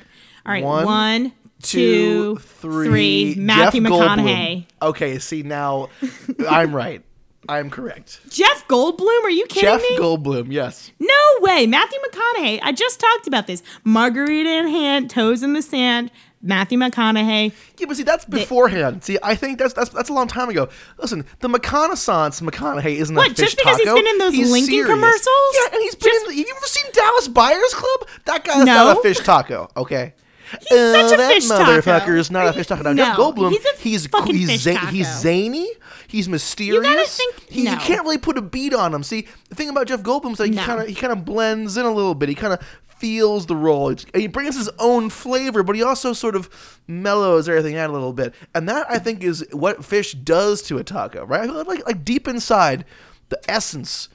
All 0.44 0.52
right. 0.52 0.64
One, 0.64 0.84
One, 0.86 1.32
two, 1.62 2.34
three. 2.38 2.88
three. 2.88 3.34
Matthew 3.38 3.80
Jeff 3.80 3.92
McConaughey. 3.92 4.66
Goldblum. 4.82 4.88
Okay. 4.88 5.18
See 5.20 5.44
now, 5.44 5.88
I'm 6.50 6.74
right. 6.74 7.00
I'm 7.48 7.70
correct. 7.70 8.20
Jeff 8.28 8.66
Goldblum? 8.66 9.22
Are 9.22 9.30
you 9.30 9.46
kidding 9.46 9.70
me? 9.70 9.78
Jeff 9.78 9.82
me? 9.82 9.98
Goldblum. 9.98 10.52
Yes. 10.52 10.90
No 10.98 11.14
way. 11.40 11.66
Matthew 11.68 11.98
McConaughey. 12.10 12.58
I 12.62 12.72
just 12.72 12.98
talked 12.98 13.28
about 13.28 13.46
this. 13.46 13.62
Margarita 13.84 14.50
in 14.50 14.66
hand, 14.66 15.10
toes 15.10 15.44
in 15.44 15.52
the 15.52 15.62
sand. 15.62 16.10
Matthew 16.40 16.78
McConaughey. 16.78 17.52
Yeah, 17.78 17.86
but 17.86 17.96
see, 17.96 18.04
that's 18.04 18.24
beforehand. 18.24 19.02
See, 19.04 19.18
I 19.22 19.34
think 19.34 19.58
that's 19.58 19.74
that's 19.74 19.90
that's 19.90 20.08
a 20.08 20.12
long 20.12 20.28
time 20.28 20.48
ago. 20.48 20.68
Listen, 20.98 21.24
the 21.40 21.48
McConaissance 21.48 22.40
McConaughey 22.42 22.96
isn't 22.96 23.14
What, 23.16 23.32
a 23.32 23.34
fish 23.34 23.54
taco. 23.56 23.70
What, 23.70 23.76
just 23.76 23.76
because 23.76 23.76
he's 23.78 23.86
taco. 23.86 23.96
been 23.96 24.06
in 24.06 24.18
those 24.18 24.36
Lincoln 24.50 24.64
serious. 24.66 24.86
commercials? 24.88 25.54
Yeah, 25.54 25.68
and 25.74 25.82
he's 25.82 25.94
been. 25.96 26.12
Just- 26.12 26.26
in, 26.26 26.36
have 26.38 26.46
you 26.46 26.54
ever 26.56 26.66
seen 26.66 26.92
Dallas 26.92 27.28
Buyers 27.28 27.74
Club? 27.74 28.08
That 28.26 28.44
guy's 28.44 28.58
No. 28.64 28.64
not 28.84 28.98
a 28.98 29.02
fish 29.02 29.18
taco. 29.18 29.68
Okay. 29.76 30.14
He's 30.50 30.78
such 30.78 31.10
a 31.12 31.14
uh, 31.14 31.16
that 31.18 31.32
fish 31.34 31.46
taco. 31.48 31.62
motherfucker 31.80 32.16
is 32.16 32.30
not 32.30 32.46
a 32.48 32.52
fish 32.54 32.68
taco. 32.68 32.82
Now, 32.82 32.94
Jeff 32.94 33.18
No, 33.18 33.32
Goldblum, 33.32 33.50
he's 33.50 33.64
a 33.66 33.76
he's 33.80 34.06
fucking 34.06 34.34
he's 34.34 34.48
fish 34.50 34.60
za- 34.62 34.74
taco. 34.74 34.86
he's 34.86 35.18
zany. 35.20 35.68
He's 36.06 36.26
mysterious. 36.26 37.18
You 37.18 37.32
think- 37.32 37.50
he, 37.50 37.64
no. 37.64 37.72
You 37.72 37.78
can't 37.78 38.02
really 38.02 38.16
put 38.16 38.38
a 38.38 38.42
beat 38.42 38.72
on 38.72 38.94
him. 38.94 39.02
See, 39.02 39.26
the 39.50 39.54
thing 39.54 39.68
about 39.68 39.88
Jeff 39.88 40.00
Goldblum 40.02 40.32
is 40.32 40.40
like 40.40 40.52
No. 40.52 40.60
he 40.62 40.66
kind 40.66 40.80
of 40.80 40.88
he 40.88 40.94
kind 40.94 41.12
of 41.12 41.24
blends 41.26 41.76
in 41.76 41.84
a 41.84 41.92
little 41.92 42.14
bit. 42.14 42.30
He 42.30 42.34
kind 42.34 42.54
of 42.54 42.60
feels 42.98 43.46
the 43.46 43.56
role. 43.56 43.90
It's- 43.90 44.06
He 44.20 44.26
brings 44.26 44.56
his 44.56 44.70
own 44.78 45.10
flavor, 45.10 45.62
but 45.62 45.76
he 45.76 45.82
also 45.82 46.12
sort 46.12 46.36
of 46.36 46.48
mellows 46.86 47.48
everything 47.48 47.76
out 47.76 47.90
a 47.90 47.92
little 47.92 48.12
bit. 48.12 48.34
And 48.54 48.68
that 48.68 48.86
I 48.90 48.98
think 48.98 49.22
is 49.22 49.46
what 49.52 49.84
fish 49.84 50.12
does 50.12 50.62
to 50.62 50.78
a 50.78 50.84
taco, 50.84 51.24
right? 51.24 51.48
Like 51.48 51.86
like 51.86 52.04
deep 52.04 52.26
inside, 52.28 52.84
the 53.28 53.38
essence, 53.48 54.08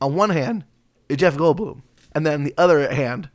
on 0.00 0.14
one 0.14 0.30
hand, 0.30 0.64
is 1.08 1.16
Jeff 1.18 1.36
Goldblum, 1.36 1.82
and 2.12 2.26
then 2.26 2.44
the 2.44 2.54
other 2.58 2.92
hand, 2.92 3.28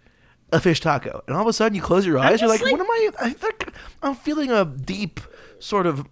a 0.52 0.60
fish 0.60 0.80
taco. 0.80 1.24
And 1.28 1.36
all 1.36 1.42
of 1.42 1.48
a 1.48 1.54
sudden, 1.54 1.76
you 1.76 1.82
close 1.82 2.06
your 2.06 2.20
eyes, 2.20 2.40
you're 2.42 2.50
like, 2.50 2.60
just 2.60 2.72
"What 2.72 2.82
am 2.82 2.92
I? 2.92 3.10
I 3.20 3.70
I'm 4.02 4.16
feeling 4.16 4.52
a 4.52 4.66
deep 4.66 5.20
sort 5.60 5.86
of 5.88 6.06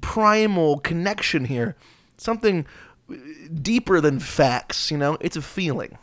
primal 0.00 0.78
connection 0.80 1.44
here, 1.44 1.76
something 2.16 2.66
deeper 3.62 4.00
than 4.00 4.18
facts. 4.18 4.90
You 4.90 4.98
know, 4.98 5.16
it's 5.20 5.36
a 5.36 5.42
feeling." 5.42 5.96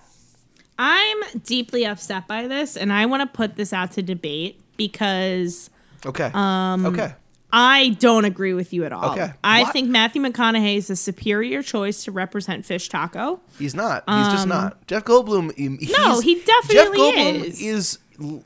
I'm 0.80 1.18
deeply 1.44 1.86
upset 1.86 2.28
by 2.28 2.48
this, 2.48 2.76
and 2.76 2.92
I 2.92 3.06
want 3.06 3.22
to 3.22 3.28
put 3.38 3.56
this 3.56 3.72
out 3.74 3.92
to 3.94 4.02
debate 4.02 4.60
because 4.78 5.70
Okay. 6.06 6.32
Um. 6.34 6.86
Okay. 6.88 7.14
I 7.54 7.90
don't 8.00 8.24
agree 8.24 8.54
with 8.54 8.72
you 8.72 8.86
at 8.86 8.94
all. 8.94 9.12
Okay. 9.12 9.30
I 9.44 9.64
Why? 9.64 9.72
think 9.72 9.90
Matthew 9.90 10.22
McConaughey 10.22 10.78
is 10.78 10.90
a 10.90 10.96
superior 10.96 11.62
choice 11.62 12.06
to 12.06 12.12
represent 12.12 12.66
Fish 12.66 12.88
Taco. 12.88 13.42
He's 13.60 13.76
not. 13.76 14.06
He's 14.08 14.28
just 14.30 14.48
not. 14.48 14.88
Jeff 14.88 15.04
Goldblum. 15.04 15.52
Um, 15.60 15.78
No, 15.98 16.22
he 16.22 16.36
definitely 16.36 16.76
Jeff 16.76 16.88
Goldblum 16.88 17.44
is. 17.44 17.62
is. 17.62 17.98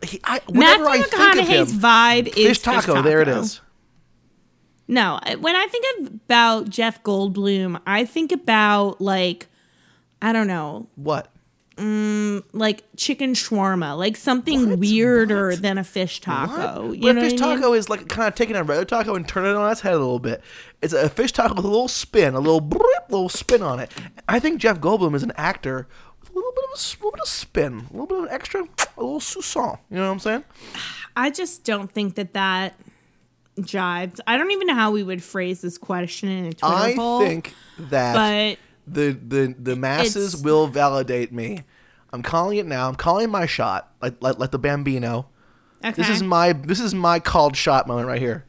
he, 0.02 0.20
I, 0.24 0.42
whenever 0.48 0.86
I 0.86 0.98
Matthew 0.98 1.04
think 1.04 1.14
of 1.14 1.46
McConaughey's 1.48 1.72
him, 1.74 1.80
vibe 1.80 2.28
is 2.30 2.34
fish 2.48 2.60
taco, 2.62 3.02
There 3.04 3.22
it 3.22 3.28
is. 3.28 3.62
No, 4.88 5.20
when 5.40 5.56
I 5.56 5.68
think 5.68 5.86
about 6.10 6.70
Jeff 6.70 7.02
Goldblum, 7.04 7.80
I 7.86 8.06
think 8.06 8.32
about 8.32 9.00
like 9.02 9.48
I 10.22 10.34
don't 10.34 10.48
know, 10.48 10.88
What? 10.96 11.32
Mm, 11.76 12.44
like 12.54 12.84
chicken 12.96 13.34
shawarma, 13.34 13.98
like 13.98 14.16
something 14.16 14.80
weirder 14.80 15.56
than 15.58 15.78
a 15.78 15.84
fish 15.84 16.22
taco. 16.22 16.88
What? 16.88 16.96
You 16.98 17.02
but 17.02 17.12
know 17.16 17.22
a 17.22 17.24
fish 17.30 17.34
what 17.34 17.42
I 17.42 17.48
mean? 17.56 17.58
taco 17.62 17.74
is 17.74 17.90
like 17.90 18.08
kind 18.08 18.28
of 18.30 18.36
taking 18.36 18.56
a 18.56 18.64
regular 18.64 18.86
taco 18.86 19.16
and 19.16 19.28
turning 19.28 19.52
it 19.52 19.58
on 19.58 19.70
its 19.72 19.82
head 19.82 19.94
a 19.94 19.98
little 19.98 20.20
bit. 20.20 20.42
It's 20.82 20.94
a 20.94 21.10
fish 21.10 21.34
taco 21.34 21.54
with 21.56 21.66
a 21.66 21.68
little 21.68 21.90
spin, 21.90 22.34
a 22.34 22.40
little 22.40 22.62
brrrt, 22.62 23.10
little 23.10 23.28
spin 23.30 23.62
on 23.62 23.80
it. 23.80 23.92
I 24.30 24.40
think 24.40 24.62
Jeff 24.62 24.80
Goldblum 24.80 25.16
is 25.16 25.24
an 25.24 25.34
actor 25.36 25.88
with 26.22 26.30
a 26.30 26.34
little 26.34 26.52
bit 26.54 26.64
of 26.74 26.80
a 26.80 26.96
little 26.98 27.12
bit 27.12 27.22
of 27.22 27.28
spin, 27.28 27.74
a 27.74 27.92
little 27.92 28.08
bit 28.08 28.18
of 28.20 28.24
an 28.26 28.30
extra, 28.32 28.62
a 28.62 29.02
little 29.04 29.20
sousson. 29.20 29.78
You 29.90 29.98
know 29.98 30.06
what 30.08 30.14
I'm 30.14 30.20
saying? 30.20 30.44
I 31.18 31.30
just 31.30 31.66
don't 31.66 31.92
think 31.92 32.16
that 32.16 32.34
that 32.34 32.80
jives. 33.60 34.20
I 34.28 34.38
don't 34.38 34.52
even 34.52 34.68
know 34.68 34.76
how 34.76 34.92
we 34.92 35.04
would 35.04 35.24
phrase 35.24 35.62
this 35.62 35.78
question 35.78 36.30
in 36.30 36.46
a 36.46 36.54
Twitter 36.54 36.76
I 36.76 36.96
poll. 36.96 37.20
think 37.20 37.54
that 37.80 38.14
but 38.58 38.60
the 38.88 39.12
the 39.12 39.56
the 39.58 39.76
masses 39.76 40.34
It's- 40.34 40.43
will 40.43 40.67
validate 40.67 41.32
me. 41.32 41.63
I'm 42.13 42.21
calling 42.24 42.58
it 42.60 42.65
now. 42.65 42.88
I'm 42.88 42.95
calling 42.95 43.30
my 43.30 43.45
shot, 43.45 43.91
like 44.02 44.15
like, 44.21 44.39
like 44.39 44.52
the 44.52 44.60
Bambino. 44.60 45.28
okay. 45.84 45.91
This 45.93 46.10
is 46.10 46.24
my 46.24 46.54
this 46.54 46.80
is 46.80 46.93
my 46.95 47.19
called 47.19 47.56
shot 47.58 47.88
moment 47.88 48.08
right 48.08 48.21
here. 48.21 48.45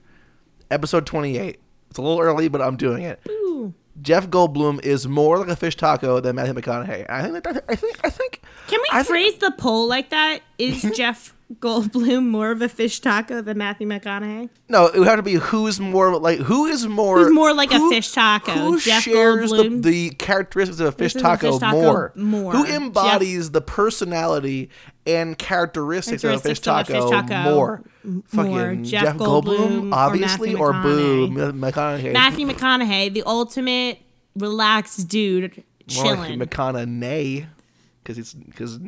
Episode 0.70 1.06
28. 1.06 1.60
It's 1.90 1.98
a 1.98 2.02
little 2.02 2.20
early, 2.20 2.48
but 2.48 2.60
I'm 2.60 2.76
doing 2.76 3.02
it. 3.04 3.20
Ooh. 3.28 3.74
Jeff 4.02 4.28
Goldblum 4.28 4.84
is 4.84 5.06
more 5.08 5.38
like 5.38 5.48
a 5.48 5.56
fish 5.56 5.76
taco 5.76 6.20
than 6.20 6.36
Matthew 6.36 6.52
McConaughey. 6.54 7.06
I 7.08 7.22
think 7.30 7.44
that, 7.44 7.64
I 7.68 7.74
think 7.76 7.98
I 8.04 8.10
think 8.10 8.42
Can 8.66 8.80
we 8.82 8.88
I 8.92 8.96
think- 9.02 9.06
phrase 9.08 9.38
the 9.38 9.52
poll 9.52 9.88
like 9.88 10.10
that? 10.10 10.40
Is 10.58 10.82
Jeff 10.96 11.34
Goldblum 11.60 12.26
more 12.26 12.50
of 12.50 12.60
a 12.60 12.68
fish 12.68 12.98
taco 12.98 13.40
than 13.40 13.58
Matthew 13.58 13.86
McConaughey? 13.86 14.48
no, 14.68 14.86
it 14.88 14.98
would 14.98 15.06
have 15.06 15.18
to 15.18 15.22
be 15.22 15.34
who's 15.34 15.78
more 15.78 16.18
like 16.18 16.40
who 16.40 16.66
is 16.66 16.88
more 16.88 17.18
Who's 17.18 17.32
more 17.32 17.54
like 17.54 17.72
a 17.72 17.78
fish 17.88 18.10
taco, 18.10 18.50
Who 18.52 18.80
Jeff 18.80 19.04
shares 19.04 19.52
the, 19.52 19.68
the 19.80 20.10
characteristics 20.10 20.80
of 20.80 20.88
a 20.88 20.92
fish 20.92 21.14
is 21.14 21.22
a 21.22 21.24
taco, 21.24 21.52
fish 21.52 21.60
taco 21.60 21.80
more? 21.80 22.12
more. 22.16 22.52
Who 22.52 22.66
Jeff- 22.66 22.74
embodies 22.74 23.52
the 23.52 23.60
personality 23.60 24.70
and 25.06 25.38
characteristics, 25.38 26.24
of 26.24 26.32
a 26.32 26.38
fish 26.40 26.58
of 26.58 26.62
a 26.62 26.64
taco, 26.84 26.92
fish 27.02 27.10
taco 27.10 27.42
more? 27.42 27.84
more. 28.02 28.22
Fucking 28.26 28.82
Jeff 28.84 29.04
Jeff, 29.04 29.16
Goldblum 29.16 29.44
Goldblum, 29.44 29.92
or 29.92 29.94
obviously, 29.94 30.48
Matthew 30.54 30.58
or, 30.64 30.72
boo, 30.72 31.28
McConaughey? 31.30 32.12
Matthew 32.12 32.46
McConaughey, 32.48 33.12
the 33.14 33.22
ultimate 33.24 33.98
relaxed 34.34 35.06
dude, 35.08 35.62
chilling. 35.86 36.40
like 36.40 36.50
McConaughey, 36.50 37.46
because 38.06 38.18
it's 38.18 38.34
because 38.34 38.78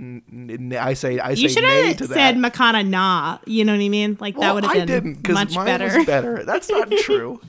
I 0.79 0.95
say 0.95 1.19
I 1.19 1.35
say 1.35 1.41
you 1.41 1.49
should 1.49 1.65
have 1.65 1.99
said 1.99 2.09
that. 2.09 2.35
McConaughey. 2.37 3.41
You 3.47 3.65
know 3.65 3.73
what 3.73 3.83
I 3.83 3.89
mean? 3.89 4.17
Like 4.21 4.37
that 4.39 4.55
would 4.55 4.65
have 4.65 4.87
been 4.87 5.21
much 5.29 5.55
better. 5.55 6.05
better. 6.05 6.45
That's 6.45 6.69
not 6.71 6.91
true. 7.01 7.41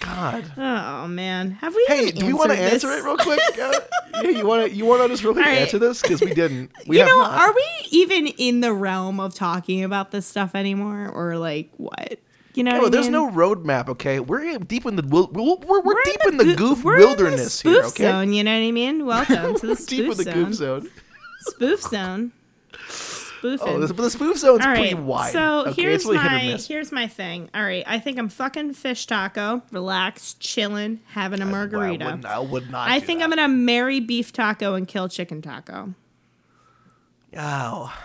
God. 0.00 0.44
Oh 0.56 1.08
man, 1.08 1.52
have 1.52 1.74
we? 1.74 1.84
Hey, 1.88 2.10
do 2.10 2.26
we 2.26 2.32
want 2.32 2.50
to 2.52 2.58
answer 2.58 2.90
it 2.90 3.02
real 3.04 3.16
quick? 3.16 3.40
Uh, 4.12 4.22
yeah, 4.24 4.30
you 4.30 4.46
want 4.46 4.68
to 4.68 4.76
you 4.76 4.84
want 4.84 5.02
to 5.02 5.08
just 5.08 5.22
real 5.22 5.32
quick 5.32 5.46
All 5.46 5.52
right. 5.52 5.62
answer 5.62 5.78
this 5.78 6.02
because 6.02 6.20
we 6.20 6.34
didn't. 6.34 6.70
We 6.86 6.98
you 6.98 7.04
know, 7.04 7.18
not. 7.20 7.40
are 7.40 7.54
we 7.54 7.64
even 7.90 8.26
in 8.26 8.60
the 8.60 8.72
realm 8.72 9.20
of 9.20 9.34
talking 9.34 9.84
about 9.84 10.10
this 10.10 10.26
stuff 10.26 10.54
anymore, 10.54 11.08
or 11.14 11.38
like 11.38 11.70
what? 11.76 12.18
You 12.54 12.64
know, 12.64 12.88
there's 12.88 13.06
mean? 13.06 13.12
no 13.12 13.30
roadmap. 13.30 13.88
Okay, 13.88 14.18
we're 14.18 14.58
deep 14.58 14.84
in 14.84 14.96
the 14.96 15.02
we're, 15.06 15.26
we're, 15.26 15.80
we're, 15.80 16.04
deep 16.04 16.20
in 16.26 16.36
the 16.36 16.44
goo- 16.44 16.56
goof 16.56 16.84
we're 16.84 16.94
in 16.94 17.00
the 17.00 17.06
wilderness 17.06 17.60
here. 17.60 17.84
Okay, 17.84 18.04
zone. 18.04 18.32
You 18.32 18.42
know 18.42 18.52
what 18.52 18.66
I 18.66 18.72
mean? 18.72 19.06
Welcome 19.06 19.54
to 19.56 19.66
the 19.68 19.76
spoof 19.76 19.88
deep 19.88 20.10
in 20.10 20.16
the 20.16 20.22
zone. 20.24 20.34
goof 20.34 20.54
zone. 20.54 20.90
Spoof 21.40 21.80
zone. 21.82 22.32
Spoofing. 23.40 23.68
Oh, 23.68 23.86
the 23.86 24.10
spoof 24.10 24.36
zone's 24.36 24.66
All 24.66 24.74
pretty 24.74 24.92
wide. 24.92 25.32
so 25.32 25.64
okay, 25.68 25.80
here's 25.80 26.04
really 26.04 26.18
my 26.18 26.40
here's 26.40 26.92
my 26.92 27.06
thing. 27.06 27.48
All 27.54 27.62
right, 27.62 27.84
I 27.86 27.98
think 27.98 28.18
I'm 28.18 28.28
fucking 28.28 28.74
fish 28.74 29.06
taco, 29.06 29.62
relaxed, 29.72 30.40
chilling, 30.40 31.00
having 31.06 31.40
a 31.40 31.46
margarita. 31.46 32.04
I 32.04 32.14
would, 32.14 32.26
I 32.26 32.38
would 32.38 32.70
not. 32.70 32.90
I 32.90 33.00
think 33.00 33.20
that. 33.20 33.24
I'm 33.24 33.30
gonna 33.30 33.48
marry 33.48 33.98
beef 33.98 34.30
taco 34.30 34.74
and 34.74 34.86
kill 34.86 35.08
chicken 35.08 35.40
taco. 35.40 35.94
Oh 37.34 37.96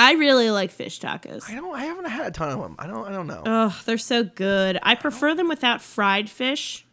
I 0.00 0.12
really 0.12 0.50
like 0.50 0.70
fish 0.70 0.98
tacos. 0.98 1.48
I 1.48 1.54
don't. 1.54 1.74
I 1.74 1.84
haven't 1.84 2.06
had 2.06 2.26
a 2.26 2.30
ton 2.30 2.48
of 2.50 2.58
them. 2.60 2.74
I 2.78 2.86
don't. 2.86 3.06
I 3.06 3.12
don't 3.12 3.26
know. 3.26 3.42
Oh, 3.44 3.82
they're 3.84 3.98
so 3.98 4.24
good. 4.24 4.78
I 4.82 4.94
prefer 4.94 5.34
them 5.34 5.46
without 5.48 5.82
fried 5.82 6.30
fish, 6.30 6.86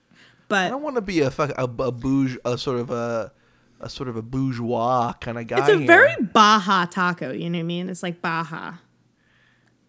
but 0.49 0.65
I 0.65 0.69
don't 0.69 0.81
want 0.83 0.95
to 0.97 1.01
be 1.01 1.21
a 1.21 1.31
fuck 1.31 1.51
a, 1.57 1.63
a 1.63 1.91
bouge 1.91 2.37
a 2.43 2.57
sort 2.57 2.79
of 2.79 2.91
a 2.91 3.31
a 3.79 3.89
sort 3.89 4.09
of 4.09 4.17
a 4.17 4.21
bourgeois 4.21 5.13
kind 5.21 5.37
of 5.37 5.47
guy. 5.47 5.59
it's 5.59 5.69
a 5.69 5.77
here. 5.77 5.87
very 5.87 6.15
Baja 6.21 6.85
taco. 6.85 7.31
You 7.31 7.49
know 7.49 7.59
what 7.59 7.63
I 7.63 7.63
mean? 7.63 7.89
It's 7.89 8.03
like 8.03 8.21
Baja. 8.21 8.73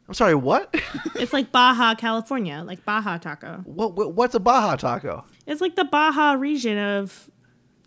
I'm 0.07 0.15
sorry. 0.15 0.35
What? 0.37 0.75
It's 1.17 1.33
like 1.33 1.51
Baja, 1.51 1.97
California, 1.97 2.63
like 2.65 2.85
Baja 2.85 3.19
taco. 3.19 3.63
what, 3.65 3.95
what? 3.97 4.15
What's 4.15 4.35
a 4.37 4.41
Baja 4.41 4.77
taco? 4.77 5.27
It's 5.47 5.61
like 5.61 5.75
the 5.75 5.85
Baja 5.85 6.35
region 6.35 6.79
of 6.79 7.29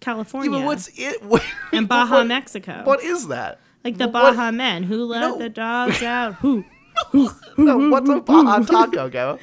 California 0.01 0.59
Yeah, 0.59 0.65
what's 0.65 0.89
it? 0.99 1.23
What, 1.31 1.41
and 1.71 1.87
Baja, 1.87 2.15
what- 2.15 2.27
Mexico. 2.27 2.81
What 2.83 3.01
is 3.01 3.29
that? 3.29 3.59
Like 3.83 3.97
the 3.97 4.07
what- 4.07 4.35
Baha 4.35 4.51
Men 4.51 4.83
who 4.83 5.05
let 5.05 5.21
No. 5.21 5.37
the 5.37 5.49
dogs 5.49 6.01
out. 6.03 6.35
Who? 6.35 6.65
No, 7.57 7.89
what's 7.89 8.09
a 8.09 8.19
Baja 8.19 8.59
taco, 8.65 9.09
go? 9.09 9.39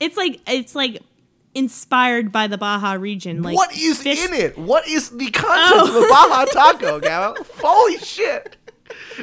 It's 0.00 0.16
like 0.16 0.40
it's 0.46 0.74
like 0.74 1.00
inspired 1.54 2.30
by 2.32 2.46
the 2.48 2.58
Baja 2.58 2.92
region. 2.94 3.42
Like 3.42 3.56
what 3.56 3.74
is 3.76 4.02
fish- 4.02 4.24
in 4.24 4.32
it? 4.34 4.58
What 4.58 4.86
is 4.88 5.10
the 5.10 5.30
content 5.30 5.80
of 5.80 5.88
oh. 5.90 6.04
a 6.04 6.08
Baja 6.08 6.44
taco, 6.46 7.00
Gabo? 7.00 7.36
Holy 7.62 7.98
shit! 7.98 8.56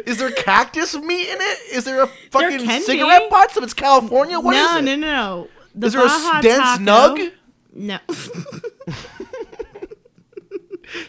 Is 0.06 0.18
there 0.18 0.32
cactus 0.32 0.96
meat 0.96 1.30
in 1.30 1.38
it? 1.40 1.60
Is 1.76 1.84
there 1.86 2.02
a 2.02 2.08
fucking 2.32 2.60
can 2.60 2.82
cigarette 2.82 3.24
be. 3.24 3.30
butts 3.30 3.58
if 3.58 3.64
it's 3.64 3.74
California? 3.74 4.40
What 4.40 4.56
is 4.56 4.72
no, 4.72 4.78
it? 4.80 4.82
no, 4.84 4.96
no, 4.96 5.08
no. 5.08 5.48
The 5.76 5.88
Is 5.88 5.94
there 5.94 6.02
Baja 6.08 6.40
a 6.40 6.42
dense 6.42 6.86
taco, 6.86 7.16
nug? 7.16 7.32
No. 7.74 8.00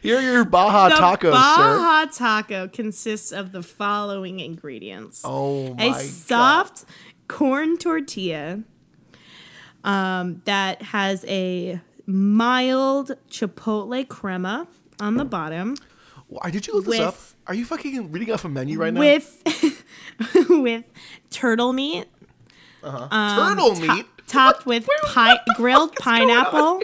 Here 0.02 0.18
are 0.18 0.22
your 0.22 0.44
Baja 0.44 0.88
the 0.90 0.94
tacos, 0.96 1.32
sir. 1.32 1.32
Baja 1.32 2.06
taco 2.12 2.68
consists 2.68 3.32
of 3.32 3.52
the 3.52 3.62
following 3.62 4.40
ingredients: 4.40 5.22
Oh 5.24 5.74
my 5.74 5.84
a 5.84 5.90
god! 5.90 6.00
soft 6.00 6.84
corn 7.28 7.78
tortilla, 7.78 8.62
um, 9.84 10.42
that 10.44 10.82
has 10.82 11.24
a 11.26 11.80
mild 12.06 13.12
chipotle 13.30 14.06
crema 14.08 14.66
on 15.00 15.16
the 15.16 15.24
bottom 15.24 15.76
Why 16.26 16.50
did 16.50 16.66
you 16.66 16.74
look 16.74 16.86
this 16.86 17.00
up? 17.00 17.16
Are 17.46 17.54
you 17.54 17.64
fucking 17.64 18.10
reading 18.12 18.32
off 18.32 18.44
a 18.44 18.48
menu 18.48 18.78
right 18.78 18.92
now? 18.92 19.00
with 19.00 19.42
with 20.50 20.84
turtle 21.30 21.72
meat 21.72 22.06
turtle 22.82 23.74
to- 23.74 23.80
meat. 23.80 24.06
topped 24.26 24.66
with 24.66 24.88
pi- 25.04 25.38
grilled 25.56 25.94
pineapple 25.96 26.82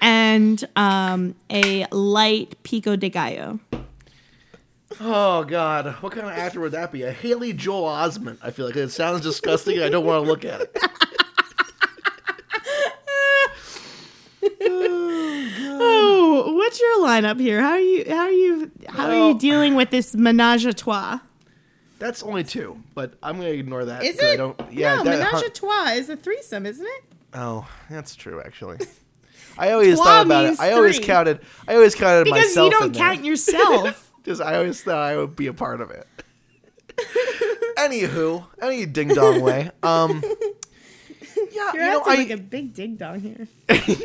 and 0.00 0.62
um, 0.76 1.34
a 1.50 1.86
light 1.92 2.62
pico 2.62 2.96
de 2.96 3.08
gallo. 3.08 3.60
Oh 5.00 5.44
God, 5.44 5.86
what 6.02 6.12
kind 6.12 6.26
of 6.26 6.32
actor 6.32 6.60
would 6.60 6.72
that 6.72 6.90
be? 6.92 7.02
A 7.04 7.12
Haley 7.12 7.52
Joel 7.52 7.84
Osment. 7.88 8.38
I 8.42 8.50
feel 8.50 8.66
like 8.66 8.76
it 8.76 8.90
sounds 8.90 9.20
disgusting. 9.22 9.76
and 9.76 9.84
I 9.84 9.88
don't 9.88 10.04
want 10.04 10.24
to 10.24 10.28
look 10.30 10.44
at 10.44 10.60
it. 10.62 10.76
Oh, 15.82 16.52
what's 16.56 16.80
your 16.80 17.00
lineup 17.00 17.40
here? 17.40 17.60
How 17.60 17.70
are 17.72 17.80
you? 17.80 18.04
How 18.08 18.16
are 18.22 18.30
you? 18.30 18.70
How 18.88 19.06
are 19.08 19.28
you 19.28 19.38
dealing 19.38 19.74
with 19.74 19.90
this 19.90 20.14
menage 20.14 20.64
a 20.66 20.72
trois? 20.72 21.20
That's 21.98 22.22
only 22.22 22.44
two, 22.44 22.82
but 22.94 23.14
I'm 23.22 23.36
gonna 23.36 23.50
ignore 23.50 23.84
that. 23.84 24.02
Is 24.04 24.16
'cause 24.16 24.24
I 24.24 24.32
it? 24.32 24.36
don't. 24.38 24.72
Yeah. 24.72 24.96
no, 24.96 25.04
that, 25.04 25.18
menage 25.32 25.44
a 25.46 25.50
trois 25.50 25.92
is 25.92 26.08
a 26.08 26.16
threesome, 26.16 26.66
isn't 26.66 26.86
it? 26.86 27.04
oh, 27.34 27.68
that's 27.88 28.14
true. 28.16 28.40
Actually, 28.40 28.78
I 29.60 29.72
always 29.72 29.96
Trois 29.96 30.04
thought 30.04 30.26
about 30.26 30.44
it. 30.46 30.60
I 30.60 30.72
always 30.72 30.96
three. 30.96 31.04
counted. 31.04 31.40
I 31.68 31.74
always 31.74 31.94
counted 31.94 32.24
Because 32.24 32.40
myself. 32.56 32.72
you 32.72 32.78
don't 32.78 32.94
count 32.94 33.24
yourself. 33.30 34.10
Just 34.24 34.40
I 34.40 34.56
always 34.56 34.82
thought 34.82 34.96
I 34.98 35.16
would 35.16 35.36
be 35.36 35.46
a 35.48 35.52
part 35.52 35.80
of 35.80 35.90
it. 35.90 36.06
Anywho, 37.76 38.44
any 38.60 38.84
ding 38.86 39.08
dong 39.08 39.40
way. 39.40 39.70
Um, 39.82 40.22
yeah, 41.52 41.72
You're 41.72 41.84
you 41.84 41.90
know, 41.90 41.98
acting 42.00 42.12
I 42.12 42.16
like 42.16 42.30
a 42.30 42.36
big 42.36 42.74
ding 42.74 42.96
dong 42.96 43.20
here. 43.20 43.48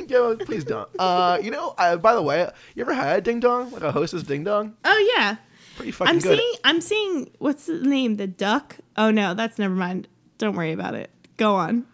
Yo, 0.08 0.36
please 0.38 0.64
don't. 0.64 0.88
Uh, 0.98 1.40
you 1.42 1.52
know, 1.52 1.74
uh, 1.78 1.98
by 1.98 2.16
the 2.16 2.22
way, 2.22 2.50
you 2.74 2.84
ever 2.84 2.94
had 2.94 3.18
a 3.20 3.22
ding 3.22 3.40
dong, 3.40 3.72
like 3.72 3.82
a 3.84 3.92
hostess 3.92 4.24
ding 4.24 4.44
dong? 4.44 4.76
Oh 4.86 5.14
yeah, 5.18 5.38
Pretty 5.76 5.92
fucking 5.92 6.14
I'm 6.16 6.20
good. 6.22 6.38
seeing. 6.40 6.54
I'm 6.64 6.82
seeing. 6.82 7.32
What's 7.40 7.66
the 7.66 7.80
name? 7.82 8.16
The 8.16 8.28
duck. 8.28 8.78
Oh 8.96 9.12
no, 9.12 9.34
that's 9.34 9.60
never 9.60 9.76
mind. 9.76 10.08
Don't 10.38 10.56
worry 10.56 10.72
about 10.72 10.96
it. 10.96 11.10
Go 11.38 11.56
on. 11.56 11.86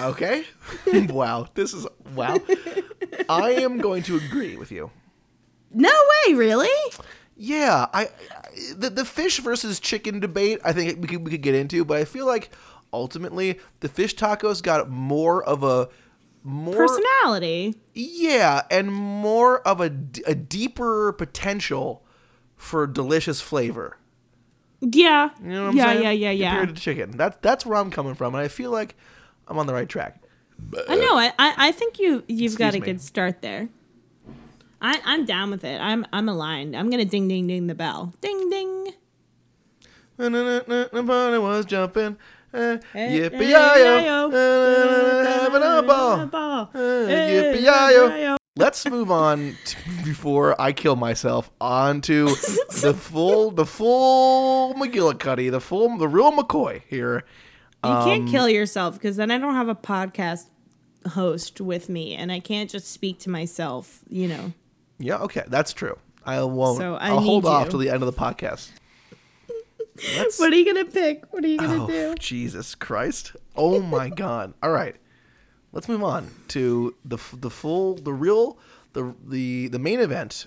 Okay. 0.00 0.44
wow, 1.08 1.46
this 1.54 1.72
is 1.72 1.86
wow. 2.14 2.38
I 3.28 3.52
am 3.52 3.78
going 3.78 4.02
to 4.04 4.16
agree 4.16 4.56
with 4.56 4.72
you. 4.72 4.90
No 5.72 5.90
way, 5.90 6.34
really? 6.34 6.68
Yeah, 7.36 7.86
I, 7.92 8.02
I 8.02 8.08
the 8.76 8.90
the 8.90 9.04
fish 9.04 9.40
versus 9.40 9.80
chicken 9.80 10.20
debate. 10.20 10.60
I 10.64 10.72
think 10.72 11.00
we 11.00 11.08
could 11.08 11.24
we 11.24 11.30
could 11.30 11.42
get 11.42 11.54
into, 11.54 11.84
but 11.84 11.98
I 11.98 12.04
feel 12.04 12.26
like 12.26 12.50
ultimately 12.92 13.58
the 13.80 13.88
fish 13.88 14.14
tacos 14.14 14.62
got 14.62 14.88
more 14.88 15.42
of 15.42 15.64
a 15.64 15.88
more 16.44 16.86
Personality. 16.86 17.74
yeah, 17.94 18.62
and 18.70 18.92
more 18.92 19.60
of 19.66 19.80
a 19.80 19.92
a 20.26 20.34
deeper 20.34 21.12
potential 21.12 22.04
for 22.56 22.86
delicious 22.86 23.40
flavor. 23.40 23.98
Yeah. 24.80 25.30
You 25.42 25.48
know 25.48 25.62
what 25.62 25.70
I'm 25.70 25.76
yeah, 25.76 25.84
saying? 25.86 26.02
yeah, 26.02 26.10
yeah, 26.10 26.30
yeah. 26.30 26.50
Compared 26.50 26.76
to 26.76 26.82
chicken. 26.82 27.10
That's 27.16 27.36
that's 27.40 27.66
where 27.66 27.78
I'm 27.78 27.90
coming 27.90 28.14
from, 28.14 28.34
and 28.34 28.42
I 28.44 28.48
feel 28.48 28.70
like 28.70 28.96
I'm 29.48 29.58
on 29.58 29.66
the 29.66 29.74
right 29.74 29.88
track. 29.88 30.22
I 30.88 30.96
know. 30.96 31.16
I, 31.16 31.32
I 31.38 31.54
I 31.68 31.72
think 31.72 31.98
you 31.98 32.22
you've 32.28 32.56
got 32.56 32.74
a 32.74 32.80
me. 32.80 32.84
good 32.86 33.00
start 33.00 33.42
there. 33.42 33.68
I 34.80 35.00
I'm 35.04 35.24
down 35.24 35.50
with 35.50 35.64
it. 35.64 35.80
I'm 35.80 36.06
I'm 36.12 36.28
aligned. 36.28 36.76
I'm 36.76 36.90
gonna 36.90 37.04
ding 37.04 37.28
ding 37.28 37.46
ding 37.46 37.66
the 37.66 37.74
bell. 37.74 38.14
Ding 38.20 38.50
ding. 38.50 38.92
The 40.16 41.04
party 41.06 41.38
was 41.38 41.64
jumping. 41.66 42.16
Uh, 42.52 42.78
Yippee 42.94 43.32
hey, 43.32 43.50
yo! 43.50 44.28
yo. 44.28 45.24
Having 45.24 45.62
a 45.62 45.82
ball. 45.82 46.26
Ball. 46.26 46.70
Uh, 46.72 47.06
Hey, 47.06 47.52
Yippee 47.58 47.62
yo. 47.62 48.36
Let's 48.56 48.88
move 48.88 49.10
on 49.10 49.56
to, 49.64 49.76
before 50.04 50.60
I 50.60 50.72
kill 50.72 50.94
myself 50.94 51.50
onto 51.60 52.26
the 52.82 52.94
full, 52.96 53.50
the 53.50 53.66
full 53.66 54.74
McGillicuddy, 54.74 55.50
the 55.50 55.60
full, 55.60 55.98
the 55.98 56.06
real 56.06 56.30
McCoy 56.30 56.82
here. 56.88 57.24
You 57.84 57.90
Um, 57.90 58.04
can't 58.04 58.28
kill 58.28 58.48
yourself 58.48 58.94
because 58.94 59.16
then 59.16 59.30
I 59.30 59.38
don't 59.38 59.54
have 59.54 59.68
a 59.68 59.74
podcast 59.74 60.46
host 61.10 61.60
with 61.60 61.88
me, 61.88 62.14
and 62.14 62.32
I 62.32 62.40
can't 62.40 62.70
just 62.70 62.90
speak 62.90 63.18
to 63.20 63.30
myself. 63.30 64.00
You 64.08 64.28
know. 64.28 64.52
Yeah, 64.98 65.18
okay, 65.18 65.42
that's 65.48 65.72
true. 65.72 65.98
I 66.24 66.42
won't. 66.42 66.78
So 66.78 66.94
I 66.94 67.12
will 67.12 67.20
hold 67.20 67.44
need 67.44 67.50
off 67.50 67.64
you. 67.66 67.70
till 67.70 67.78
the 67.80 67.90
end 67.90 68.02
of 68.02 68.06
the 68.14 68.18
podcast. 68.18 68.70
What 70.38 70.52
are 70.52 70.56
you 70.56 70.64
gonna 70.64 70.86
pick? 70.90 71.24
What 71.30 71.44
are 71.44 71.48
you 71.48 71.58
gonna 71.58 71.84
oh, 71.84 71.86
do? 71.86 72.14
Jesus 72.18 72.74
Christ! 72.74 73.36
Oh 73.54 73.80
my 73.80 74.08
God! 74.24 74.52
All 74.60 74.72
right, 74.72 74.96
let's 75.72 75.88
move 75.88 76.02
on 76.02 76.30
to 76.48 76.94
the 77.04 77.18
the 77.34 77.48
full, 77.50 77.94
the 77.94 78.12
real, 78.12 78.58
the 78.92 79.14
the 79.24 79.68
the 79.68 79.78
main 79.78 80.00
event. 80.00 80.46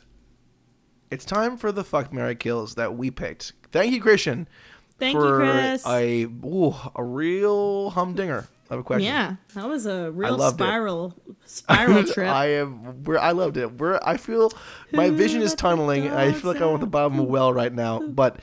It's 1.11 1.23
time 1.23 1.55
for 1.55 1.71
the 1.71 1.85
fuck 1.85 2.11
marry 2.11 2.35
kills 2.35 2.75
that 2.75 2.97
we 2.97 3.09
picked. 3.09 3.53
Thank 3.71 3.93
you, 3.93 4.01
Christian. 4.01 4.49
Thank 4.99 5.15
you, 5.15 5.35
Chris. 5.35 5.85
A 5.85 6.23
ooh, 6.23 6.73
a 6.95 7.03
real 7.03 7.91
humdinger 7.91 8.47
of 8.69 8.79
a 8.79 8.83
question. 8.83 9.05
Yeah, 9.05 9.35
that 9.53 9.67
was 9.67 9.85
a 9.85 10.11
real 10.11 10.37
loved 10.37 10.59
it. 10.59 10.63
spiral 10.63 11.15
spiral 11.45 12.03
trip. 12.03 12.29
I 12.29 12.47
am. 12.53 13.03
We're, 13.03 13.19
I 13.19 13.31
loved 13.31 13.57
it. 13.57 13.77
We're. 13.77 13.99
I 14.03 14.17
feel 14.17 14.51
my 14.91 15.09
vision 15.09 15.41
is 15.41 15.53
tunneling, 15.53 16.07
and 16.07 16.15
I 16.15 16.31
feel 16.31 16.51
like 16.51 16.61
I'm 16.61 16.73
at 16.73 16.79
the 16.79 16.87
bottom 16.87 17.13
of 17.13 17.19
a 17.19 17.23
well 17.23 17.53
right 17.53 17.73
now. 17.73 18.01
But 18.17 18.39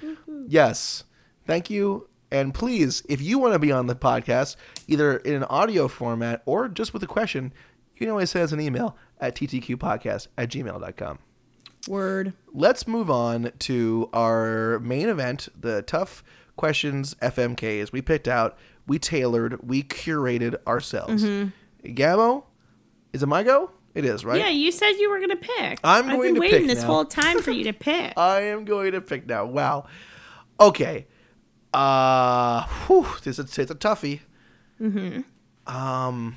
yes, 0.47 1.05
thank 1.47 1.69
you, 1.71 2.09
and 2.31 2.55
please, 2.55 3.03
if 3.09 3.21
you 3.21 3.39
want 3.39 3.55
to 3.55 3.59
be 3.59 3.73
on 3.73 3.87
the 3.87 3.97
podcast, 3.97 4.57
either 4.87 5.17
in 5.19 5.35
an 5.35 5.45
audio 5.45 5.89
format 5.89 6.43
or 6.47 6.69
just 6.69 6.93
with 6.93 7.03
a 7.03 7.09
question, 7.09 7.53
you 7.95 7.99
can 8.01 8.11
always 8.11 8.31
send 8.31 8.45
us 8.45 8.53
an 8.53 8.61
email 8.61 8.97
at 9.21 9.35
ttqpodcast 9.35 10.29
at 10.39 10.51
gmail.com. 10.51 11.19
Word. 11.89 12.33
Let's 12.53 12.87
move 12.89 13.11
on 13.11 13.53
to 13.61 14.09
our 14.13 14.79
main 14.81 15.09
event, 15.09 15.49
the 15.59 15.83
tough 15.83 16.25
questions 16.57 17.15
FMKs. 17.23 17.93
We 17.93 18.03
picked 18.03 18.29
out, 18.29 18.57
we 18.87 18.99
tailored, 18.99 19.67
we 19.69 19.83
curated 19.83 20.57
ourselves. 20.67 21.25
Gabo, 21.85 22.45
is 23.13 23.23
it 23.23 23.27
my 23.27 23.43
go? 23.43 23.71
It 23.95 24.05
is, 24.05 24.25
right? 24.25 24.41
Yeah, 24.41 24.49
you 24.49 24.73
said 24.73 24.93
you 24.93 25.09
were 25.11 25.21
gonna 25.21 25.37
pick. 25.37 25.79
I'm 25.85 26.07
I've 26.07 26.17
going 26.17 26.21
been 26.29 26.35
to 26.35 26.41
waiting 26.41 26.59
pick 26.61 26.69
this 26.69 26.81
now. 26.83 26.87
whole 26.89 27.05
time 27.05 27.41
for 27.41 27.51
you 27.53 27.65
to 27.65 27.73
pick. 27.73 28.15
I 28.19 28.41
am 28.43 28.65
going 28.65 28.93
to 28.93 29.01
pick 29.01 29.27
now. 29.27 29.45
Wow. 29.45 29.87
Okay. 30.59 31.07
Uh, 31.73 32.67
whew, 32.87 33.07
this 33.23 33.39
is 33.39 33.57
it's 33.59 33.71
a 33.71 33.75
toughie. 33.75 34.21
Mm-hmm. 34.81 35.21
Um. 35.73 36.37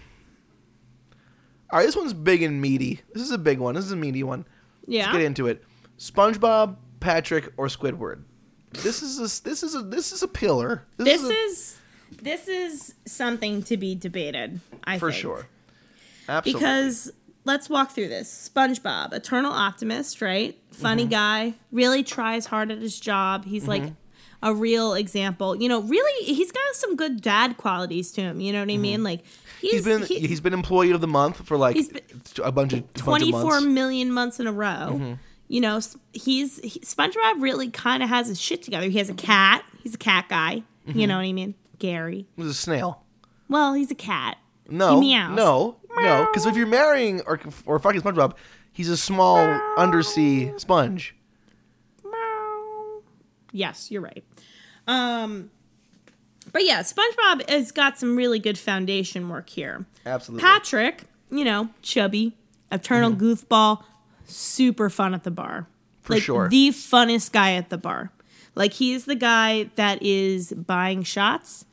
All 1.70 1.80
right, 1.80 1.86
this 1.86 1.96
one's 1.96 2.14
big 2.14 2.44
and 2.44 2.62
meaty. 2.62 3.02
This 3.14 3.24
is 3.24 3.32
a 3.32 3.38
big 3.38 3.60
one. 3.60 3.76
This 3.76 3.86
is 3.86 3.92
a 3.92 3.96
meaty 3.98 4.24
one. 4.24 4.46
yeah. 4.88 5.06
Let's 5.08 5.18
get 5.18 5.26
into 5.26 5.48
it. 5.48 5.64
SpongeBob, 5.98 6.78
Patrick, 7.00 7.52
or 7.58 7.68
Squidward. 7.68 8.24
This 8.72 9.02
is 9.02 9.18
a, 9.20 9.44
this 9.44 9.64
is 9.64 9.76
a 9.76 9.82
this 9.82 10.12
is 10.12 10.24
a 10.24 10.28
pillar. 10.28 10.84
this 10.98 11.24
a- 11.24 11.32
is 11.32 11.78
this 12.22 12.48
is 12.48 12.94
something 13.06 13.64
to 13.64 13.78
be 13.78 13.96
debated. 13.96 14.60
I 14.84 15.00
for 15.00 15.12
think. 15.12 15.22
sure. 15.22 15.48
Absolutely. 16.30 16.60
Because 16.62 17.12
let's 17.46 17.70
walk 17.70 17.92
through 17.92 18.10
this. 18.10 18.50
SpongeBob, 18.54 19.14
eternal 19.14 19.52
optimist, 19.52 20.22
right? 20.22 20.58
Funny 20.72 21.04
Mm-hmm. 21.04 21.12
guy, 21.12 21.54
really 21.72 22.04
tries 22.04 22.46
hard 22.48 22.72
at 22.72 22.80
his 22.80 23.00
job. 23.00 23.46
He's 23.46 23.68
like 23.68 23.84
a 24.44 24.54
real 24.54 24.94
example. 24.94 25.56
You 25.56 25.70
know, 25.70 25.82
really, 25.82 26.26
he's 26.26 26.52
got 26.52 26.76
some 26.76 26.96
good 26.96 27.22
dad 27.22 27.58
qualities 27.58 28.12
to 28.14 28.22
him. 28.22 28.40
You 28.42 28.52
know 28.54 28.60
what 28.60 28.70
I 28.72 28.78
mean? 28.78 29.04
Like 29.04 29.22
he's, 29.62 29.86
Mm-hmm. 29.86 29.98
he's 30.00 30.08
been 30.10 30.22
he- 30.22 30.28
he's 30.28 30.42
been 30.42 30.54
employee 30.54 30.92
of 30.92 31.02
the 31.02 31.08
month 31.08 31.46
for 31.48 31.58
like 31.58 31.76
been- 31.76 32.02
a 32.44 32.52
bunch 32.52 32.74
of 32.74 32.94
twenty 32.94 33.32
four 33.32 33.62
million 33.62 34.12
months. 34.12 34.38
months 34.38 34.40
in 34.42 34.48
a 34.48 34.52
row. 34.52 35.18
Mm-hmm. 35.48 35.54
You 35.54 35.62
know, 35.62 35.80
he's 36.14 36.58
he, 36.60 36.80
SpongeBob 36.82 37.42
really 37.42 37.70
kind 37.70 38.04
of 38.04 38.10
has 38.10 38.28
his 38.28 38.40
shit 38.40 38.62
together. 38.64 38.88
He 38.90 38.98
has 38.98 39.10
a 39.10 39.14
cat. 39.14 39.64
He's 39.82 39.96
a 39.96 39.98
cat 39.98 40.26
guy. 40.30 40.64
Mm-hmm. 40.88 41.00
You 41.00 41.08
know 41.08 41.16
what 41.18 41.26
I 41.26 41.34
mean? 41.34 41.56
Gary. 41.80 42.28
Was 42.38 42.48
a 42.48 42.54
snail. 42.54 43.04
Well, 43.50 43.74
he's 43.74 43.92
a 43.92 43.96
cat. 43.96 44.38
No, 44.70 44.96
He 44.96 45.00
meows. 45.14 45.36
no, 45.38 45.78
no. 45.98 46.26
Because 46.30 46.46
if 46.46 46.56
you're 46.58 46.68
marrying 46.68 47.22
or 47.22 47.40
or 47.66 47.80
fucking 47.80 48.02
SpongeBob, 48.02 48.34
he's 48.74 48.90
a 48.90 48.98
small 48.98 49.38
undersea 49.78 50.52
sponge. 50.58 51.16
Meow. 52.04 53.02
Yes, 53.54 53.90
you're 53.92 54.02
right. 54.02 54.24
Um, 54.88 55.50
but 56.52 56.66
yeah, 56.66 56.82
SpongeBob 56.82 57.50
has 57.50 57.72
got 57.72 57.98
some 57.98 58.16
really 58.16 58.40
good 58.40 58.58
foundation 58.58 59.30
work 59.30 59.50
here. 59.50 59.86
Absolutely. 60.06 60.46
Patrick, 60.46 61.04
you 61.30 61.44
know, 61.44 61.70
chubby, 61.82 62.36
eternal 62.72 63.12
goofball, 63.14 63.84
super 64.28 64.90
fun 64.90 65.14
at 65.14 65.24
the 65.24 65.32
bar. 65.32 65.62
Mm-hmm. 65.62 65.74
For 66.02 66.14
like, 66.14 66.24
sure. 66.24 66.50
The 66.50 66.70
funnest 66.70 67.32
guy 67.32 67.54
at 67.54 67.70
the 67.70 67.78
bar. 67.78 68.12
Like 68.56 68.74
he's 68.74 69.06
the 69.06 69.16
guy 69.16 69.70
that 69.76 70.02
is 70.02 70.54
buying 70.54 71.04
shots. 71.04 71.66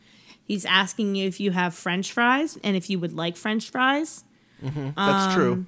He's 0.42 0.64
asking 0.66 1.14
you 1.14 1.26
if 1.26 1.40
you 1.40 1.52
have 1.52 1.74
French 1.74 2.12
fries 2.12 2.58
and 2.62 2.76
if 2.76 2.90
you 2.90 2.98
would 2.98 3.14
like 3.14 3.36
French 3.36 3.70
fries. 3.70 4.24
That's 4.60 4.96
um, 4.96 5.34
true. 5.34 5.66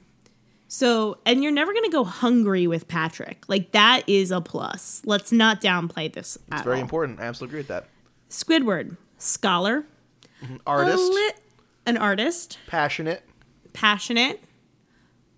So, 0.68 1.18
and 1.24 1.42
you're 1.42 1.52
never 1.52 1.72
gonna 1.72 1.90
go 1.90 2.04
hungry 2.04 2.66
with 2.66 2.88
Patrick. 2.88 3.44
Like 3.48 3.72
that 3.72 4.02
is 4.06 4.30
a 4.30 4.40
plus. 4.40 5.00
Let's 5.04 5.32
not 5.32 5.60
downplay 5.60 6.12
this. 6.12 6.36
It's 6.50 6.62
very 6.62 6.76
all. 6.76 6.82
important. 6.82 7.20
I 7.20 7.24
absolutely 7.24 7.52
agree 7.52 7.60
with 7.60 7.68
that. 7.68 7.86
Squidward, 8.28 8.96
scholar, 9.16 9.86
Artist. 10.66 11.12
li- 11.12 11.32
an 11.86 11.96
artist, 11.96 12.58
Passionate, 12.66 13.22
passionate, 13.72 14.42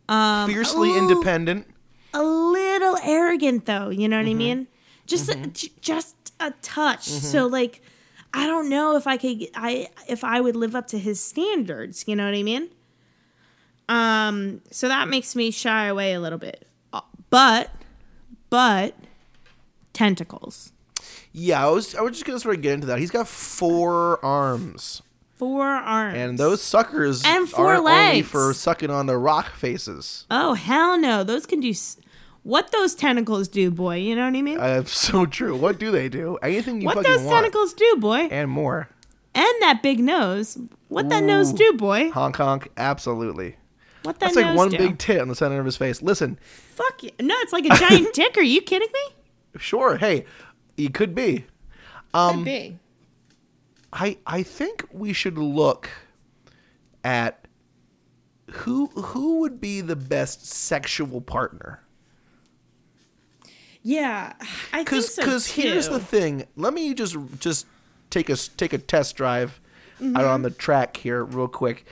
um, 0.08 0.48
fiercely 0.50 0.90
oh, 0.92 0.98
independent. 0.98 1.66
a 2.14 2.22
little 2.22 2.96
arrogant 3.02 3.66
though. 3.66 3.88
You 3.90 4.08
know 4.08 4.16
what 4.18 4.26
I 4.26 4.30
Mm-hmm. 4.30 4.38
mean? 4.38 4.66
Just 5.06 5.28
a, 5.30 5.34
j- 5.48 5.72
just 5.80 6.14
a 6.40 6.52
touch. 6.62 7.04
So 7.04 7.46
like, 7.46 7.80
I 8.34 8.46
don't 8.46 8.68
know 8.68 8.96
if 8.96 9.06
I 9.06 9.16
could. 9.16 9.48
I 9.54 9.88
if 10.08 10.22
I 10.24 10.40
would 10.40 10.54
live 10.56 10.74
up 10.76 10.86
to 10.88 10.98
his 10.98 11.18
standards. 11.22 12.04
You 12.06 12.14
know 12.16 12.24
what 12.26 12.34
I 12.34 12.42
mean? 12.42 12.68
Um. 13.88 14.60
So 14.70 14.88
that 14.88 15.08
makes 15.08 15.34
me 15.34 15.50
shy 15.50 15.86
away 15.86 16.12
a 16.12 16.20
little 16.20 16.38
bit. 16.38 16.66
Uh, 16.92 17.00
But, 17.30 17.70
but, 18.50 18.94
tentacles. 19.92 20.72
Yeah, 21.32 21.66
I 21.66 21.70
was 21.70 21.94
I 21.94 22.02
was 22.02 22.12
just 22.12 22.24
gonna 22.24 22.40
sort 22.40 22.56
of 22.56 22.62
get 22.62 22.74
into 22.74 22.86
that. 22.88 22.98
He's 22.98 23.10
got 23.10 23.28
four 23.28 24.22
arms, 24.24 25.00
Four 25.38 25.64
arms. 25.66 26.16
and 26.18 26.36
those 26.38 26.60
suckers 26.60 27.22
And 27.24 27.48
four 27.48 27.66
aren't 27.68 27.78
only 27.80 27.92
legs. 27.92 28.28
for 28.28 28.52
sucking 28.52 28.90
on 28.90 29.06
the 29.06 29.16
rock 29.16 29.54
faces. 29.54 30.26
Oh 30.30 30.54
hell 30.54 30.98
no! 30.98 31.22
Those 31.24 31.46
can 31.46 31.60
do 31.60 31.70
s- 31.70 31.96
what 32.42 32.72
those 32.72 32.94
tentacles 32.94 33.46
do, 33.48 33.70
boy. 33.70 33.96
You 33.96 34.16
know 34.16 34.24
what 34.24 34.36
I 34.36 34.42
mean? 34.42 34.58
Uh, 34.58 34.82
so 34.86 35.26
true. 35.26 35.56
What 35.56 35.78
do 35.78 35.90
they 35.90 36.08
do? 36.08 36.38
Anything 36.42 36.80
you 36.80 36.86
what 36.86 36.96
fucking 36.96 37.10
those 37.10 37.22
want, 37.22 37.36
tentacles 37.44 37.72
do, 37.74 37.96
boy, 37.98 38.28
and 38.30 38.50
more. 38.50 38.88
and 39.34 39.46
that 39.60 39.80
big 39.82 40.00
nose. 40.00 40.58
What 40.88 41.08
that 41.10 41.22
nose 41.22 41.52
do, 41.52 41.72
boy? 41.74 42.10
Honk 42.10 42.36
honk, 42.36 42.68
absolutely. 42.76 43.56
What 44.02 44.18
that 44.20 44.32
That's 44.32 44.36
like 44.36 44.56
one 44.56 44.70
do? 44.70 44.78
big 44.78 44.98
tit 44.98 45.20
on 45.20 45.28
the 45.28 45.34
center 45.34 45.58
of 45.60 45.66
his 45.66 45.76
face. 45.76 46.00
Listen, 46.02 46.38
Fuck 46.74 47.02
you. 47.02 47.10
No, 47.20 47.34
it's 47.40 47.52
like 47.52 47.66
a 47.66 47.76
giant 47.76 48.12
dick. 48.14 48.36
Are 48.38 48.42
you 48.42 48.60
kidding 48.62 48.88
me? 48.92 49.60
sure, 49.60 49.96
hey, 49.98 50.24
he 50.76 50.88
could 50.88 51.14
be. 51.14 51.44
Um, 52.14 52.36
Could 52.36 52.44
be. 52.44 52.78
I 53.98 54.18
I 54.26 54.42
think 54.42 54.86
we 54.92 55.12
should 55.12 55.36
look 55.38 55.90
at 57.04 57.46
who 58.50 58.86
who 58.88 59.40
would 59.40 59.60
be 59.60 59.80
the 59.80 59.96
best 59.96 60.46
sexual 60.46 61.20
partner. 61.20 61.82
Yeah, 63.82 64.34
I 64.72 64.76
think 64.78 64.86
Because 64.86 65.14
so 65.14 65.22
because 65.22 65.46
here's 65.52 65.88
the 65.88 66.00
thing. 66.00 66.44
Let 66.56 66.74
me 66.74 66.92
just 66.94 67.16
just 67.38 67.66
take 68.10 68.28
a 68.28 68.36
take 68.36 68.72
a 68.72 68.78
test 68.78 69.16
drive 69.16 69.60
Mm-hmm. 70.00 70.16
out 70.16 70.26
on 70.26 70.42
the 70.42 70.50
track 70.50 70.96
here 70.96 71.24
real 71.24 71.48
quick. 71.48 71.84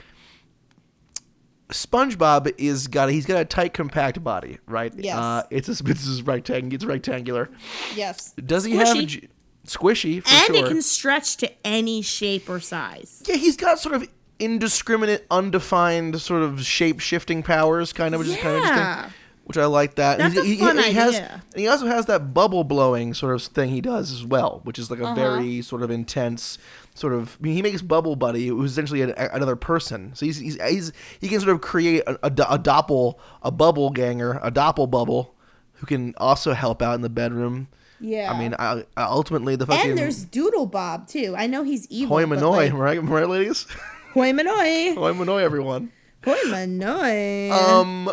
SpongeBob 1.67 2.53
is 2.57 2.87
got 2.87 3.09
a, 3.09 3.11
he's 3.11 3.25
got 3.25 3.41
a 3.41 3.43
tight 3.43 3.73
compact 3.73 4.23
body, 4.23 4.59
right? 4.65 4.93
Yes. 4.95 5.17
Uh, 5.17 5.43
it's 5.49 5.67
a, 5.67 5.71
it's 5.85 6.19
a 6.19 6.23
rectangle. 6.23 6.73
It's 6.73 6.85
rectangular. 6.85 7.49
Yes. 7.95 8.31
Does 8.33 8.63
he 8.63 8.75
have 8.77 8.87
a 8.95 9.01
Squishy. 9.01 9.07
j- 9.07 9.27
squishy 9.67 10.23
for 10.23 10.29
and 10.29 10.55
sure? 10.55 10.65
it 10.65 10.67
can 10.67 10.81
stretch 10.81 11.37
to 11.37 11.51
any 11.65 12.01
shape 12.01 12.49
or 12.49 12.59
size. 12.59 13.21
Yeah, 13.27 13.35
he's 13.35 13.55
got 13.57 13.79
sort 13.79 13.95
of 13.95 14.07
indiscriminate, 14.39 15.25
undefined 15.29 16.19
sort 16.21 16.43
of 16.43 16.63
shape 16.65 16.99
shifting 16.99 17.43
powers, 17.43 17.93
kind 17.93 18.13
of, 18.15 18.19
which 18.19 18.29
is 18.29 18.37
kind 18.37 18.55
of 18.57 18.63
interesting. 18.63 19.13
Which 19.45 19.57
I 19.57 19.65
like 19.65 19.95
that. 19.95 20.17
That's 20.17 20.33
He's- 20.33 20.45
a 20.45 20.49
he, 20.49 20.57
fun 20.57 20.77
he 20.77 20.91
has, 20.91 21.15
idea. 21.15 21.43
he 21.55 21.67
also 21.69 21.85
has 21.87 22.05
that 22.07 22.33
bubble 22.33 22.65
blowing 22.65 23.13
sort 23.13 23.33
of 23.33 23.41
thing 23.41 23.69
he 23.69 23.79
does 23.79 24.11
as 24.11 24.25
well, 24.25 24.59
which 24.65 24.77
is 24.77 24.91
like 24.91 24.99
a 24.99 25.05
Uh-huh. 25.05 25.15
very 25.15 25.61
sort 25.61 25.83
of 25.83 25.89
intense 25.89 26.57
sort 26.95 27.13
of. 27.13 27.37
I 27.39 27.43
mean, 27.45 27.53
he 27.53 27.61
makes 27.61 27.81
Bubble 27.81 28.17
Buddy, 28.17 28.47
who's 28.47 28.71
essentially 28.73 29.03
an, 29.03 29.13
another 29.17 29.55
person. 29.55 30.11
So 30.15 30.25
he's, 30.25 30.37
he's, 30.37 30.61
he's 30.61 30.91
he 31.21 31.29
can 31.29 31.39
sort 31.39 31.53
of 31.55 31.61
create 31.61 32.01
a, 32.07 32.15
a, 32.23 32.27
a 32.27 32.59
doppel, 32.59 33.15
a 33.41 33.49
bubble 33.51 33.89
ganger, 33.91 34.33
a 34.43 34.51
doppel 34.51 34.91
bubble, 34.91 35.33
who 35.75 35.85
can 35.85 36.13
also 36.17 36.51
help 36.51 36.81
out 36.81 36.95
in 36.95 37.01
the 37.01 37.09
bedroom. 37.09 37.69
Yeah. 37.99 38.31
I 38.31 38.37
mean, 38.39 38.55
I, 38.57 38.83
I 38.95 39.03
ultimately 39.03 39.55
the 39.55 39.65
fucking 39.65 39.91
and 39.91 39.97
there's 39.97 40.25
DoodleBob 40.25 41.09
too. 41.09 41.35
I 41.37 41.47
know 41.47 41.63
he's 41.63 41.87
evil. 41.89 42.17
Hoi 42.17 42.25
Manoi, 42.25 42.71
like, 42.71 42.73
right, 42.79 43.03
right, 43.03 43.27
ladies? 43.29 43.65
Hoi 44.13 44.31
Manoi. 44.31 44.95
Hoi 44.97 45.13
Manoi, 45.13 45.41
everyone. 45.41 45.91
Hoi 46.23 46.35
Manoi. 46.47 47.51
Um, 47.51 48.09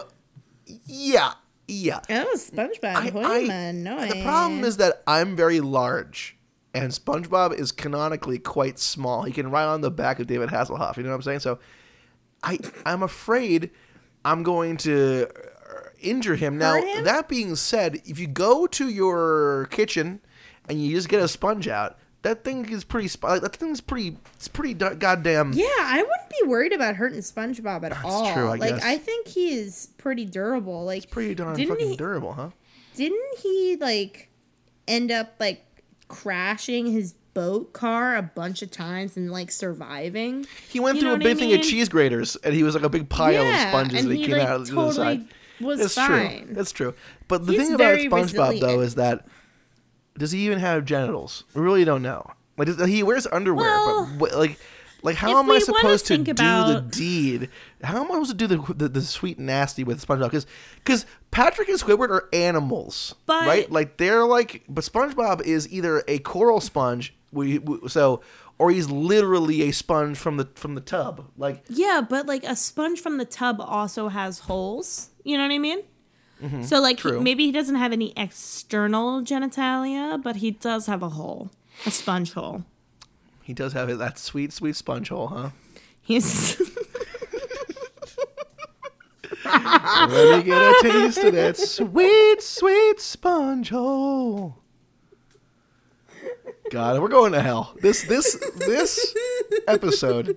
yeah, 0.86 1.32
yeah. 1.68 2.00
oh, 2.10 2.34
SpongeBob. 2.36 2.94
I- 2.96 3.10
Hoi 3.10 3.22
I- 3.24 3.42
Manoi. 3.48 4.10
The 4.12 4.22
problem 4.22 4.64
is 4.64 4.76
that 4.78 5.02
I'm 5.06 5.36
very 5.36 5.60
large, 5.60 6.36
and 6.72 6.90
SpongeBob 6.92 7.54
is 7.58 7.72
canonically 7.72 8.38
quite 8.38 8.78
small. 8.78 9.22
He 9.24 9.32
can 9.32 9.50
ride 9.50 9.66
on 9.66 9.80
the 9.80 9.90
back 9.90 10.18
of 10.18 10.26
David 10.26 10.48
Hasselhoff. 10.50 10.96
You 10.96 11.02
know 11.02 11.10
what 11.10 11.16
I'm 11.16 11.22
saying? 11.22 11.40
So, 11.40 11.58
I 12.42 12.58
I'm 12.86 13.02
afraid 13.02 13.70
I'm 14.24 14.42
going 14.42 14.76
to 14.78 15.28
injure 16.04 16.36
him. 16.36 16.58
Now, 16.58 16.76
him? 16.80 17.04
that 17.04 17.28
being 17.28 17.56
said, 17.56 18.02
if 18.04 18.18
you 18.18 18.26
go 18.26 18.66
to 18.68 18.88
your 18.88 19.66
kitchen 19.70 20.20
and 20.68 20.82
you 20.82 20.94
just 20.94 21.08
get 21.08 21.20
a 21.20 21.28
sponge 21.28 21.68
out, 21.68 21.98
that 22.24 22.42
thing 22.42 22.68
is 22.70 22.84
pretty. 22.84 23.08
Like, 23.22 23.42
that 23.42 23.54
thing's 23.56 23.80
pretty. 23.80 24.16
It's 24.34 24.48
pretty 24.48 24.74
goddamn. 24.74 25.52
Yeah, 25.52 25.66
I 25.68 25.98
wouldn't 25.98 26.30
be 26.30 26.48
worried 26.48 26.72
about 26.72 26.96
hurting 26.96 27.20
SpongeBob 27.20 27.84
at 27.84 28.04
all. 28.04 28.32
true, 28.32 28.46
I 28.46 28.56
like 28.56 28.74
guess. 28.74 28.84
I 28.84 28.98
think 28.98 29.28
he 29.28 29.54
is 29.54 29.90
pretty 29.98 30.24
durable. 30.24 30.84
Like 30.84 31.10
Pretty 31.10 31.34
darn 31.34 31.56
fucking 31.56 31.90
he, 31.90 31.96
durable, 31.96 32.32
huh? 32.32 32.50
Didn't 32.96 33.38
he 33.38 33.76
like 33.80 34.30
end 34.88 35.10
up 35.10 35.34
like 35.38 35.64
crashing 36.08 36.86
his 36.86 37.14
boat 37.34 37.72
car 37.72 38.16
a 38.16 38.22
bunch 38.22 38.62
of 38.62 38.70
times 38.70 39.18
and 39.18 39.30
like 39.30 39.50
surviving? 39.50 40.46
He 40.70 40.80
went 40.80 40.96
You 40.96 41.02
through 41.02 41.12
a 41.12 41.16
I 41.16 41.18
big 41.18 41.38
thing 41.38 41.52
of 41.52 41.60
cheese 41.60 41.90
graters, 41.90 42.36
and 42.36 42.54
he 42.54 42.62
was 42.62 42.74
like 42.74 42.84
a 42.84 42.88
big 42.88 43.10
pile 43.10 43.46
of 43.46 43.60
sponges 43.68 44.00
and 44.00 44.10
that 44.10 44.14
he, 44.14 44.22
he, 44.22 44.26
came 44.28 44.38
like, 44.38 44.48
out 44.48 44.60
of 44.62 44.66
the 44.66 44.74
totally 44.74 44.94
side. 44.94 45.26
Was 45.60 45.80
That's 45.80 45.94
fine. 45.94 46.46
true. 46.46 46.54
That's 46.54 46.72
true. 46.72 46.94
But 47.28 47.46
the 47.46 47.52
He's 47.52 47.62
thing 47.66 47.74
about 47.74 47.98
SpongeBob 47.98 48.60
though 48.60 48.80
is 48.80 48.94
that 48.96 49.26
does 50.16 50.30
he 50.32 50.40
even 50.46 50.58
have 50.58 50.84
genitals? 50.84 51.44
We 51.54 51.62
really 51.62 51.84
don't 51.84 52.02
know. 52.02 52.24
Like 52.56 52.68
he 52.86 53.02
wears 53.02 53.26
underwear, 53.26 53.66
Well, 53.66 54.10
but 54.18 54.34
like. 54.34 54.58
Like 55.02 55.16
how 55.16 55.38
am 55.38 55.50
I 55.50 55.58
supposed 55.58 56.06
to 56.06 56.16
do 56.16 56.32
the 56.32 56.86
deed? 56.90 57.50
How 57.82 57.98
am 58.02 58.04
I 58.10 58.14
supposed 58.14 58.30
to 58.30 58.36
do 58.38 58.46
the 58.46 58.72
the, 58.72 58.88
the 58.88 59.02
sweet 59.02 59.38
nasty 59.38 59.84
with 59.84 60.02
SpongeBob? 60.02 60.46
Because 60.76 61.04
Patrick 61.30 61.68
and 61.68 61.78
Squidward 61.78 62.08
are 62.08 62.26
animals, 62.32 63.14
But- 63.26 63.46
right? 63.46 63.70
Like 63.70 63.98
they're 63.98 64.24
like, 64.24 64.62
but 64.66 64.82
SpongeBob 64.82 65.42
is 65.42 65.70
either 65.70 66.02
a 66.08 66.20
coral 66.20 66.58
sponge, 66.62 67.14
we, 67.32 67.58
we, 67.58 67.86
so, 67.90 68.22
or 68.58 68.70
he's 68.70 68.88
literally 68.90 69.60
a 69.68 69.72
sponge 69.72 70.16
from 70.16 70.38
the 70.38 70.48
from 70.54 70.74
the 70.74 70.80
tub. 70.80 71.26
Like 71.36 71.64
Yeah, 71.68 72.00
but 72.08 72.24
like 72.24 72.42
a 72.44 72.56
sponge 72.56 72.98
from 72.98 73.18
the 73.18 73.26
tub 73.26 73.56
also 73.60 74.08
has 74.08 74.38
holes. 74.38 75.10
You 75.24 75.36
know 75.36 75.42
what 75.44 75.52
I 75.52 75.58
mean? 75.58 75.80
So 76.62 76.80
like 76.80 77.00
he- 77.00 77.08
Mm-hmm. 77.08 77.22
Maybe 77.22 77.44
he 77.46 77.52
doesn't 77.52 77.76
have 77.76 77.92
any 77.92 78.12
external 78.16 79.22
genitalia, 79.22 80.22
but 80.22 80.36
he 80.36 80.50
does 80.50 80.86
have 80.86 81.02
a 81.02 81.08
hole, 81.10 81.50
a 81.86 81.90
sponge 81.90 82.32
hole. 82.34 82.64
He 83.42 83.52
does 83.54 83.72
have 83.72 83.96
that 83.98 84.18
sweet, 84.18 84.52
sweet 84.52 84.76
sponge 84.76 85.08
hole, 85.08 85.28
huh? 85.28 85.50
He's 86.02 86.60
Let 89.44 90.38
me 90.38 90.42
get 90.42 90.60
a 90.62 90.78
taste 90.82 91.18
of 91.18 91.34
that 91.34 91.56
sweet, 91.56 92.42
sweet 92.42 93.00
sponge 93.00 93.70
hole. 93.70 94.56
God, 96.70 97.00
we're 97.00 97.08
going 97.08 97.32
to 97.32 97.40
hell. 97.42 97.74
This, 97.80 98.04
this, 98.04 98.34
this 98.56 99.14
episode. 99.68 100.36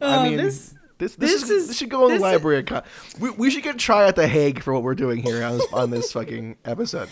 I 0.00 0.16
Oh, 0.18 0.24
mean, 0.24 0.36
this- 0.38 0.74
this, 0.98 1.14
this, 1.16 1.32
this 1.32 1.42
is, 1.42 1.50
is- 1.50 1.68
this 1.68 1.76
should 1.78 1.90
go 1.90 2.08
in 2.08 2.14
the 2.14 2.20
library. 2.20 2.64
of 2.70 2.84
we, 3.20 3.30
we 3.30 3.50
should 3.50 3.62
get 3.62 3.78
try 3.78 4.06
at 4.08 4.16
the 4.16 4.26
Hague 4.26 4.62
for 4.62 4.72
what 4.72 4.82
we're 4.82 4.94
doing 4.94 5.22
here 5.22 5.42
on 5.44 5.58
this, 5.58 5.72
on 5.72 5.90
this 5.90 6.12
fucking 6.12 6.56
episode. 6.64 7.08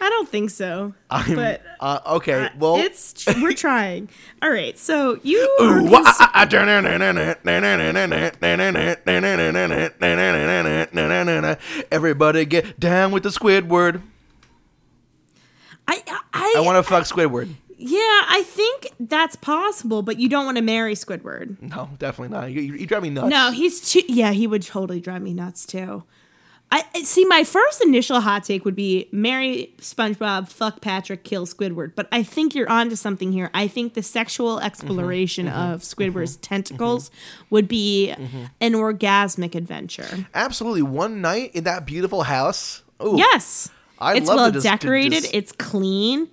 I 0.00 0.08
don't 0.10 0.28
think 0.28 0.50
so. 0.50 0.94
I'm, 1.10 1.34
but 1.34 1.62
uh, 1.80 2.00
okay, 2.06 2.46
uh, 2.46 2.48
well, 2.58 2.76
it's 2.76 3.26
we're 3.40 3.52
trying. 3.52 4.08
All 4.42 4.50
right, 4.50 4.78
so 4.78 5.18
you 5.22 5.38
are 5.60 5.78
Ooh, 5.78 5.80
cons- 5.80 5.90
wah, 5.90 6.02
ah, 6.04 6.30
ah, 6.34 6.44
Everybody 11.90 12.44
get 12.44 12.78
down 12.78 13.10
with 13.10 13.24
the 13.24 13.30
Squidward. 13.30 14.02
I 15.88 16.02
I, 16.32 16.54
I 16.58 16.60
want 16.60 16.76
to 16.76 16.82
fuck 16.82 17.04
Squidward. 17.04 17.54
Yeah, 17.78 17.98
I 18.00 18.42
think 18.44 18.90
that's 18.98 19.36
possible, 19.36 20.02
but 20.02 20.18
you 20.18 20.28
don't 20.28 20.44
want 20.44 20.56
to 20.58 20.62
marry 20.62 20.94
Squidward. 20.94 21.60
No, 21.62 21.88
definitely 21.98 22.36
not. 22.36 22.50
You, 22.50 22.60
you, 22.60 22.74
you 22.74 22.86
drive 22.86 23.02
me 23.02 23.10
nuts. 23.10 23.28
No, 23.30 23.52
he's 23.52 23.80
too. 23.92 24.02
Yeah, 24.08 24.32
he 24.32 24.46
would 24.48 24.62
totally 24.62 25.00
drive 25.00 25.22
me 25.22 25.32
nuts 25.32 25.64
too. 25.64 26.02
I 26.70 26.84
I- 26.94 27.02
see. 27.02 27.24
My 27.24 27.44
first 27.44 27.82
initial 27.84 28.20
hot 28.20 28.42
take 28.44 28.64
would 28.64 28.74
be 28.74 29.08
marry 29.12 29.72
SpongeBob, 29.78 30.48
fuck 30.50 30.80
Patrick, 30.80 31.22
kill 31.24 31.46
Squidward. 31.46 31.92
But 31.94 32.08
I 32.10 32.22
think 32.24 32.54
you're 32.54 32.68
onto 32.68 32.96
something 32.96 33.30
here. 33.32 33.48
I 33.54 33.68
think 33.68 33.94
the 33.94 34.02
sexual 34.02 34.56
mm-hmm, 34.56 34.66
exploration 34.66 35.46
mm-hmm, 35.46 35.56
of 35.72 35.80
Squidward's 35.82 36.36
mm-hmm, 36.36 36.42
tentacles 36.54 37.10
would 37.50 37.68
be 37.68 38.10
an 38.60 38.72
orgasmic 38.72 39.54
adventure. 39.54 40.26
Absolutely. 40.34 40.82
One 40.82 41.20
night 41.20 41.54
in 41.54 41.64
that 41.64 41.86
beautiful 41.86 42.24
house. 42.24 42.82
Ooh, 43.02 43.14
Yes, 43.16 43.70
I'd 44.00 44.18
it's 44.18 44.26
love 44.28 44.36
well 44.36 44.52
to 44.52 44.60
decorated. 44.60 45.22
just- 45.22 45.34
It's 45.34 45.52
clean. 45.52 46.28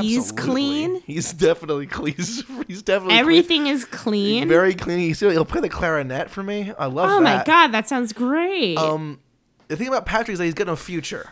He's 0.00 0.30
absolutely. 0.30 0.52
clean. 0.52 1.02
He's 1.06 1.32
definitely 1.32 1.86
clean. 1.86 2.14
He's, 2.14 2.44
he's 2.68 2.82
definitely 2.82 3.14
clean. 3.14 3.20
Everything 3.20 3.66
is 3.66 3.84
clean. 3.84 4.48
Very 4.48 4.74
clean. 4.74 4.98
He's, 4.98 5.20
he'll 5.20 5.44
play 5.44 5.60
the 5.60 5.68
clarinet 5.68 6.30
for 6.30 6.42
me. 6.42 6.72
I 6.78 6.86
love 6.86 7.08
that. 7.08 7.14
oh 7.16 7.22
that. 7.22 7.38
my 7.38 7.44
god, 7.44 7.68
that 7.68 7.88
sounds 7.88 8.12
great. 8.12 8.76
Um, 8.76 9.20
the 9.68 9.76
thing 9.76 9.88
about 9.88 10.04
Patrick 10.06 10.34
is 10.34 10.38
that 10.38 10.44
he's 10.44 10.54
got 10.54 10.66
no 10.66 10.76
future. 10.76 11.30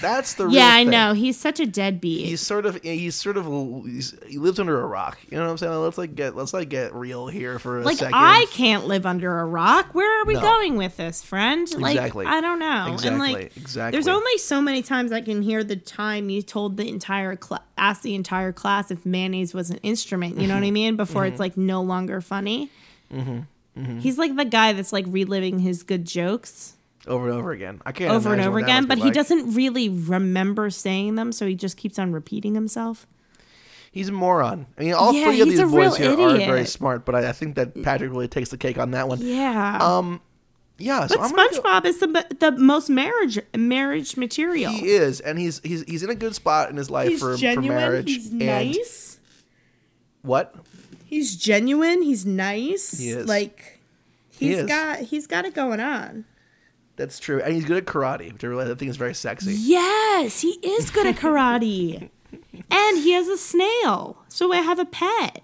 That's 0.00 0.34
the 0.34 0.46
real 0.46 0.54
yeah, 0.56 0.70
I 0.74 0.78
thing. 0.82 0.90
know. 0.90 1.12
He's 1.12 1.36
such 1.38 1.60
a 1.60 1.66
deadbeat. 1.66 2.26
He's 2.26 2.40
sort 2.40 2.66
of 2.66 2.80
he's 2.82 3.14
sort 3.16 3.36
of 3.36 3.46
he's, 3.84 4.14
he 4.26 4.38
lives 4.38 4.58
under 4.60 4.80
a 4.80 4.86
rock. 4.86 5.18
You 5.30 5.38
know 5.38 5.44
what 5.44 5.50
I'm 5.50 5.58
saying? 5.58 5.72
Let's 5.74 5.98
like 5.98 6.14
get 6.14 6.36
let's 6.36 6.52
like 6.52 6.68
get 6.68 6.94
real 6.94 7.26
here 7.28 7.58
for 7.58 7.80
a 7.80 7.82
like 7.84 7.98
second. 7.98 8.14
I 8.14 8.46
can't 8.50 8.86
live 8.86 9.06
under 9.06 9.38
a 9.40 9.44
rock. 9.44 9.94
Where 9.94 10.20
are 10.20 10.24
we 10.24 10.34
No. 10.34 10.40
going 10.40 10.76
with 10.76 10.96
this, 10.96 11.22
friend? 11.22 11.68
Like 11.78 11.96
Exactly. 11.96 12.26
I 12.26 12.40
don't 12.40 12.58
know. 12.58 12.92
Exactly, 12.94 13.08
And 13.08 13.18
like 13.18 13.56
exactly. 13.56 13.90
there's 13.92 14.08
only 14.08 14.38
so 14.38 14.60
many 14.60 14.82
times 14.82 15.12
I 15.12 15.20
can 15.20 15.42
hear 15.42 15.64
the 15.64 15.76
time 15.76 16.30
you 16.30 16.42
told 16.42 16.76
the 16.76 16.88
entire 16.88 17.36
class, 17.36 17.62
asked 17.76 18.02
the 18.02 18.14
entire 18.14 18.52
class 18.52 18.90
if 18.90 19.04
mayonnaise 19.06 19.54
was 19.54 19.70
an 19.70 19.78
instrument. 19.78 20.38
You 20.38 20.46
know 20.46 20.54
Mm-hmm. 20.54 20.60
what 20.60 20.62
I 20.62 20.66
mm-hmm. 20.66 20.74
mean? 20.74 20.96
Before 20.96 21.26
it's 21.26 21.34
mm-hmm. 21.34 21.40
like 21.42 21.56
no 21.56 21.82
longer 21.82 22.20
funny. 22.20 22.70
Mm-hmm. 23.12 23.98
He's 24.00 24.18
like 24.18 24.36
the 24.36 24.44
guy 24.44 24.72
that's 24.72 24.92
like 24.92 25.06
reliving 25.08 25.60
his 25.60 25.82
good 25.82 26.04
jokes 26.04 26.74
over 27.10 27.28
and 27.28 27.38
over 27.38 27.52
again. 27.52 27.82
I 27.84 27.92
can't 27.92 28.10
over 28.10 28.32
and 28.32 28.40
over 28.42 28.58
again, 28.58 28.86
but 28.86 28.96
be 28.96 29.02
he 29.04 29.10
doesn't 29.10 29.54
really 29.54 29.88
remember 29.88 30.70
saying 30.70 31.16
them, 31.16 31.32
so 31.32 31.46
he 31.46 31.54
just 31.54 31.76
keeps 31.76 31.98
on 31.98 32.12
repeating 32.12 32.54
himself. 32.54 33.06
He's 33.92 34.08
a 34.08 34.12
moron. 34.12 34.66
I 34.78 34.82
mean, 34.84 34.94
all 34.94 35.12
Yeah, 35.12 35.24
three 35.26 35.40
of 35.40 35.48
he's 35.48 35.58
these 35.60 35.70
boys 35.70 35.96
here 35.96 36.12
are 36.12 36.36
very 36.36 36.64
smart, 36.64 37.04
but 37.04 37.14
I, 37.16 37.30
I 37.30 37.32
think 37.32 37.56
that 37.56 37.82
Patrick 37.82 38.10
really 38.12 38.28
takes 38.28 38.50
the 38.50 38.56
cake 38.56 38.78
on 38.78 38.92
that 38.92 39.08
one. 39.08 39.18
Yeah. 39.20 39.78
Um, 39.82 40.20
yeah. 40.78 41.06
So 41.08 41.16
but 41.16 41.24
I'm 41.24 41.34
gonna 41.34 41.50
go- 41.50 41.60
SpongeBob 41.60 41.84
is 41.86 41.98
the 41.98 42.26
the 42.38 42.52
most 42.52 42.88
marriage 42.88 43.40
marriage 43.56 44.16
material. 44.16 44.70
He 44.72 44.90
is, 44.90 45.18
and 45.20 45.38
he's 45.40 45.60
he's 45.64 45.82
he's 45.82 46.02
in 46.04 46.08
a 46.10 46.14
good 46.14 46.34
spot 46.36 46.70
in 46.70 46.76
his 46.76 46.88
life 46.88 47.08
He's 47.08 47.20
for, 47.20 47.36
genuine. 47.36 47.66
for 47.66 47.72
marriage. 47.84 48.06
He's 48.06 48.30
nice. 48.32 49.18
what? 50.22 50.54
He's 51.04 51.34
genuine. 51.36 52.02
He's 52.02 52.24
nice. 52.24 52.96
He 52.98 53.10
is. 53.10 53.26
Like 53.26 53.80
He 54.30 54.50
he's 54.50 54.58
is. 54.58 54.66
got 54.66 55.00
he's 55.00 55.26
got 55.26 55.44
it 55.44 55.54
going 55.54 55.80
on. 55.80 56.24
That's 57.00 57.18
true, 57.18 57.40
and 57.40 57.54
he's 57.54 57.64
good 57.64 57.78
at 57.78 57.86
karate, 57.86 58.30
which 58.30 58.44
I 58.44 58.48
really 58.48 58.70
I 58.70 58.74
think 58.74 58.90
is 58.90 58.98
very 58.98 59.14
sexy. 59.14 59.54
Yes, 59.54 60.42
he 60.42 60.50
is 60.62 60.90
good 60.90 61.06
at 61.06 61.16
karate. 61.16 62.10
and 62.70 62.98
he 62.98 63.12
has 63.12 63.26
a 63.26 63.38
snail. 63.38 64.18
So 64.28 64.52
I 64.52 64.58
have 64.58 64.78
a 64.78 64.84
pet. 64.84 65.42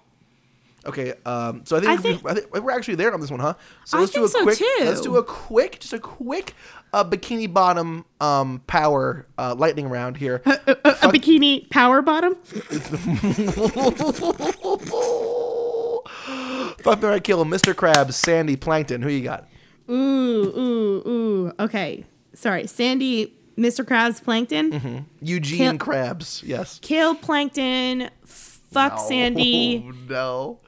Okay, 0.85 1.15
um, 1.25 1.63
so 1.65 1.77
I 1.77 1.79
think, 1.79 1.91
I 1.91 1.97
think- 1.97 2.29
I 2.29 2.33
think 2.35 2.53
we're 2.63 2.69
actually 2.71 2.93
there 2.93 3.11
on 3.11 3.21
this 3.21 3.31
one, 3.31 3.39
huh? 3.39 3.55
So 3.85 3.97
I 3.97 4.01
let's 4.01 4.13
do 4.13 4.23
a 4.23 4.27
think 4.27 4.37
so, 4.37 4.43
quick. 4.43 4.57
too. 4.59 4.77
Let's 4.85 5.01
do 5.01 5.17
a 5.17 5.23
quick, 5.23 5.79
just 5.79 5.93
a 5.93 5.99
quick, 5.99 6.53
uh, 6.93 7.03
bikini 7.03 7.51
bottom 7.51 8.05
um, 8.21 8.61
power 8.67 9.25
uh, 9.39 9.55
lightning 9.57 9.89
round 9.89 10.17
here. 10.17 10.43
A, 10.45 10.51
a 10.75 11.11
bikini 11.11 11.67
power 11.71 12.03
bottom. 12.03 12.35
Fuck 16.83 17.01
Marry 17.01 17.19
Kill, 17.19 17.43
Mr. 17.45 17.73
Krabs, 17.73 18.13
Sandy, 18.13 18.55
Plankton. 18.55 19.01
Who 19.01 19.09
you 19.09 19.23
got? 19.23 19.47
Ooh, 19.89 19.93
ooh, 19.93 21.09
ooh. 21.09 21.53
Okay. 21.59 22.05
Sorry. 22.33 22.67
Sandy, 22.67 23.33
Mr. 23.57 23.85
Krabs, 23.85 24.23
Plankton. 24.23 24.71
Mm-hmm. 24.71 24.97
Eugene 25.21 25.57
Kill- 25.57 25.77
Krabs. 25.77 26.43
Yes. 26.43 26.79
Kill 26.81 27.15
Plankton. 27.15 28.09
Fuck 28.25 28.99
Sandy. 28.99 29.83
Oh, 29.87 29.91
no. 30.09 30.59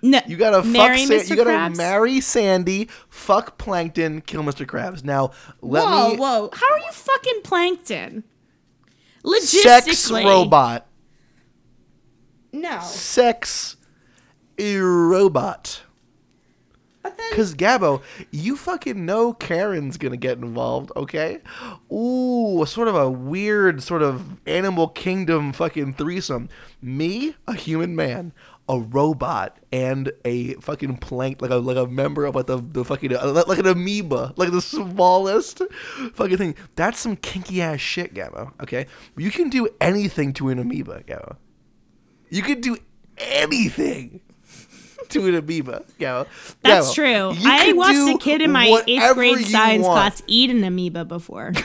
No. 0.00 0.20
You 0.26 0.36
gotta 0.36 0.62
marry 0.62 1.04
fuck. 1.06 1.22
Sa- 1.22 1.34
you 1.34 1.36
gotta 1.36 1.50
Krabs? 1.50 1.76
marry 1.76 2.20
Sandy. 2.20 2.88
Fuck 3.08 3.58
Plankton. 3.58 4.20
Kill 4.20 4.42
Mr. 4.42 4.64
Krabs. 4.64 5.02
Now 5.02 5.32
let 5.60 5.84
whoa, 5.84 6.10
me. 6.10 6.16
whoa. 6.16 6.50
How 6.52 6.72
are 6.72 6.78
you 6.78 6.92
fucking 6.92 7.40
Plankton? 7.42 8.24
Logistically, 9.24 9.94
Sex 9.94 10.10
robot. 10.12 10.86
No. 12.52 12.80
Sex 12.82 13.76
robot. 14.58 15.82
But 17.08 17.16
then 17.16 17.32
Cause 17.32 17.54
Gabbo, 17.54 18.02
you 18.30 18.54
fucking 18.54 19.06
know 19.06 19.32
Karen's 19.32 19.96
gonna 19.96 20.18
get 20.18 20.36
involved, 20.38 20.92
okay? 20.94 21.40
Ooh, 21.90 22.66
sort 22.66 22.88
of 22.88 22.94
a 22.94 23.10
weird 23.10 23.82
sort 23.82 24.02
of 24.02 24.38
animal 24.46 24.88
kingdom 24.88 25.54
fucking 25.54 25.94
threesome. 25.94 26.50
Me, 26.82 27.34
a 27.46 27.54
human 27.54 27.96
man, 27.96 28.32
a 28.68 28.78
robot, 28.78 29.56
and 29.72 30.12
a 30.26 30.52
fucking 30.54 30.98
plank 30.98 31.40
like 31.40 31.50
a 31.50 31.56
like 31.56 31.78
a 31.78 31.86
member 31.86 32.26
of 32.26 32.34
like 32.34 32.46
the, 32.46 32.58
the 32.58 32.84
fucking 32.84 33.16
uh, 33.16 33.44
like 33.46 33.58
an 33.58 33.66
amoeba, 33.66 34.34
like 34.36 34.50
the 34.50 34.60
smallest 34.60 35.62
fucking 36.12 36.36
thing. 36.36 36.54
That's 36.76 37.00
some 37.00 37.16
kinky 37.16 37.62
ass 37.62 37.80
shit, 37.80 38.12
Gabbo. 38.12 38.52
Okay, 38.62 38.86
you 39.16 39.30
can 39.30 39.48
do 39.48 39.66
anything 39.80 40.34
to 40.34 40.50
an 40.50 40.58
amoeba, 40.58 41.02
Gabbo. 41.04 41.36
You 42.28 42.42
can 42.42 42.60
do 42.60 42.76
anything 43.16 44.20
to 45.10 45.26
an 45.26 45.34
amoeba, 45.34 45.84
Gabbo. 45.98 46.26
That's 46.62 46.90
Gabbo, 46.90 46.94
true. 46.94 47.32
I 47.44 47.72
watched 47.72 48.14
a 48.14 48.18
kid 48.18 48.42
in 48.42 48.52
my 48.52 48.82
eighth 48.86 49.14
grade 49.14 49.46
science 49.46 49.84
want. 49.84 49.94
class 49.94 50.22
eat 50.26 50.50
an 50.50 50.62
amoeba 50.64 51.04
before. 51.04 51.52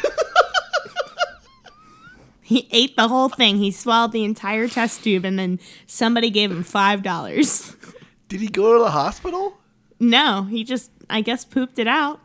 he 2.41 2.67
ate 2.71 2.95
the 2.95 3.07
whole 3.07 3.29
thing. 3.29 3.57
He 3.57 3.71
swallowed 3.71 4.11
the 4.11 4.23
entire 4.23 4.67
test 4.67 5.03
tube, 5.03 5.25
and 5.25 5.39
then 5.39 5.59
somebody 5.87 6.29
gave 6.29 6.51
him 6.51 6.63
five 6.63 7.03
dollars. 7.03 7.75
Did 8.27 8.41
he 8.41 8.47
go 8.47 8.73
to 8.73 8.79
the 8.83 8.91
hospital? 8.91 9.57
No, 9.99 10.43
he 10.43 10.63
just, 10.63 10.91
I 11.09 11.21
guess, 11.21 11.45
pooped 11.45 11.79
it 11.79 11.87
out. 11.87 12.19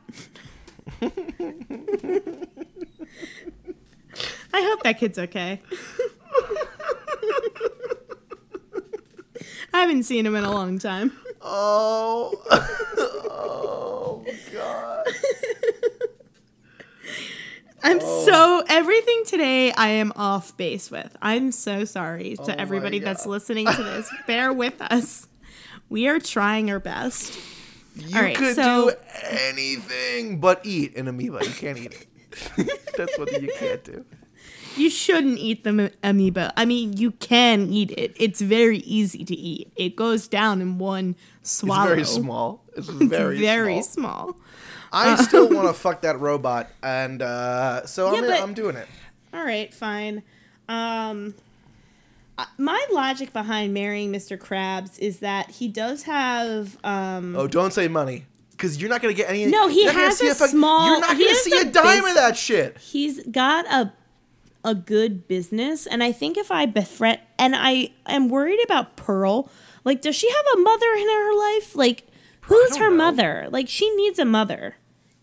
I 1.03 1.11
hope 4.53 4.83
that 4.83 4.97
kid's 4.99 5.19
okay. 5.19 5.61
I 9.73 9.81
haven't 9.81 10.05
seen 10.05 10.27
him 10.27 10.35
in 10.35 10.45
a 10.45 10.51
long 10.53 10.79
time. 10.79 11.13
Oh, 11.41 12.35
oh 12.51 14.25
God! 14.53 15.07
I'm 17.85 17.99
Oh. 18.03 18.25
so 18.27 18.65
everything 18.69 19.23
today 19.25 19.71
I 19.73 19.89
am 19.91 20.13
off 20.17 20.57
base 20.57 20.91
with. 20.91 21.17
I'm 21.23 21.53
so 21.53 21.85
sorry 21.85 22.35
to 22.45 22.53
Oh 22.53 22.55
everybody 22.59 22.99
that's 22.99 23.25
listening 23.25 23.67
to 23.67 23.83
this. 23.85 24.13
Bear 24.27 24.53
with 24.53 24.83
us. 24.83 25.29
We 25.89 26.09
are 26.09 26.19
trying 26.19 26.73
our 26.73 26.81
best. 26.81 27.39
You 27.95 28.17
All 28.17 28.23
right, 28.23 28.35
could 28.37 28.57
so- 28.57 28.91
do 28.91 28.97
anything 29.31 30.41
but 30.41 30.61
eat 30.67 30.97
an 30.97 31.07
amoeba. 31.07 31.45
You 31.47 31.53
can't 31.53 31.79
eat 31.79 31.93
it. 31.95 32.07
That's 32.97 33.17
what 33.17 33.31
you 33.41 33.49
can't 33.59 33.85
do. 33.85 34.05
You 34.79 34.91
shouldn't 34.91 35.39
eat 35.39 35.65
the 35.65 35.93
amoeba. 36.03 36.53
I 36.57 36.65
mean, 36.65 36.97
you 36.97 37.11
can 37.13 37.73
eat 37.73 37.91
it. 37.93 38.15
It's 38.19 38.41
very 38.41 38.79
easy 38.79 39.25
to 39.25 39.35
eat. 39.35 39.73
It 39.77 39.97
goes 39.97 40.29
down 40.29 40.61
in 40.63 40.79
one 40.79 41.17
It's 41.41 41.51
swallow. 41.51 41.89
very 41.89 42.05
small. 42.05 42.65
It's 42.77 42.89
It's 42.89 43.03
very, 43.03 43.39
very 43.39 43.83
small. 43.83 44.35
small. 44.35 44.37
I 44.93 45.17
still 45.23 45.49
want 45.55 45.69
to 45.69 45.75
fuck 45.75 46.03
that 46.03 46.19
robot, 46.21 46.71
and 46.83 47.21
uh, 47.21 47.85
so 47.87 48.13
Yeah, 48.13 48.19
I'm, 48.21 48.27
but- 48.27 48.41
I'm 48.41 48.55
doing 48.55 48.77
it. 48.77 48.87
All 49.35 49.45
right, 49.45 49.73
fine. 49.75 50.23
Um, 50.69 51.35
uh, 52.39 52.45
my 52.57 52.83
logic 52.93 53.33
behind 53.33 53.75
marrying 53.75 54.13
Mr. 54.13 54.39
Krabs 54.39 54.99
is 54.99 55.19
that 55.19 55.51
he 55.51 55.69
does 55.69 56.05
have 56.05 56.79
um, 56.85 57.35
Oh, 57.37 57.47
don't 57.49 57.73
say 57.73 57.89
money, 57.89 58.25
because 58.53 58.81
you're 58.81 58.89
not 58.91 59.03
gonna 59.03 59.13
get 59.15 59.29
any. 59.29 59.45
No, 59.47 59.69
he 59.69 59.85
you're 59.85 59.93
not 59.93 59.95
gonna 59.95 60.07
has 60.09 60.21
a 60.23 60.35
fuck- 60.35 60.51
small- 60.51 60.87
You're 60.87 61.01
not 61.01 61.11
gonna 61.19 61.35
see 61.35 61.59
a 61.59 61.63
a 61.63 61.65
dime 61.65 62.05
of 62.05 62.15
that 62.15 62.37
shit. 62.37 62.79
he's 62.79 63.23
got 63.31 63.67
a 63.67 63.93
a 64.69 64.75
good 64.75 65.27
business 65.29 65.87
and 65.87 66.03
i 66.03 66.13
think 66.13 66.37
if 66.37 66.51
i 66.51 66.67
befriend 66.67 67.19
and 67.39 67.55
i 67.57 67.91
am 68.07 68.29
worried 68.29 68.63
about 68.65 68.97
pearl 68.97 69.51
like 69.85 70.01
does 70.01 70.15
she 70.15 70.29
have 70.31 70.45
a 70.57 70.61
mother 70.61 70.93
in 70.99 71.09
her 71.09 71.35
life 71.39 71.75
like 71.75 72.07
who's 72.43 72.77
her 72.77 72.91
know. 72.91 72.97
mother 72.97 73.49
like 73.51 73.69
she 73.69 73.89
needs 73.97 74.19
a 74.19 74.25
mother 74.25 74.77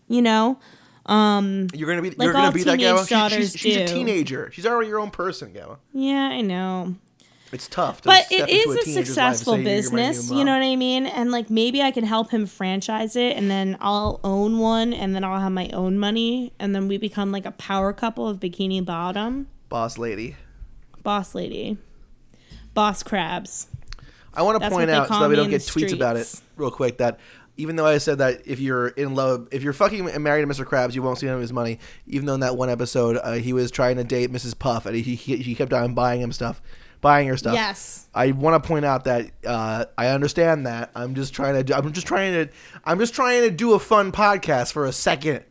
you 0.08 0.20
know 0.22 0.58
um 1.06 1.68
You're 1.72 1.88
gonna 1.88 2.02
be. 2.02 2.10
Like 2.10 2.24
you're 2.24 2.32
gonna 2.32 2.50
be 2.50 2.64
that 2.64 2.80
Gabba. 2.80 3.30
She- 3.30 3.36
she's, 3.36 3.56
she's 3.56 3.76
a 3.76 3.86
teenager. 3.86 4.50
She's 4.52 4.66
already 4.66 4.88
your 4.88 4.98
own 4.98 5.10
person, 5.12 5.52
Gabba. 5.52 5.78
yeah 5.92 6.28
i 6.32 6.40
know 6.40 6.96
It's 7.52 7.68
tough. 7.68 8.02
To 8.02 8.08
but 8.08 8.26
it 8.30 8.48
is 8.48 8.66
a 8.66 8.70
and 8.70 9.06
successful 9.06 9.54
say, 9.54 9.58
"You're 9.58 9.64
my 9.64 9.70
new 9.70 9.76
business 9.76 10.30
you 10.30 10.44
know 10.44 10.52
what 10.52 10.64
i 10.64 10.74
mean 10.74 11.06
and 11.06 11.30
like 11.30 11.48
maybe 11.48 11.80
i 11.80 11.90
can 11.92 12.04
help 12.04 12.30
him 12.30 12.44
franchise 12.44 13.14
it 13.14 13.36
and 13.36 13.48
then 13.48 13.76
i'll 13.80 14.20
own 14.24 14.58
one 14.58 14.92
and 14.92 15.14
then 15.14 15.22
i'll 15.22 15.38
have 15.38 15.52
my 15.52 15.68
own 15.68 15.96
money 15.98 16.52
and 16.58 16.74
then 16.74 16.88
we 16.88 16.98
become 16.98 17.30
like 17.30 17.46
a 17.46 17.52
power 17.52 17.92
couple 17.92 18.28
of 18.28 18.40
bikini 18.40 18.84
bottom 18.84 19.46
Boss 19.68 19.96
lady. 19.96 20.36
boss 21.02 21.34
lady 21.34 21.78
boss 22.74 23.02
crabs 23.04 23.68
I 24.36 24.42
want 24.42 24.62
to 24.62 24.70
point 24.70 24.90
out 24.90 25.08
so 25.08 25.18
that 25.18 25.30
we 25.30 25.36
don't 25.36 25.48
get 25.48 25.62
tweets 25.62 25.94
about 25.94 26.16
it 26.16 26.40
real 26.56 26.70
quick 26.70 26.98
that 26.98 27.18
even 27.56 27.76
though 27.76 27.86
I 27.86 27.98
said 27.98 28.18
that 28.18 28.46
if 28.46 28.60
you're 28.60 28.88
in 28.88 29.14
love, 29.14 29.48
if 29.50 29.62
you're 29.62 29.72
fucking 29.72 30.22
married 30.22 30.42
to 30.42 30.46
Mr. 30.46 30.66
Krabs, 30.66 30.94
you 30.94 31.02
won't 31.02 31.18
see 31.18 31.24
none 31.24 31.36
of 31.36 31.40
his 31.40 31.54
money. 31.54 31.78
Even 32.06 32.26
though 32.26 32.34
in 32.34 32.40
that 32.40 32.54
one 32.54 32.68
episode 32.68 33.16
uh, 33.16 33.32
he 33.32 33.54
was 33.54 33.70
trying 33.70 33.96
to 33.96 34.04
date 34.04 34.30
Mrs. 34.30 34.58
Puff 34.58 34.84
and 34.84 34.94
he, 34.94 35.14
he 35.14 35.38
he 35.38 35.54
kept 35.54 35.72
on 35.72 35.94
buying 35.94 36.20
him 36.20 36.32
stuff, 36.32 36.60
buying 37.00 37.26
your 37.26 37.36
stuff. 37.36 37.54
yes 37.54 38.08
I 38.14 38.32
want 38.32 38.62
to 38.62 38.66
point 38.66 38.84
out 38.84 39.04
that 39.04 39.30
uh, 39.46 39.84
I 39.98 40.08
understand 40.08 40.66
that. 40.66 40.90
I'm 40.94 41.14
just 41.14 41.34
trying 41.34 41.54
to. 41.54 41.62
do- 41.62 41.74
I'm 41.74 41.92
just 41.92 42.06
trying 42.06 42.32
to. 42.32 42.48
I'm 42.84 42.98
just 42.98 43.14
trying 43.14 43.42
to 43.42 43.50
do 43.50 43.74
a 43.74 43.78
fun 43.78 44.10
podcast 44.10 44.72
for 44.72 44.86
a 44.86 44.92
second. 44.92 45.44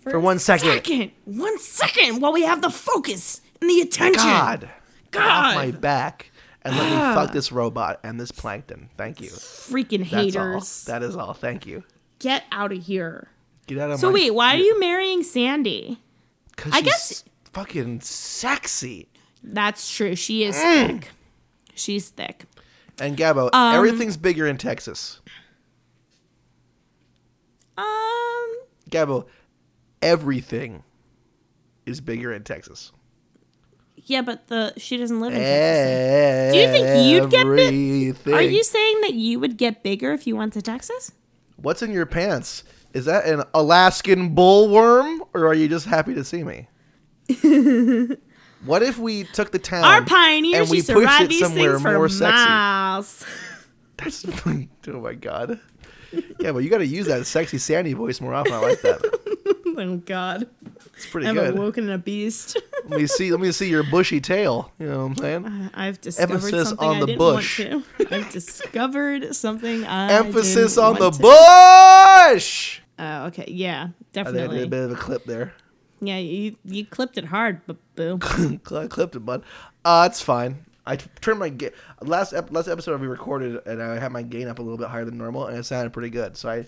For 0.00 0.18
one 0.20 0.38
second. 0.38 0.70
second 0.70 1.12
one 1.24 1.58
second 1.58 2.20
while 2.20 2.32
we 2.32 2.42
have 2.42 2.60
the 2.62 2.70
focus 2.70 3.40
and 3.60 3.68
the 3.70 3.80
attention 3.80 4.22
God, 4.22 4.70
get 5.12 5.22
off 5.22 5.54
my 5.54 5.70
back 5.72 6.30
and 6.62 6.76
let 6.76 6.84
me 6.90 6.96
fuck 7.14 7.32
this 7.32 7.50
robot 7.52 8.00
and 8.04 8.18
this 8.20 8.30
plankton. 8.32 8.88
Thank 8.96 9.20
you. 9.20 9.30
freaking 9.30 9.98
That's 9.98 10.10
haters 10.10 10.86
all. 10.88 10.92
That 10.92 11.02
is 11.04 11.16
all. 11.16 11.34
Thank 11.34 11.66
you. 11.66 11.82
get 12.18 12.44
out 12.52 12.72
of 12.72 12.84
here 12.84 13.28
Get 13.68 13.78
out 13.78 13.90
of 13.92 14.00
so 14.00 14.10
my. 14.10 14.18
So 14.18 14.24
wait 14.24 14.34
why 14.34 14.54
are 14.54 14.58
you 14.58 14.78
marrying 14.80 15.22
sandy 15.24 16.00
'cause 16.56 16.72
I 16.72 16.80
she's- 16.82 16.84
guess 16.84 17.24
fucking 17.52 18.00
sexy. 18.00 19.08
That's 19.42 19.90
true. 19.94 20.14
She 20.16 20.44
is 20.44 20.56
Mm. 20.56 20.86
thick. 21.00 21.10
She's 21.74 22.08
thick. 22.08 22.44
And 22.98 23.16
Gabo, 23.16 23.50
Um, 23.52 23.74
everything's 23.74 24.16
bigger 24.16 24.46
in 24.46 24.56
Texas. 24.58 25.20
Um, 27.76 28.56
Gabo, 28.90 29.26
everything 30.00 30.82
is 31.84 32.00
bigger 32.00 32.32
in 32.32 32.42
Texas. 32.44 32.92
yeah, 34.08 34.22
but 34.22 34.46
the 34.48 34.72
she 34.76 34.96
doesn't 34.96 35.20
live 35.20 35.32
in 35.34 35.40
Texas. 35.40 36.52
Do 36.54 36.58
you 36.60 36.68
think 36.70 37.06
you'd 37.10 37.30
get 37.30 38.24
big? 38.24 38.34
Are 38.34 38.40
you 38.42 38.62
saying 38.64 39.00
that 39.02 39.14
you 39.14 39.38
would 39.40 39.56
get 39.56 39.82
bigger 39.82 40.12
if 40.12 40.26
you 40.26 40.36
went 40.36 40.52
to 40.54 40.62
Texas? 40.62 41.12
What's 41.56 41.82
in 41.82 41.90
your 41.92 42.06
pants? 42.06 42.62
Is 42.94 43.04
that 43.06 43.26
an 43.26 43.42
Alaskan 43.52 44.34
bullworm, 44.34 45.18
or 45.34 45.46
are 45.46 45.54
you 45.54 45.68
just 45.68 45.86
happy 45.86 46.14
to 46.14 46.24
see 46.24 46.44
me? 46.44 46.68
what 48.66 48.82
if 48.82 48.98
we 48.98 49.24
took 49.24 49.50
the 49.52 49.58
town 49.58 49.84
Our 49.84 50.04
pioneers 50.04 50.60
and 50.62 50.70
we 50.70 50.76
used 50.78 50.88
to 50.88 50.94
pushed 50.94 51.06
ride 51.06 51.22
it 51.22 51.28
these 51.28 51.40
somewhere 51.40 51.72
things 51.72 51.82
for 51.82 51.92
more 51.94 52.08
sexy? 52.08 52.44
miles. 52.44 53.24
That's 53.96 54.26
oh 54.88 55.00
my 55.00 55.14
god. 55.14 55.58
Yeah, 56.38 56.52
but 56.52 56.58
you 56.60 56.70
got 56.70 56.78
to 56.78 56.86
use 56.86 57.06
that 57.06 57.26
sexy 57.26 57.58
Sandy 57.58 57.92
voice 57.92 58.20
more 58.20 58.32
often. 58.34 58.52
I 58.52 58.58
like 58.58 58.80
that. 58.82 59.62
oh 59.78 59.96
God, 59.98 60.46
It's 60.94 61.06
pretty 61.06 61.26
I'm 61.26 61.34
good. 61.34 61.54
awoken 61.54 61.90
a 61.90 61.98
beast. 61.98 62.56
Let 62.88 63.00
me 63.00 63.06
see. 63.06 63.30
Let 63.30 63.40
me 63.40 63.50
see 63.52 63.68
your 63.68 63.82
bushy 63.82 64.20
tail. 64.20 64.72
You 64.78 64.86
know 64.86 64.98
what 64.98 65.04
I'm 65.04 65.16
saying? 65.16 65.44
Uh, 65.46 65.68
I've 65.74 66.00
discovered 66.00 66.34
Emphasis 66.34 66.68
something 66.68 66.88
on 66.88 66.96
I 66.96 67.00
the 67.00 67.06
didn't 67.06 67.18
bush. 67.18 67.58
want 67.60 67.84
to. 67.98 68.06
I've 68.14 68.30
discovered 68.30 69.34
something 69.34 69.84
I 69.84 70.12
Emphasis 70.12 70.78
on 70.78 70.94
the 70.98 71.10
to. 71.10 71.18
bush. 71.20 72.80
Oh, 72.98 73.26
okay, 73.26 73.44
yeah, 73.48 73.88
think 74.12 74.26
I 74.28 74.30
did 74.32 74.62
a 74.62 74.66
bit 74.68 74.84
of 74.84 74.92
a 74.92 74.96
clip 74.96 75.24
there. 75.24 75.52
Yeah, 76.00 76.18
you 76.18 76.56
you 76.64 76.84
clipped 76.84 77.16
it 77.18 77.24
hard, 77.26 77.60
but 77.66 77.76
boo. 77.94 78.18
I 78.70 78.86
clipped 78.88 79.16
it, 79.16 79.20
bud. 79.20 79.42
Uh, 79.84 80.08
it's 80.10 80.20
fine. 80.20 80.64
I 80.88 80.96
t- 80.96 81.10
turned 81.20 81.38
my 81.40 81.48
ga- 81.48 81.72
last 82.00 82.32
ep- 82.32 82.52
last 82.52 82.68
episode 82.68 83.00
we 83.00 83.06
recorded, 83.06 83.60
and 83.66 83.82
I 83.82 83.98
had 83.98 84.12
my 84.12 84.22
gain 84.22 84.46
up 84.48 84.58
a 84.58 84.62
little 84.62 84.78
bit 84.78 84.88
higher 84.88 85.04
than 85.04 85.16
normal, 85.18 85.46
and 85.46 85.56
it 85.58 85.64
sounded 85.64 85.92
pretty 85.92 86.10
good. 86.10 86.36
So 86.36 86.48
I 86.48 86.66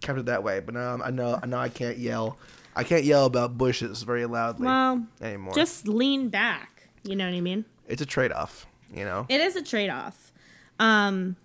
kept 0.00 0.18
it 0.18 0.26
that 0.26 0.42
way. 0.42 0.60
But 0.60 0.74
now 0.74 0.98
I 1.02 1.10
know 1.10 1.38
I 1.42 1.46
know 1.46 1.58
I 1.58 1.68
can't 1.68 1.96
yell. 1.98 2.36
I 2.76 2.82
can't 2.84 3.04
yell 3.04 3.24
about 3.26 3.56
bushes 3.56 4.02
very 4.02 4.26
loudly 4.26 4.66
Well, 4.66 5.06
anymore. 5.22 5.54
just 5.54 5.86
lean 5.86 6.28
back. 6.28 6.88
You 7.04 7.14
know 7.16 7.24
what 7.26 7.34
I 7.36 7.40
mean? 7.40 7.64
it's 7.86 8.02
a 8.02 8.06
trade 8.06 8.32
off, 8.32 8.66
you 8.92 9.04
know. 9.04 9.26
It 9.28 9.40
is 9.40 9.54
a 9.56 9.62
trade 9.62 9.90
off. 9.90 10.32
Um, 10.80 11.36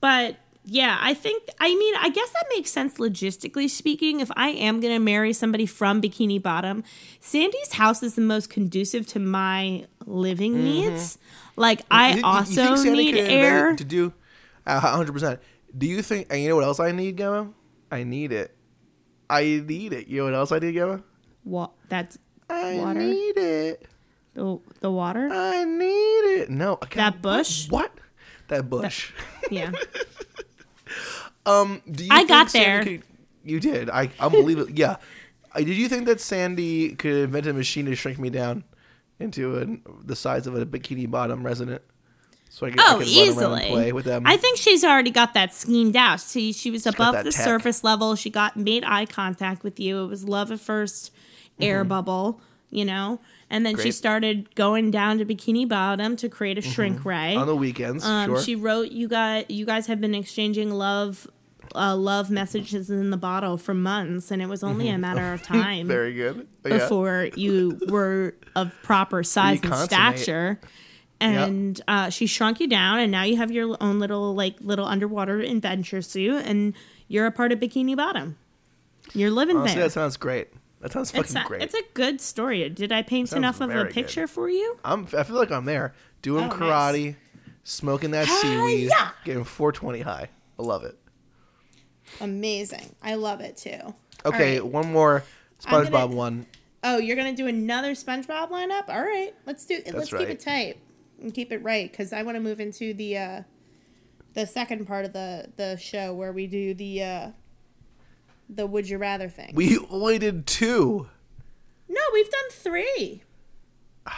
but 0.00 0.36
yeah, 0.68 0.98
I 1.00 1.14
think, 1.14 1.44
I 1.60 1.68
mean, 1.68 1.94
I 2.00 2.08
guess 2.10 2.28
that 2.30 2.44
makes 2.54 2.70
sense 2.72 2.94
logistically 2.98 3.70
speaking. 3.70 4.18
If 4.20 4.30
I 4.36 4.48
am 4.50 4.80
going 4.80 4.92
to 4.92 4.98
marry 4.98 5.32
somebody 5.32 5.64
from 5.64 6.02
Bikini 6.02 6.42
Bottom, 6.42 6.82
Sandy's 7.20 7.72
house 7.74 8.02
is 8.02 8.16
the 8.16 8.20
most 8.20 8.50
conducive 8.50 9.06
to 9.08 9.20
my 9.20 9.86
living 10.06 10.54
mm-hmm. 10.54 10.64
needs. 10.64 11.18
Like, 11.54 11.82
I 11.90 12.08
You- 12.08 12.14
you- 12.14 12.18
you 12.20 12.24
also 12.26 12.74
Sandy 12.76 13.12
need 13.12 13.16
air. 13.16 13.76
to 13.76 13.84
do 13.84 14.12
uh, 14.66 14.80
hundred 14.80 15.12
percent. 15.12 15.40
Do 15.78 15.86
you 15.86 16.02
think? 16.02 16.26
And 16.30 16.42
you 16.42 16.48
know 16.48 16.56
what 16.56 16.64
else 16.64 16.80
I 16.80 16.90
need, 16.90 17.16
Gemma? 17.16 17.48
I 17.92 18.02
need 18.02 18.32
it. 18.32 18.52
I 19.30 19.62
need 19.64 19.92
it. 19.92 20.08
You 20.08 20.18
know 20.18 20.24
what 20.24 20.34
else 20.34 20.50
I 20.52 20.58
need, 20.58 20.74
Gemma? 20.74 21.02
What? 21.44 21.70
that's 21.88 22.18
I 22.50 22.74
Water? 22.74 22.98
need 23.00 23.36
it. 23.36 23.86
the, 24.34 24.58
the 24.80 24.90
water. 24.90 25.28
I 25.32 25.62
need 25.64 26.40
it. 26.40 26.50
No, 26.50 26.78
I 26.82 26.86
That 26.94 27.22
bush? 27.22 27.70
What? 27.70 27.92
That 28.48 28.68
bush. 28.68 29.12
Yeah. 29.50 29.70
um, 31.46 31.80
do 31.90 32.04
you? 32.04 32.10
I 32.12 32.24
got 32.24 32.52
there. 32.52 32.82
Could, 32.82 33.02
you 33.44 33.60
did. 33.60 33.88
I 33.90 34.10
unbelievable. 34.20 34.70
yeah. 34.72 34.96
Uh, 35.54 35.60
Did 35.60 35.68
you 35.76 35.88
think 35.88 36.06
that 36.06 36.20
Sandy 36.20 36.94
could 36.96 37.14
invent 37.14 37.46
a 37.46 37.52
machine 37.54 37.86
to 37.86 37.94
shrink 37.94 38.18
me 38.18 38.28
down 38.28 38.64
into 39.20 39.56
an, 39.56 39.82
the 40.04 40.14
size 40.16 40.46
of 40.46 40.54
a 40.56 40.66
bikini 40.66 41.10
bottom 41.10 41.44
resident? 41.46 41.80
So 42.50 42.66
I 42.66 42.70
could, 42.70 42.80
I 42.80 42.82
Oh, 42.94 42.98
could 42.98 42.98
run 42.98 43.00
and 43.00 43.28
easily. 43.28 43.68
play 43.70 43.92
with 43.92 44.04
them. 44.04 44.22
I 44.26 44.36
think 44.36 44.58
she's 44.58 44.84
already 44.84 45.10
got 45.10 45.34
that 45.34 45.54
schemed 45.54 45.96
out. 45.96 46.20
See, 46.20 46.52
she 46.52 46.70
was 46.70 46.84
got 46.84 46.94
above 46.94 47.24
the 47.24 47.30
tech. 47.32 47.44
surface 47.44 47.82
level. 47.84 48.14
She 48.16 48.30
got 48.30 48.56
made 48.56 48.84
eye 48.84 49.06
contact 49.06 49.62
with 49.62 49.78
you. 49.80 50.02
It 50.04 50.06
was 50.08 50.24
love 50.24 50.50
at 50.52 50.60
first 50.60 51.12
air 51.60 51.84
bubble, 51.84 52.40
you 52.70 52.84
know. 52.84 53.20
And 53.48 53.64
then 53.64 53.74
she 53.74 53.76
Mm-hmm. 53.76 53.82
Great. 53.82 53.88
Mm-hmm. 53.92 53.96
started 53.96 54.54
going 54.56 54.90
down 54.90 55.18
to 55.18 55.24
Bikini 55.24 55.68
Bottom 55.68 56.16
to 56.16 56.28
create 56.28 56.58
a 56.58 56.62
shrink 56.62 57.04
ray. 57.04 57.34
on 57.36 57.46
the 57.46 57.54
weekends. 57.56 58.04
Um, 58.04 58.30
sure. 58.30 58.42
She 58.42 58.56
wrote 58.56 58.90
you 58.90 59.06
got 59.08 59.50
you 59.50 59.64
guys 59.64 59.86
have 59.86 60.00
been 60.00 60.14
exchanging 60.14 60.70
love 60.72 61.26
uh, 61.76 61.94
love 61.96 62.30
messages 62.30 62.90
in 62.90 63.10
the 63.10 63.16
bottle 63.16 63.56
for 63.58 63.74
months, 63.74 64.30
and 64.30 64.40
it 64.42 64.46
was 64.48 64.62
only 64.64 64.88
a 64.88 64.98
matter 64.98 65.32
of 65.32 65.42
time 65.44 65.80
Mm-hmm. 65.80 65.88
Very 65.88 66.14
good. 66.14 66.46
Yeah. 66.64 66.78
before 66.78 67.28
you 67.36 67.78
were 67.88 68.34
of 68.54 68.72
proper 68.82 69.22
size 69.22 69.60
and 69.62 69.74
stature. 69.74 70.58
And 71.20 71.80
uh, 71.88 72.10
she 72.10 72.26
shrunk 72.26 72.60
you 72.60 72.68
down, 72.68 72.98
and 72.98 73.10
now 73.10 73.22
you 73.22 73.36
have 73.38 73.50
your 73.50 73.76
own 73.80 73.98
little 73.98 74.34
like 74.34 74.56
little 74.60 74.84
underwater 74.84 75.40
adventure 75.40 76.02
suit, 76.02 76.44
and 76.44 76.74
you're 77.08 77.24
a 77.26 77.30
part 77.32 77.52
of 77.52 77.58
Bikini 77.58 77.96
Bottom. 77.96 78.36
You're 79.14 79.30
living 79.30 79.56
Honestly, 79.56 79.76
there. 79.76 79.84
that 79.84 79.92
sounds 79.92 80.16
great. 80.18 80.48
That 80.80 80.92
sounds 80.92 81.10
fucking 81.12 81.22
It's 81.24 81.34
a, 81.34 81.44
great. 81.44 81.62
it's 81.62 81.74
a 81.74 81.82
good 81.94 82.20
story. 82.20 82.68
Did 82.68 82.92
I 82.92 83.00
paint 83.00 83.30
Sounds 83.30 83.38
enough 83.38 83.60
of 83.62 83.70
a 83.70 83.72
very 83.72 83.84
good. 83.84 83.94
picture 83.94 84.26
for 84.26 84.50
you? 84.50 84.78
I'm. 84.84 85.06
I 85.16 85.22
feel 85.22 85.36
like 85.36 85.50
I'm 85.50 85.64
there 85.64 85.94
doing 86.20 86.44
Oh, 86.44 86.48
nice. 86.48 86.58
karate, 86.58 87.16
smoking 87.64 88.10
that 88.10 88.26
seaweed, 88.26 88.90
getting 89.24 89.44
420 89.44 90.00
high. 90.02 90.28
I 90.58 90.62
love 90.62 90.84
it. 90.84 90.98
Amazing. 92.20 92.94
I 93.02 93.14
love 93.14 93.40
it 93.40 93.56
too. 93.56 93.94
Okay, 94.24 94.60
one 94.60 94.92
more 94.92 95.22
SpongeBob 95.62 95.90
gonna- 95.90 96.16
one. 96.16 96.46
Oh, 96.82 96.98
you're 96.98 97.16
gonna 97.16 97.34
do 97.34 97.46
another 97.46 97.92
SpongeBob 97.92 98.50
lineup? 98.50 98.88
All 98.88 99.02
right, 99.02 99.34
let's 99.46 99.64
do. 99.66 99.80
let's 99.92 100.10
keep 100.10 100.28
it 100.28 100.40
tight 100.40 100.78
and 101.20 101.32
keep 101.34 101.50
it 101.52 101.62
right 101.62 101.90
because 101.90 102.12
I 102.12 102.22
want 102.22 102.36
to 102.36 102.40
move 102.40 102.60
into 102.60 102.94
the 102.94 103.18
uh, 103.18 103.42
the 104.34 104.46
second 104.46 104.86
part 104.86 105.04
of 105.04 105.12
the 105.12 105.50
the 105.56 105.76
show 105.76 106.14
where 106.14 106.32
we 106.32 106.46
do 106.46 106.74
the 106.74 107.02
uh, 107.02 107.30
the 108.48 108.66
would 108.66 108.88
you 108.88 108.98
rather 108.98 109.28
thing. 109.28 109.52
We 109.54 109.78
only 109.90 110.18
did 110.18 110.46
two. 110.46 111.08
no, 111.88 112.00
we've 112.12 112.30
done 112.30 112.50
three. 112.50 113.22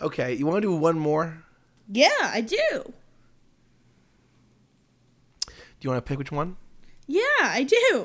Okay, 0.00 0.34
you 0.34 0.46
want 0.46 0.56
to 0.56 0.68
do 0.68 0.74
one 0.74 0.98
more? 0.98 1.44
Yeah, 1.88 2.08
I 2.20 2.40
do. 2.40 2.92
Do 5.82 5.86
you 5.88 5.90
want 5.90 6.06
to 6.06 6.08
pick 6.08 6.16
which 6.18 6.30
one? 6.30 6.56
Yeah, 7.08 7.20
I 7.40 7.64
do. 7.68 8.04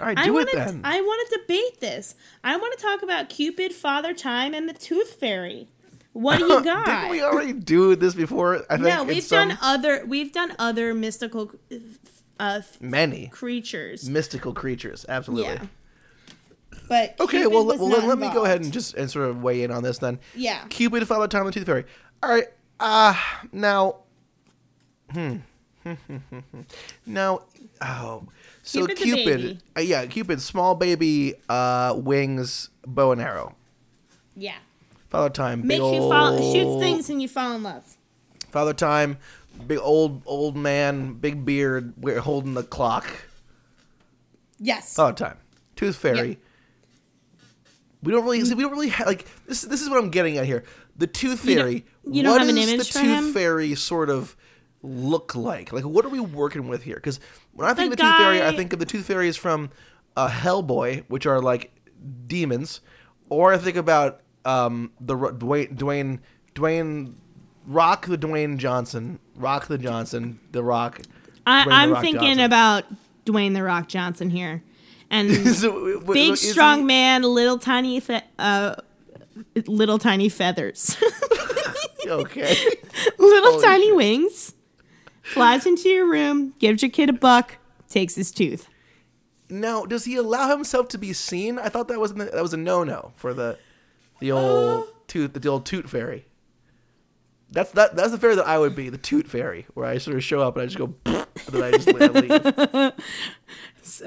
All 0.00 0.06
right, 0.08 0.18
I 0.18 0.24
do 0.24 0.32
want 0.32 0.48
it 0.48 0.50
to. 0.50 0.56
then. 0.56 0.80
I 0.82 1.00
want 1.00 1.28
to 1.30 1.38
debate 1.38 1.78
this. 1.80 2.16
I 2.42 2.56
want 2.56 2.76
to 2.76 2.82
talk 2.84 3.02
about 3.04 3.28
Cupid, 3.28 3.72
Father 3.72 4.12
Time, 4.12 4.52
and 4.52 4.68
the 4.68 4.72
Tooth 4.72 5.14
Fairy. 5.20 5.68
What 6.12 6.38
do 6.38 6.46
you 6.46 6.60
got? 6.64 6.86
Didn't 6.86 7.10
we 7.10 7.22
already 7.22 7.52
do 7.52 7.94
this 7.94 8.16
before? 8.16 8.64
I 8.68 8.78
think 8.78 8.88
no, 8.88 9.04
we've 9.04 9.22
some- 9.22 9.50
done 9.50 9.58
other. 9.62 10.04
We've 10.04 10.32
done 10.32 10.56
other 10.58 10.92
mystical 10.92 11.52
uh, 12.40 12.62
many 12.80 13.28
creatures. 13.28 14.10
mystical 14.10 14.52
creatures. 14.52 15.06
Absolutely. 15.08 15.52
Yeah. 15.54 15.66
But 16.88 17.14
Okay, 17.20 17.38
Cupid 17.42 17.52
well, 17.54 17.64
well 17.64 17.88
not 17.88 18.04
let 18.08 18.18
me 18.18 18.28
go 18.30 18.44
ahead 18.44 18.60
and 18.62 18.72
just 18.72 18.94
and 18.94 19.08
sort 19.08 19.28
of 19.28 19.40
weigh 19.40 19.62
in 19.62 19.70
on 19.70 19.84
this 19.84 19.98
then. 19.98 20.18
Yeah. 20.34 20.64
Cupid, 20.68 21.06
Father 21.06 21.28
Time, 21.28 21.44
and 21.46 21.54
Tooth 21.54 21.64
Fairy. 21.64 21.84
All 22.24 22.28
right. 22.30 22.48
Uh 22.80 23.14
now. 23.52 23.98
Hmm. 25.12 25.36
now, 27.06 27.42
oh, 27.80 28.24
so 28.62 28.86
Cupid's 28.86 29.00
Cupid, 29.02 29.62
uh, 29.76 29.80
yeah, 29.80 30.06
Cupid, 30.06 30.40
small 30.40 30.74
baby, 30.74 31.34
uh, 31.48 31.94
wings, 31.96 32.70
bow 32.86 33.12
and 33.12 33.20
arrow. 33.20 33.54
Yeah. 34.36 34.56
Father 35.10 35.30
Time, 35.30 35.60
big 35.62 35.68
Makes 35.68 35.78
you 35.80 35.84
old, 35.84 36.10
fall 36.12 36.52
shoots 36.52 36.80
things 36.82 37.10
and 37.10 37.20
you 37.20 37.28
fall 37.28 37.54
in 37.56 37.62
love. 37.62 37.96
Father 38.50 38.72
Time, 38.72 39.18
big 39.66 39.78
old 39.78 40.22
old 40.26 40.56
man, 40.56 41.14
big 41.14 41.44
beard, 41.44 41.92
we're 41.96 42.20
holding 42.20 42.54
the 42.54 42.62
clock. 42.62 43.06
Yes. 44.58 44.94
Father 44.94 45.14
Time, 45.14 45.38
Tooth 45.76 45.96
Fairy. 45.96 46.38
We 48.02 48.10
don't 48.12 48.24
really 48.24 48.44
see. 48.44 48.54
We 48.54 48.62
don't 48.64 48.72
really 48.72 48.88
ha- 48.88 49.04
like 49.04 49.26
this. 49.46 49.62
This 49.62 49.80
is 49.80 49.88
what 49.88 49.98
I'm 49.98 50.10
getting 50.10 50.36
at 50.38 50.44
here. 50.46 50.64
The 50.96 51.06
Tooth 51.06 51.44
You 51.44 51.54
don't- 51.54 51.64
Fairy. 51.64 51.84
you 52.10 52.22
don't 52.22 52.32
what 52.32 52.40
have 52.40 52.48
an 52.50 52.58
image 52.58 52.78
the 52.92 52.98
Tooth 53.00 53.02
him? 53.02 53.32
Fairy 53.32 53.74
sort 53.74 54.10
of 54.10 54.36
look 54.82 55.34
like? 55.34 55.72
Like, 55.72 55.84
what 55.84 56.04
are 56.04 56.08
we 56.10 56.20
working 56.20 56.68
with 56.68 56.82
here? 56.82 56.96
Because 56.96 57.20
when 57.52 57.68
I 57.68 57.74
think 57.74 57.94
The 57.96 58.02
of 58.04 58.08
the 58.08 58.12
Tooth 58.12 58.16
Fairy, 58.18 58.42
I 58.42 58.56
think 58.56 58.72
of 58.72 58.78
the 58.78 58.84
Tooth 58.86 59.06
Fairies 59.06 59.36
from 59.36 59.70
uh, 60.16 60.28
Hellboy, 60.28 61.04
which 61.08 61.26
are 61.26 61.40
like 61.40 61.72
demons, 62.26 62.80
or 63.28 63.52
I 63.52 63.58
think 63.58 63.76
about 63.76 64.20
um, 64.44 64.92
the 65.00 65.14
Dwayne 65.16 65.74
Dwayne 65.76 66.18
Dwayne 66.54 67.14
Rock 67.66 68.06
the 68.06 68.18
Dwayne 68.18 68.56
Johnson, 68.58 69.18
Rock 69.36 69.68
the 69.68 69.78
Johnson, 69.78 70.40
the 70.50 70.62
Rock. 70.62 71.00
I, 71.46 71.62
Dwayne 71.62 71.64
The 71.66 71.70
I'm 71.72 71.90
Rock 71.92 72.02
thinking 72.02 72.20
Johnson. 72.22 72.44
about 72.44 72.84
Dwayne 73.24 73.54
the 73.54 73.62
Rock 73.62 73.88
Johnson 73.88 74.30
here, 74.30 74.62
and 75.10 75.30
So, 75.54 76.00
big 76.00 76.32
is 76.32 76.42
he- 76.42 76.48
strong 76.48 76.86
man, 76.86 77.22
little 77.22 77.58
tiny 77.58 78.00
fe- 78.00 78.24
uh, 78.38 78.74
little 79.66 79.98
tiny 79.98 80.28
feathers, 80.28 80.96
Okay. 82.06 82.56
little 83.18 83.52
Holy 83.52 83.64
tiny 83.64 83.86
shit. 83.86 83.96
wings, 83.96 84.54
flies 85.32 85.66
into 85.66 85.88
your 85.88 86.08
room, 86.10 86.54
gives 86.58 86.82
your 86.82 86.90
kid 86.90 87.08
a 87.08 87.12
buck, 87.12 87.56
takes 87.88 88.14
his 88.14 88.30
tooth. 88.30 88.68
Now, 89.50 89.84
does 89.84 90.04
he 90.06 90.16
allow 90.16 90.48
himself 90.48 90.88
to 90.88 90.98
be 90.98 91.12
seen? 91.12 91.58
I 91.58 91.68
thought 91.68 91.88
that 91.88 92.00
was 92.00 92.14
that 92.14 92.34
was 92.34 92.54
a 92.54 92.56
no 92.56 92.84
no 92.84 93.12
for 93.16 93.34
the 93.34 93.58
the 94.20 94.32
old 94.32 94.84
Uh. 94.84 94.86
toot 95.08 95.34
the 95.34 95.48
old 95.48 95.66
toot 95.66 95.90
fairy. 95.90 96.24
That's 97.50 97.70
that 97.72 97.94
that's 97.96 98.12
the 98.12 98.18
fairy 98.18 98.34
that 98.36 98.46
I 98.46 98.58
would 98.58 98.74
be, 98.74 98.88
the 98.88 98.96
toot 98.96 99.28
fairy, 99.28 99.66
where 99.74 99.84
I 99.84 99.98
sort 99.98 100.16
of 100.16 100.24
show 100.24 100.40
up 100.40 100.56
and 100.56 100.62
I 100.62 100.66
just 100.66 100.78
go 100.78 100.94
and 101.04 101.26
then 101.50 101.62
I 101.62 101.70
just 101.72 101.86
leave. 101.92 102.92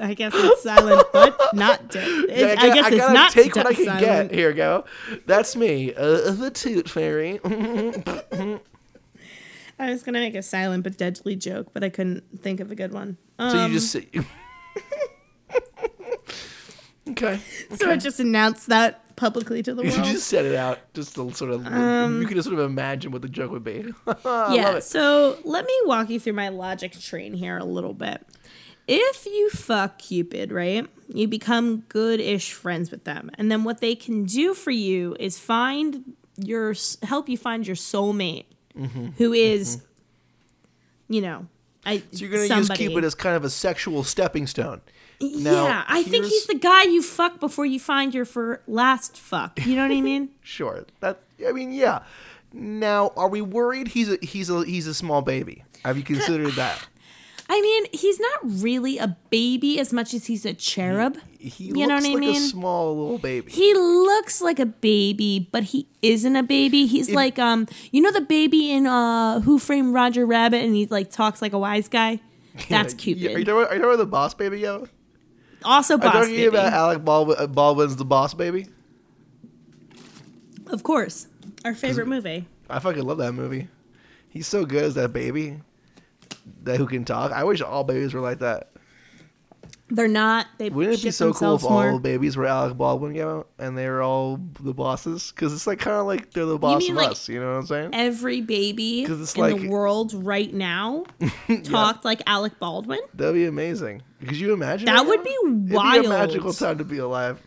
I 0.00 0.14
guess 0.14 0.32
it's 0.34 0.62
silent, 0.64 1.06
but 1.12 1.38
not 1.54 1.90
dead. 1.90 2.08
Yeah, 2.28 2.46
I, 2.48 2.54
gotta- 2.56 2.72
guess 2.74 2.86
it's 2.88 2.96
gotta 2.96 3.12
not 3.14 3.30
take 3.30 3.54
what 3.54 3.66
I 3.66 3.74
can 3.74 3.84
silent. 3.84 4.30
get. 4.30 4.32
Here 4.36 4.52
go. 4.52 4.84
That's 5.26 5.54
me, 5.54 5.94
uh, 5.94 6.32
the 6.32 6.50
toot 6.50 6.88
fairy. 6.88 7.38
I 9.78 9.90
was 9.90 10.02
gonna 10.02 10.20
make 10.20 10.34
a 10.34 10.42
silent 10.42 10.84
but 10.84 10.96
deadly 10.96 11.36
joke, 11.36 11.68
but 11.72 11.84
I 11.84 11.88
couldn't 11.88 12.40
think 12.40 12.60
of 12.60 12.70
a 12.70 12.74
good 12.74 12.92
one. 12.92 13.18
Um, 13.38 13.50
so 13.50 13.66
you 13.66 13.72
just 13.74 13.90
sit. 13.90 14.14
okay. 17.10 17.40
so 17.74 17.90
I 17.90 17.96
just 17.96 18.20
announced 18.20 18.68
that 18.68 19.16
publicly 19.16 19.62
to 19.62 19.74
the 19.74 19.82
world. 19.82 19.94
You 19.94 20.04
just 20.04 20.28
set 20.28 20.44
it 20.44 20.54
out, 20.54 20.78
just 20.94 21.14
to 21.16 21.30
sort 21.32 21.50
of. 21.50 21.64
you 21.64 22.26
can 22.26 22.34
just 22.36 22.48
sort 22.48 22.58
of 22.58 22.64
imagine 22.64 23.12
what 23.12 23.22
the 23.22 23.28
joke 23.28 23.50
would 23.50 23.64
be. 23.64 23.92
Yeah. 24.24 24.66
love 24.66 24.76
it. 24.76 24.84
So 24.84 25.38
let 25.44 25.64
me 25.64 25.74
walk 25.84 26.10
you 26.10 26.20
through 26.20 26.34
my 26.34 26.48
logic 26.48 26.92
train 26.98 27.34
here 27.34 27.58
a 27.58 27.64
little 27.64 27.94
bit. 27.94 28.26
If 28.88 29.26
you 29.26 29.50
fuck 29.50 29.98
Cupid, 29.98 30.52
right, 30.52 30.86
you 31.08 31.26
become 31.26 31.80
good-ish 31.88 32.52
friends 32.52 32.90
with 32.90 33.04
them, 33.04 33.30
and 33.34 33.50
then 33.50 33.64
what 33.64 33.80
they 33.80 33.94
can 33.96 34.24
do 34.24 34.54
for 34.54 34.70
you 34.70 35.16
is 35.18 35.38
find 35.38 36.14
your 36.36 36.74
help 37.02 37.28
you 37.28 37.36
find 37.36 37.66
your 37.66 37.76
soulmate, 37.76 38.44
Mm-hmm. 38.76 39.06
who 39.18 39.32
is, 39.32 39.82
you 41.08 41.20
know, 41.20 41.46
I. 41.84 41.98
So 41.98 42.04
you're 42.12 42.30
gonna 42.30 42.46
somebody. 42.46 42.82
use 42.84 42.88
Cupid 42.88 43.04
as 43.04 43.14
kind 43.14 43.36
of 43.36 43.44
a 43.44 43.50
sexual 43.50 44.04
stepping 44.04 44.46
stone. 44.46 44.80
Now, 45.20 45.64
yeah, 45.64 45.84
I 45.88 46.02
think 46.02 46.26
he's 46.26 46.46
the 46.46 46.58
guy 46.58 46.82
you 46.84 47.02
fuck 47.02 47.40
before 47.40 47.64
you 47.64 47.80
find 47.80 48.12
your 48.12 48.26
for 48.26 48.60
last 48.66 49.16
fuck. 49.16 49.64
You 49.64 49.76
know 49.76 49.82
what 49.88 49.96
I 49.96 50.00
mean? 50.00 50.30
Sure. 50.42 50.84
That 51.00 51.20
I 51.46 51.52
mean, 51.52 51.72
yeah. 51.72 52.02
Now, 52.52 53.12
are 53.16 53.28
we 53.28 53.40
worried 53.40 53.88
he's 53.88 54.10
a 54.10 54.18
he's 54.22 54.50
a 54.50 54.64
he's 54.64 54.86
a 54.86 54.94
small 54.94 55.22
baby? 55.22 55.64
Have 55.84 55.96
you 55.96 56.04
considered 56.04 56.52
that? 56.54 56.86
I 57.48 57.60
mean, 57.60 57.86
he's 57.92 58.18
not 58.18 58.38
really 58.42 58.98
a 58.98 59.16
baby 59.30 59.78
as 59.78 59.92
much 59.92 60.12
as 60.14 60.26
he's 60.26 60.44
a 60.44 60.52
cherub. 60.52 61.16
He 61.38 61.66
You 61.66 61.74
looks 61.74 61.88
know 61.88 61.94
what 61.94 62.04
I 62.04 62.08
like 62.08 62.16
a 62.16 62.20
mean? 62.20 62.40
small 62.40 62.96
little 62.96 63.18
baby. 63.18 63.52
He 63.52 63.72
looks 63.74 64.40
like 64.42 64.58
a 64.58 64.66
baby, 64.66 65.48
but 65.52 65.62
he 65.62 65.86
isn't 66.02 66.34
a 66.34 66.42
baby. 66.42 66.86
He's 66.86 67.10
like 67.12 67.38
um, 67.38 67.68
you 67.92 68.00
know 68.02 68.10
the 68.10 68.20
baby 68.20 68.72
in 68.72 68.86
uh 68.88 69.40
Who 69.42 69.58
Framed 69.60 69.94
Roger 69.94 70.26
Rabbit, 70.26 70.64
and 70.64 70.74
he 70.74 70.86
like 70.86 71.10
talks 71.10 71.40
like 71.40 71.52
a 71.52 71.58
wise 71.58 71.88
guy. 71.88 72.20
That's 72.68 72.94
Yeah, 72.94 72.98
Cupid. 72.98 73.26
Are 73.36 73.38
you 73.38 73.44
talking 73.44 73.60
about, 73.60 73.70
are 73.70 73.74
you 73.74 73.80
talking 73.80 73.84
about 73.94 73.96
the 73.98 74.06
boss 74.06 74.34
baby, 74.34 74.60
yo? 74.60 74.88
also, 75.64 75.94
Are 75.94 75.98
boss 75.98 76.14
you 76.14 76.20
talking 76.20 76.34
baby. 76.36 76.46
about 76.46 76.72
Alec 76.72 77.04
Baldwin, 77.04 77.36
uh, 77.38 77.46
Baldwin's 77.46 77.96
the 77.96 78.04
boss 78.04 78.34
baby? 78.34 78.66
of 80.68 80.82
course, 80.82 81.28
our 81.64 81.74
favorite 81.74 82.08
movie. 82.08 82.46
I 82.68 82.78
fucking 82.80 83.04
love 83.04 83.18
that 83.18 83.32
movie. 83.32 83.68
He's 84.28 84.46
so 84.46 84.64
good 84.64 84.82
as 84.84 84.94
that 84.94 85.12
baby 85.12 85.60
that 86.64 86.76
who 86.78 86.86
can 86.86 87.04
talk. 87.04 87.32
I 87.32 87.44
wish 87.44 87.60
all 87.60 87.84
babies 87.84 88.14
were 88.14 88.20
like 88.20 88.40
that. 88.40 88.70
They're 89.88 90.08
not. 90.08 90.46
They 90.58 90.68
Wouldn't 90.68 90.98
it 90.98 91.02
be 91.04 91.10
so 91.12 91.32
cool 91.32 91.54
if 91.54 91.62
more. 91.62 91.90
all 91.92 91.98
babies 92.00 92.36
were 92.36 92.44
Alec 92.44 92.76
Baldwin, 92.76 93.14
yo, 93.14 93.46
and 93.56 93.78
they 93.78 93.88
were 93.88 94.02
all 94.02 94.40
the 94.60 94.74
bosses? 94.74 95.30
Because 95.30 95.52
it's 95.52 95.64
like 95.64 95.78
kind 95.78 95.96
of 95.96 96.06
like 96.06 96.32
they're 96.32 96.44
the 96.44 96.58
boss 96.58 96.88
of 96.88 96.96
like, 96.96 97.10
us. 97.12 97.28
You 97.28 97.38
know 97.38 97.52
what 97.52 97.58
I'm 97.58 97.66
saying? 97.66 97.90
every 97.92 98.40
baby 98.40 99.02
it's 99.04 99.34
in 99.36 99.40
like- 99.40 99.60
the 99.60 99.68
world 99.68 100.12
right 100.12 100.52
now 100.52 101.04
talked 101.64 102.04
like 102.04 102.20
Alec 102.26 102.58
Baldwin. 102.58 102.98
That'd 103.14 103.34
be 103.34 103.44
amazing. 103.46 104.02
Could 104.26 104.36
you 104.38 104.52
imagine? 104.52 104.86
That 104.86 105.06
would 105.06 105.22
be 105.22 105.36
wild. 105.44 106.00
be 106.02 106.06
a 106.06 106.10
magical 106.10 106.52
time 106.52 106.78
to 106.78 106.84
be 106.84 106.98
alive. 106.98 107.40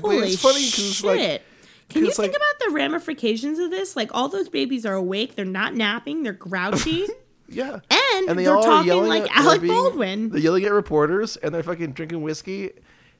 Holy 0.00 0.28
it's 0.28 0.40
funny 0.40 0.64
because 0.64 0.90
it's 0.90 1.04
like 1.04 1.42
Can 1.90 2.06
you 2.06 2.10
think 2.10 2.18
like- 2.32 2.36
about 2.36 2.68
the 2.68 2.70
ramifications 2.74 3.58
of 3.58 3.70
this? 3.70 3.96
Like 3.96 4.08
all 4.14 4.28
those 4.28 4.48
babies 4.48 4.86
are 4.86 4.94
awake, 4.94 5.34
they're 5.36 5.44
not 5.44 5.74
napping, 5.74 6.22
they're 6.22 6.32
grouchy, 6.32 7.06
yeah, 7.54 7.80
and, 7.90 8.28
and 8.28 8.38
they 8.38 8.44
they're 8.44 8.56
all 8.56 8.62
talking 8.62 9.06
like 9.08 9.30
Alec 9.36 9.60
being- 9.62 9.72
Baldwin. 9.72 10.28
They're 10.30 10.40
yelling 10.40 10.64
at 10.64 10.72
reporters 10.72 11.36
and 11.36 11.54
they're 11.54 11.62
fucking 11.62 11.92
drinking 11.92 12.22
whiskey, 12.22 12.70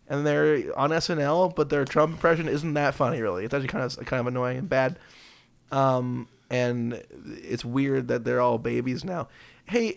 and 0.08 0.26
they're 0.26 0.76
on 0.78 0.90
SNL, 0.90 1.54
but 1.54 1.68
their 1.68 1.84
Trump 1.84 2.12
impression 2.12 2.48
isn't 2.48 2.74
that 2.74 2.94
funny 2.94 3.20
really. 3.20 3.44
It's 3.44 3.54
actually 3.54 3.68
kind 3.68 3.84
of 3.84 3.96
kind 4.06 4.20
of 4.20 4.26
annoying 4.26 4.58
and 4.58 4.68
bad. 4.68 4.98
Um, 5.70 6.28
and 6.50 7.02
it's 7.24 7.64
weird 7.64 8.08
that 8.08 8.24
they're 8.24 8.40
all 8.40 8.58
babies 8.58 9.04
now. 9.04 9.28
Hey, 9.64 9.96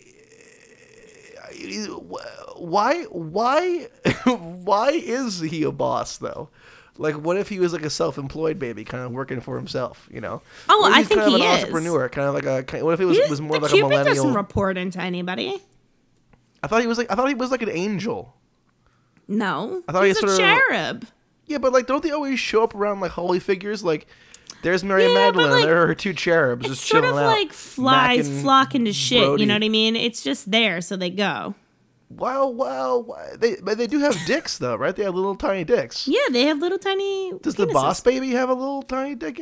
why 2.57 3.03
why 3.03 3.87
why 4.25 4.89
is 4.91 5.39
he 5.41 5.63
a 5.63 5.71
boss 5.71 6.17
though? 6.17 6.49
Like, 6.97 7.15
what 7.15 7.35
if 7.37 7.49
he 7.49 7.59
was 7.59 7.73
like 7.73 7.83
a 7.83 7.89
self-employed 7.89 8.57
baby, 8.57 8.85
kind 8.85 9.03
of 9.03 9.11
working 9.11 9.41
for 9.41 9.57
himself? 9.57 10.07
You 10.11 10.21
know? 10.21 10.41
Oh, 10.69 10.89
I 10.91 10.99
he's 10.99 11.07
think 11.09 11.19
kind 11.21 11.33
of 11.33 11.39
he 11.39 11.45
an 11.45 11.51
is. 11.57 11.63
entrepreneur, 11.63 12.07
kind 12.09 12.27
of 12.29 12.33
like 12.33 12.45
a. 12.45 12.63
kind- 12.63 12.83
What 12.85 12.93
if 12.93 12.99
it 13.01 13.05
was 13.05 13.17
He- 13.17 13.29
was 13.29 13.41
more 13.41 13.57
like 13.59 13.71
a 13.71 13.75
millennial? 13.75 14.03
doesn't 14.15 14.33
report 14.33 14.77
into 14.77 15.01
anybody. 15.01 15.61
I 16.63 16.67
thought 16.67 16.81
he 16.81 16.87
was 16.87 16.97
like 16.97 17.11
I 17.11 17.15
thought 17.15 17.27
he 17.27 17.35
was 17.35 17.51
like 17.51 17.61
an 17.61 17.69
angel. 17.69 18.33
No, 19.27 19.83
I 19.87 19.91
thought 19.91 20.03
he 20.03 20.09
was 20.09 20.17
a 20.17 20.21
sort 20.21 20.31
of- 20.33 20.37
cherub. 20.37 21.05
Yeah, 21.47 21.57
but 21.59 21.73
like, 21.73 21.85
don't 21.85 22.01
they 22.01 22.11
always 22.11 22.39
show 22.39 22.63
up 22.63 22.73
around 22.73 23.01
like 23.01 23.11
holy 23.11 23.39
figures? 23.39 23.83
Like, 23.83 24.07
there's 24.63 24.83
Mary 24.83 25.05
Yeah, 25.07 25.13
Magdalene. 25.13 25.51
like, 25.51 25.63
there 25.65 25.83
are 25.83 25.87
her 25.87 25.95
two 25.95 26.13
cherubs 26.13 26.65
It's 26.65 26.75
just 26.75 26.87
sort 26.89 27.03
chilling 27.03 27.17
of 27.17 27.23
out, 27.23 27.27
like 27.27 27.53
flies 27.53 28.27
macking 28.29 28.41
flock 28.41 28.73
into 28.75 28.93
shit. 28.93 29.23
Brody. 29.23 29.41
You 29.43 29.47
know 29.47 29.53
what 29.55 29.63
I 29.63 29.69
mean? 29.69 29.95
It's 29.95 30.23
just 30.23 30.49
there, 30.49 30.81
so 30.81 30.95
they 30.95 31.09
go. 31.11 31.53
Wow, 32.09 32.47
wow, 32.47 32.97
wow. 32.99 33.25
They 33.37 33.55
but 33.61 33.77
they 33.77 33.87
do 33.87 33.99
have 33.99 34.15
dicks 34.27 34.57
though, 34.57 34.75
right? 34.75 34.95
They 34.95 35.03
have 35.03 35.15
little 35.15 35.35
tiny 35.35 35.63
dicks. 35.63 36.07
Yeah, 36.07 36.19
they 36.31 36.43
have 36.43 36.59
little 36.59 36.77
tiny. 36.77 37.33
Does 37.41 37.55
the 37.55 37.67
boss 37.67 37.99
baby 38.01 38.31
have 38.31 38.49
a 38.49 38.53
little 38.53 38.83
tiny 38.83 39.15
dick? 39.15 39.41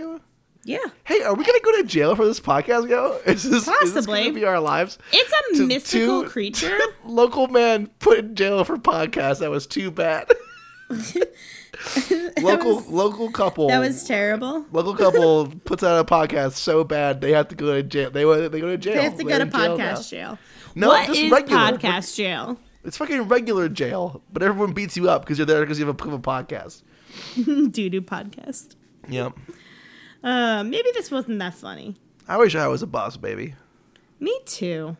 Yeah, 0.66 0.78
Hey, 1.03 1.22
are 1.24 1.34
we 1.36 1.43
gonna 1.43 1.59
go 1.61 1.76
to 1.82 1.84
jail 1.84 2.16
for 2.16 2.26
this 2.26 2.39
podcast, 2.39 2.89
yo? 2.89 3.20
Is 3.26 3.43
this, 3.43 3.68
Is 3.68 3.93
this 3.93 4.05
gonna 4.05 4.32
be 4.32 4.45
our 4.45 4.61
lives? 4.61 4.97
it's 5.11 5.34
a 5.51 5.57
To- 5.57 5.68
mystical 5.68 6.24
to- 6.24 6.30
creature. 6.30 6.78
Local 7.05 7.47
man 7.49 7.88
put 7.99 8.20
in 8.20 8.36
jail 8.36 8.64
for 8.64 8.78
podcast. 8.78 9.39
That 9.39 9.49
was 9.51 9.68
too 9.68 9.91
bad. 9.91 10.32
local 12.41 12.76
was- 12.78 12.88
local 12.88 13.30
couple. 13.32 13.68
That 13.68 13.80
was 13.80 14.03
terrible. 14.05 14.66
local 14.72 14.95
couple 14.95 15.47
puts 15.66 15.84
out 15.84 15.99
a 15.99 16.05
podcast 16.09 16.53
so 16.53 16.84
bad 16.84 17.20
they 17.22 17.32
have 17.34 17.49
to 17.49 17.55
go 17.55 17.74
to 17.76 17.84
jail. 17.84 18.09
They 18.11 18.24
they 18.47 18.61
go 18.61 18.68
to 18.68 18.78
jail. 18.78 18.95
They 18.95 19.03
have 19.03 19.18
to 19.18 19.24
go 19.24 19.30
They're 19.30 19.39
to 19.39 19.43
in 19.45 19.51
jail 19.51 19.78
podcast 19.78 20.09
jail. 20.09 20.39
No, 20.76 20.88
what 20.89 21.07
just 21.07 21.19
is 21.19 21.32
regular. 21.32 21.59
podcast 21.59 22.15
jail? 22.15 22.59
It's 22.84 22.97
fucking 22.97 23.24
regular 23.24 23.69
jail, 23.69 24.21
but 24.32 24.43
everyone 24.43 24.74
beats 24.74 24.97
you 24.97 25.09
up 25.09 25.21
because 25.24 25.38
you're 25.38 25.45
there 25.45 25.61
because 25.61 25.80
you 25.80 25.86
have 25.86 25.99
a, 25.99 26.03
have 26.03 26.13
a 26.13 26.19
podcast. 26.19 26.82
Doo 27.36 27.89
doo 27.89 28.01
podcast. 28.01 28.76
Yep. 29.07 29.34
Uh, 30.24 30.63
maybe 30.63 30.89
this 30.93 31.11
wasn't 31.11 31.39
that 31.39 31.53
funny. 31.53 31.95
I 32.28 32.38
wish 32.38 32.55
I 32.55 32.67
was 32.67 32.82
a 32.82 32.88
boss 32.88 33.17
baby. 33.17 33.55
Me 34.19 34.38
too. 34.45 34.97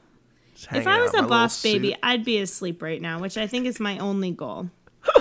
If 0.72 0.88
I 0.88 1.02
was 1.02 1.14
a 1.14 1.24
boss 1.24 1.62
baby, 1.62 1.90
suit. 1.90 2.00
I'd 2.04 2.24
be 2.24 2.38
asleep 2.38 2.82
right 2.82 3.02
now, 3.02 3.20
which 3.20 3.38
I 3.38 3.48
think 3.48 3.66
is 3.66 3.80
my 3.80 3.98
only 4.00 4.32
goal. 4.32 4.70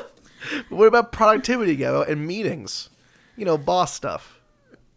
What 0.68 0.86
about 0.88 1.12
productivity, 1.12 1.76
Gabo, 1.76 2.07
and 2.09 2.26
meetings? 2.26 2.90
You 3.36 3.44
know, 3.44 3.57
boss 3.57 3.94
stuff. 3.94 4.40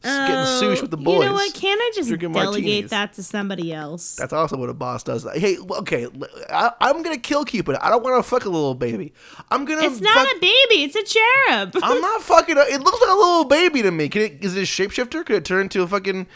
Just 0.06 0.28
getting 0.28 0.36
Oh, 0.36 0.60
sush 0.74 0.82
with 0.82 0.92
the 0.92 0.98
boys. 0.98 1.24
You 1.24 1.26
know 1.30 1.34
what? 1.34 1.54
Can't 1.54 1.80
I 1.82 1.92
just 1.96 2.10
delegate 2.10 2.32
martinis. 2.32 2.90
that 2.92 3.14
to 3.14 3.24
somebody 3.24 3.74
else? 3.74 4.16
That's 4.16 4.32
also 4.34 4.56
what 4.58 4.70
a 4.70 4.74
boss 4.74 5.04
does. 5.04 5.26
Hey, 5.36 5.58
okay, 5.58 6.08
I, 6.50 6.72
I'm 6.82 7.02
gonna 7.04 7.18
kill 7.18 7.44
Cupid. 7.46 7.76
I 7.82 7.90
don't 7.90 8.04
want 8.04 8.24
to 8.24 8.30
fuck 8.30 8.46
a 8.46 8.50
little 8.50 8.76
baby. 8.76 9.14
I'm 9.52 9.66
gonna. 9.66 9.84
it's 9.84 10.00
not 10.02 10.14
fuck- 10.14 10.38
a 10.38 10.40
baby. 10.40 10.84
It's 10.84 10.96
a 10.96 11.04
cherub. 11.04 11.76
I'm 11.84 12.00
not 12.02 12.22
fucking. 12.22 12.56
It 12.58 12.82
looks 12.82 13.02
like 13.02 13.10
a 13.10 13.16
little 13.18 13.46
baby 13.46 13.82
to 13.82 13.92
me. 13.92 14.08
Can 14.10 14.22
it? 14.22 14.44
Is 14.44 14.56
it 14.56 14.62
a 14.62 14.64
shapeshifter? 14.64 15.26
Could 15.26 15.36
it 15.38 15.46
turn 15.46 15.62
into 15.62 15.82
a 15.82 15.88
fucking 15.88 16.28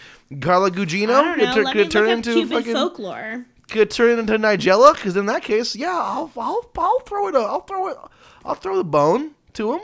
Carla 0.41 0.71
Gugino? 0.71 1.33
Could 1.35 1.41
it 1.43 1.45
know. 1.45 1.53
turn- 1.53 1.63
Let 1.65 1.73
could 1.73 1.81
it 1.87 1.91
turn 1.91 2.09
into 2.09 2.33
Cupid 2.33 2.51
fucking? 2.57 2.73
folklore. 2.73 3.45
Could 3.69 3.81
it 3.81 3.91
turn 3.91 4.17
into 4.17 4.33
Nigella? 4.39 4.95
Because 4.95 5.15
in 5.15 5.27
that 5.27 5.43
case, 5.43 5.75
yeah, 5.75 5.91
I'll, 5.95 6.31
I'll, 6.35 6.67
I'll 6.77 6.99
throw 7.01 7.27
it. 7.27 7.35
I'll 7.35 7.61
throw 7.61 7.87
it. 7.89 7.97
I'll 8.43 8.55
throw 8.55 8.75
the 8.77 8.83
bone 8.83 9.31
to 9.53 9.73
him. 9.73 9.81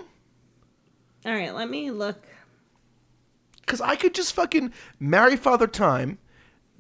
All 1.25 1.31
right, 1.33 1.53
let 1.53 1.69
me 1.69 1.91
look. 1.91 2.23
Because 3.65 3.81
I 3.81 3.95
could 3.95 4.13
just 4.13 4.33
fucking 4.33 4.71
marry 4.99 5.35
Father 5.35 5.67
Time, 5.67 6.19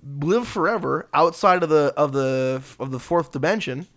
live 0.03 0.47
forever 0.47 1.07
outside 1.13 1.63
of 1.63 1.69
the 1.69 1.93
of 1.97 2.11
the 2.11 2.61
of 2.79 2.91
the 2.91 2.99
fourth 2.99 3.31
dimension, 3.31 3.87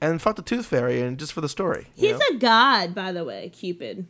and 0.00 0.20
fuck 0.20 0.36
the 0.36 0.42
Tooth 0.42 0.66
Fairy, 0.66 1.00
and 1.00 1.18
just 1.18 1.32
for 1.32 1.40
the 1.40 1.48
story. 1.48 1.88
He's 1.94 2.18
know? 2.18 2.26
a 2.30 2.34
god, 2.34 2.94
by 2.94 3.12
the 3.12 3.24
way, 3.24 3.50
Cupid. 3.50 4.06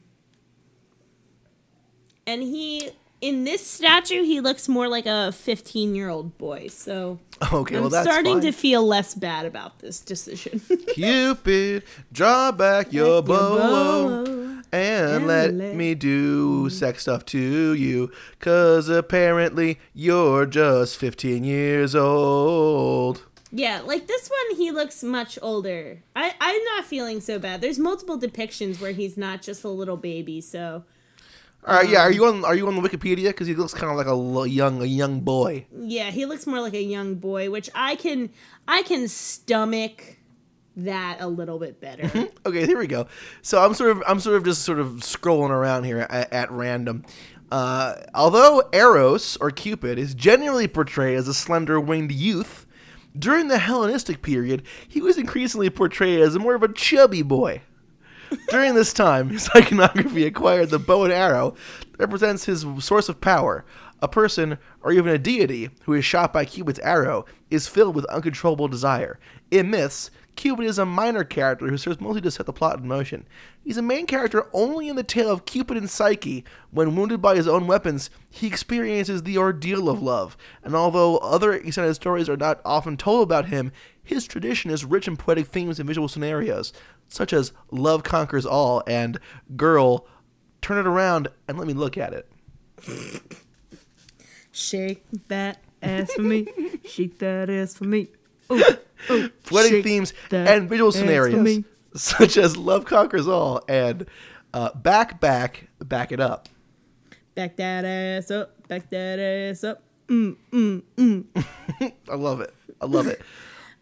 And 2.29 2.43
he, 2.43 2.91
in 3.21 3.45
this 3.45 3.65
statue, 3.65 4.25
he 4.25 4.41
looks 4.41 4.69
more 4.69 4.89
like 4.89 5.07
a 5.07 5.31
15 5.33 5.95
year 5.95 6.09
old 6.09 6.37
boy. 6.39 6.69
So 6.69 7.19
okay. 7.53 7.77
I'm 7.77 7.83
well, 7.83 7.91
that's 7.91 8.07
starting 8.07 8.35
fine. 8.35 8.43
to 8.43 8.53
feel 8.53 8.85
less 8.87 9.15
bad 9.15 9.47
about 9.47 9.79
this 9.79 10.01
decision. 10.01 10.61
Cupid, 10.95 11.85
draw 12.13 12.53
back 12.53 12.93
your 12.93 13.07
your 13.07 13.23
bow. 13.23 14.25
bow. 14.25 14.46
And, 14.73 15.11
And 15.11 15.27
let, 15.27 15.55
let 15.55 15.75
me 15.75 15.95
do 15.95 16.69
sex 16.71 17.03
stuff 17.03 17.25
to 17.27 17.73
you. 17.75 18.11
Cause 18.41 18.89
apparently 18.89 19.79
you're 19.95 20.47
just 20.47 20.97
15 20.97 21.45
years 21.45 21.95
old. 21.95 23.23
Yeah, 23.53 23.81
like 23.81 24.07
this 24.07 24.29
one, 24.29 24.59
he 24.59 24.71
looks 24.71 25.03
much 25.03 25.39
older. 25.41 26.03
I, 26.15 26.35
I'm 26.41 26.65
not 26.65 26.85
feeling 26.85 27.21
so 27.21 27.39
bad. 27.39 27.61
There's 27.61 27.79
multiple 27.79 28.19
depictions 28.19 28.81
where 28.81 28.93
he's 28.93 29.17
not 29.17 29.41
just 29.41 29.65
a 29.65 29.69
little 29.69 29.97
baby, 29.97 30.41
so 30.41 30.85
All 31.67 31.77
right, 31.77 31.89
yeah. 31.89 32.03
Are 32.03 32.09
um, 32.09 32.13
you 32.13 32.27
on? 32.27 32.45
Are 32.45 32.55
you 32.55 32.67
on 32.67 32.75
the 32.75 32.87
Wikipedia? 32.87 33.29
Because 33.29 33.47
he 33.47 33.55
looks 33.55 33.73
kind 33.73 33.91
of 33.91 33.97
like 33.97 34.09
a 34.09 34.49
young, 34.51 34.83
a 34.83 34.87
young 34.87 35.21
boy. 35.21 35.67
yeah, 35.79 36.11
he 36.11 36.27
looks 36.27 36.47
more 36.47 36.61
like 36.61 36.75
a 36.75 36.83
young 36.83 37.15
boy, 37.15 37.51
which 37.51 37.71
I 37.75 37.95
can 37.97 38.31
I 38.67 38.83
can 38.83 39.09
stomach 39.09 40.16
that 40.77 41.19
a 41.21 41.27
little 41.27 41.59
bit 41.59 41.81
better. 41.81 42.29
Okay, 42.45 42.67
here 42.67 42.79
we 42.79 42.87
go. 42.87 43.07
So 43.43 43.65
I'm 43.65 43.75
sort 43.75 43.91
of, 43.91 44.03
I'm 44.07 44.21
sort 44.21 44.37
of 44.37 44.45
just 44.45 44.63
sort 44.63 44.79
of 44.79 44.89
scrolling 44.97 45.51
around 45.51 45.85
here 45.85 46.01
at, 46.01 46.33
at 46.33 46.51
random. 46.51 47.05
Uh, 47.51 47.95
although 48.15 48.63
Eros 48.73 49.37
or 49.39 49.51
Cupid 49.51 49.99
is 49.99 50.15
generally 50.15 50.69
portrayed 50.69 51.17
as 51.17 51.29
a 51.29 51.35
slender 51.35 51.81
winged 51.81 52.13
youth, 52.13 52.67
during 53.19 53.49
the 53.49 53.59
Hellenistic 53.59 54.21
period, 54.21 54.63
he 54.87 55.01
was 55.01 55.17
increasingly 55.17 55.71
portrayed 55.71 56.21
as 56.21 56.39
more 56.39 56.55
of 56.55 56.63
a 56.63 56.73
chubby 56.73 57.23
boy. 57.23 57.63
During 58.49 58.75
this 58.75 58.93
time, 58.93 59.31
his 59.31 59.49
iconography 59.55 60.27
acquired 60.27 60.71
the 60.71 60.79
bow 60.79 61.05
and 61.05 61.13
arrow 61.13 61.55
that 61.93 62.01
represents 62.01 62.45
his 62.45 62.67
source 62.81 63.09
of 63.09 63.21
power. 63.21 63.65
A 64.03 64.09
person, 64.09 64.59
or 64.83 64.93
even 64.93 65.13
a 65.13 65.19
deity, 65.19 65.71
who 65.85 65.95
is 65.95 66.05
shot 66.05 66.33
by 66.33 66.45
Cupid's 66.45 66.81
arrow 66.81 67.25
is 67.51 67.69
filled 67.69 67.95
with 67.95 68.05
uncontrollable 68.07 68.69
desire. 68.69 69.19
In 69.51 69.71
myths, 69.71 70.11
Cupid 70.37 70.67
is 70.67 70.79
a 70.79 70.85
minor 70.85 71.25
character 71.25 71.67
who 71.67 71.79
serves 71.79 72.01
mostly 72.01 72.21
to 72.21 72.31
set 72.31 72.47
the 72.47 72.53
plot 72.53 72.79
in 72.79 72.87
motion. 72.87 73.27
He's 73.65 73.79
a 73.79 73.83
main 73.83 74.07
character 74.07 74.47
only 74.53 74.89
in 74.89 74.97
the 74.97 75.03
tale 75.03 75.31
of 75.31 75.47
Cupid 75.47 75.79
and 75.79 75.89
Psyche. 75.89 76.45
When 76.71 76.95
wounded 76.95 77.23
by 77.23 77.37
his 77.37 77.49
own 77.49 77.67
weapons, 77.67 78.11
he 78.31 78.47
experiences 78.47 79.23
the 79.23 79.39
ordeal 79.39 79.89
of 79.89 80.03
love. 80.03 80.37
And 80.63 80.77
although 80.77 81.17
other 81.19 81.55
extended 81.55 81.95
stories 81.95 82.29
are 82.29 82.37
not 82.37 82.61
often 82.65 82.97
told 82.99 83.23
about 83.23 83.47
him, 83.47 83.73
his 84.05 84.27
tradition 84.27 84.71
is 84.71 84.85
rich 84.85 85.09
in 85.09 85.17
poetic 85.17 85.47
themes 85.47 85.81
and 85.81 85.87
visual 85.89 86.07
scenarios, 86.07 86.73
such 87.09 87.33
as 87.33 87.53
Love 87.71 88.03
Conquers 88.03 88.47
All 88.47 88.83
and 88.87 89.19
Girl, 89.57 90.07
Turn 90.61 90.79
It 90.79 90.87
Around 90.87 91.29
and 91.49 91.59
Let 91.59 91.67
Me 91.67 91.73
Look 91.73 91.97
at 91.97 92.13
It. 92.13 92.31
Shake 94.53 95.03
that 95.29 95.63
ass 95.83 96.13
for 96.13 96.23
me. 96.23 96.47
Shake 96.85 97.19
that 97.19 97.49
ass 97.51 97.75
for 97.75 97.85
me. 97.85 98.09
Ooh, 98.53 98.63
ooh, 99.11 99.29
Poetic 99.45 99.85
themes 99.85 100.13
and 100.31 100.69
visual 100.69 100.93
scenarios, 100.93 101.65
such 101.95 102.37
as 102.37 102.57
Love 102.57 102.85
Conquers 102.85 103.29
All 103.29 103.63
and 103.69 104.07
uh, 104.55 104.73
Back, 104.75 105.21
Back, 105.21 105.69
Back 105.81 106.13
It 106.13 106.21
Up. 106.21 106.49
Back 107.35 107.57
that 107.57 107.85
ass 107.85 108.31
up. 108.31 108.67
Back 108.67 108.89
that 108.91 109.19
ass 109.19 109.63
up. 109.63 109.83
Mm, 110.09 110.37
mm, 110.53 110.83
mm. 110.97 111.25
I 112.09 112.15
love 112.15 112.41
it. 112.41 112.55
I 112.81 112.87
love 112.87 113.07
it. 113.07 113.21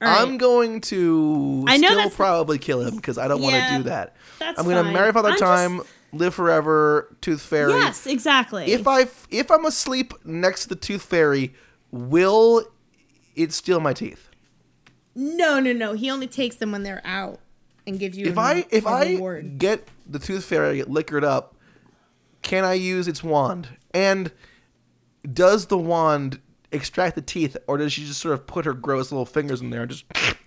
Right. 0.01 0.21
I'm 0.21 0.39
going 0.39 0.81
to 0.83 1.65
I 1.69 1.77
know 1.77 1.91
still 1.91 2.11
probably 2.11 2.59
kill 2.59 2.81
him 2.83 2.97
because 2.97 3.17
I 3.17 3.29
don't 3.29 3.41
want 3.41 3.55
to 3.55 3.77
do 3.79 3.83
that. 3.85 4.17
that's 4.39 4.59
I'm 4.59 4.65
going 4.65 4.85
to 4.85 4.91
marry 4.91 5.13
Father 5.13 5.31
I'm 5.31 5.39
Time, 5.39 5.77
just- 5.79 5.89
live 6.13 6.35
forever, 6.35 7.17
Tooth 7.21 7.43
Fairy. 7.43 7.73
Yes, 7.73 8.07
exactly. 8.07 8.73
If 8.73 8.89
I 8.89 9.07
if 9.31 9.51
I'm 9.51 9.65
asleep 9.65 10.13
next 10.25 10.65
to 10.65 10.69
the 10.71 10.77
Tooth 10.77 11.03
Fairy, 11.03 11.55
will 11.91 12.67
it 13.37 13.53
steal 13.53 13.81
my 13.81 13.93
teeth? 13.93 14.31
No, 15.15 15.61
no, 15.61 15.73
no. 15.73 15.93
He 15.95 16.11
only 16.11 16.27
takes 16.27 16.57
them 16.57 16.73
when 16.73 16.83
they're 16.83 17.03
out 17.05 17.41
and 17.87 17.99
gives 17.99 18.17
you. 18.17 18.27
If 18.27 18.37
a- 18.37 18.41
I 18.41 18.67
if 18.71 18.87
I 18.87 19.05
reward. 19.13 19.59
get 19.59 19.89
the 20.09 20.19
Tooth 20.19 20.45
Fairy 20.45 20.83
liquored 20.83 21.25
up, 21.25 21.55
can 22.43 22.65
I 22.65 22.75
use 22.75 23.09
its 23.09 23.23
wand? 23.23 23.69
And 23.93 24.33
does 25.31 25.67
the 25.67 25.79
wand 25.79 26.41
extract 26.73 27.15
the 27.15 27.23
teeth, 27.23 27.57
or 27.67 27.79
does 27.79 27.93
she 27.93 28.05
just 28.05 28.21
sort 28.21 28.35
of 28.35 28.47
put 28.47 28.65
her 28.65 28.73
gross 28.75 29.13
little 29.13 29.25
fingers 29.27 29.61
in 29.61 29.71
there 29.71 29.83
and 29.83 29.91
just 29.91 30.05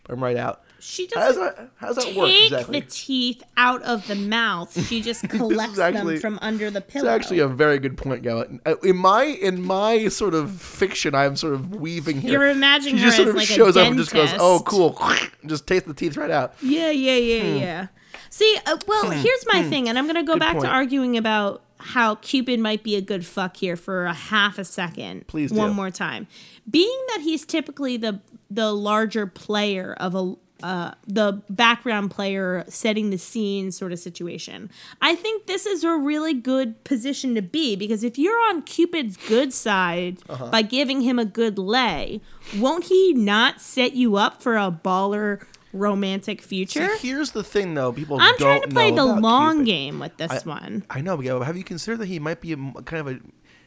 them 0.07 0.23
right 0.23 0.37
out? 0.37 0.61
she 0.79 1.09
How 1.15 1.21
does 1.27 1.35
doesn't 1.37 1.55
that 1.57 1.69
how 1.77 1.87
does 1.87 1.95
that 2.05 2.15
work 2.15 2.29
take 2.29 2.51
exactly? 2.51 2.79
the 2.81 2.85
teeth 2.87 3.41
out 3.57 3.81
of 3.81 4.05
the 4.07 4.13
mouth. 4.13 4.87
She 4.87 5.01
just 5.09 5.27
collects 5.27 5.75
them 5.77 6.19
from 6.19 6.37
under 6.41 6.69
the 6.69 6.79
It's 6.79 6.93
pillow. 6.93 7.09
actually 7.09 7.39
a 7.39 7.47
very 7.47 7.79
good 7.79 7.97
point, 7.97 8.21
Gavin. 8.21 8.61
Uh, 8.63 8.75
In 8.83 8.95
my 8.97 9.23
in 9.23 9.63
my 9.63 10.07
sort 10.07 10.35
of 10.35 10.51
fiction, 10.61 11.15
I'm 11.15 11.35
sort 11.35 11.53
of 11.55 11.75
weaving 11.75 12.21
here. 12.21 12.33
You're 12.33 12.49
imagining 12.49 12.97
she 12.97 13.03
just 13.05 13.17
her 13.17 13.23
sort 13.23 13.27
as 13.29 13.33
of 13.33 13.37
like 13.37 13.49
a 13.49 13.53
shows 13.53 13.75
up 13.77 13.87
and 13.87 13.97
just 13.97 14.13
goes, 14.13 14.29
"Oh, 14.39 14.61
cool," 14.65 14.99
just 15.47 15.65
takes 15.65 15.87
the 15.87 15.95
teeth 15.95 16.15
right 16.15 16.29
out. 16.29 16.53
Yeah, 16.61 16.91
yeah, 16.91 17.15
yeah, 17.17 17.43
yeah. 17.55 17.87
See, 18.29 18.57
uh, 18.67 18.77
well, 18.87 19.09
here's 19.09 19.45
my 19.51 19.63
thing, 19.63 19.89
and 19.89 19.97
I'm 19.97 20.05
gonna 20.05 20.21
go 20.23 20.33
Hmm. 20.33 20.39
Good 20.39 20.39
back 20.45 20.53
point. 20.53 20.65
to 20.65 20.69
arguing 20.71 21.17
about 21.17 21.63
how 21.79 22.15
Cupid 22.15 22.59
might 22.59 22.83
be 22.83 22.95
a 22.95 23.01
good 23.01 23.25
fuck 23.25 23.57
here 23.57 23.75
for 23.75 24.05
a 24.05 24.13
half 24.13 24.59
a 24.59 24.63
second. 24.63 25.25
Please 25.27 25.51
one 25.51 25.73
more 25.73 25.89
time. 25.91 26.27
Being 26.69 26.99
that 27.09 27.21
he's 27.21 27.45
typically 27.45 27.97
the 27.97 28.19
the 28.49 28.71
larger 28.73 29.27
player 29.27 29.95
of 29.99 30.15
a 30.15 30.35
uh, 30.63 30.91
the 31.05 31.39
background 31.51 32.09
player 32.09 32.65
setting 32.67 33.11
the 33.11 33.17
scene 33.19 33.71
sort 33.71 33.91
of 33.91 33.99
situation. 33.99 34.71
I 34.99 35.13
think 35.13 35.45
this 35.45 35.67
is 35.67 35.83
a 35.83 35.95
really 35.95 36.33
good 36.33 36.83
position 36.83 37.35
to 37.35 37.43
be 37.43 37.75
because 37.75 38.03
if 38.03 38.17
you're 38.17 38.39
on 38.49 38.63
Cupid's 38.63 39.17
good 39.17 39.53
side 39.53 40.17
Uh-huh. 40.27 40.49
by 40.49 40.63
giving 40.63 41.01
him 41.01 41.19
a 41.19 41.25
good 41.25 41.59
lay, 41.59 42.21
won't 42.57 42.85
he 42.85 43.13
not 43.13 43.61
set 43.61 43.93
you 43.93 44.15
up 44.15 44.41
for 44.41 44.57
a 44.57 44.71
baller 44.71 45.45
romantic 45.73 46.41
future? 46.41 46.89
See, 46.97 47.09
here's 47.09 47.31
the 47.33 47.43
thing, 47.43 47.75
though. 47.75 47.93
People 47.93 48.17
I'm 48.19 48.35
trying 48.37 48.63
to 48.63 48.67
play 48.69 48.89
the 48.89 49.05
long 49.05 49.57
Cupid. 49.57 49.65
game 49.67 49.99
with 49.99 50.17
this 50.17 50.43
one. 50.43 50.85
I 50.89 51.01
know, 51.01 51.17
but 51.17 51.43
have 51.43 51.55
you 51.55 51.63
considered 51.63 51.97
that 51.99 52.07
he 52.07 52.17
might 52.17 52.41
be 52.41 52.53
a, 52.53 52.57
kind 52.81 53.01
of 53.01 53.07
a 53.07 53.19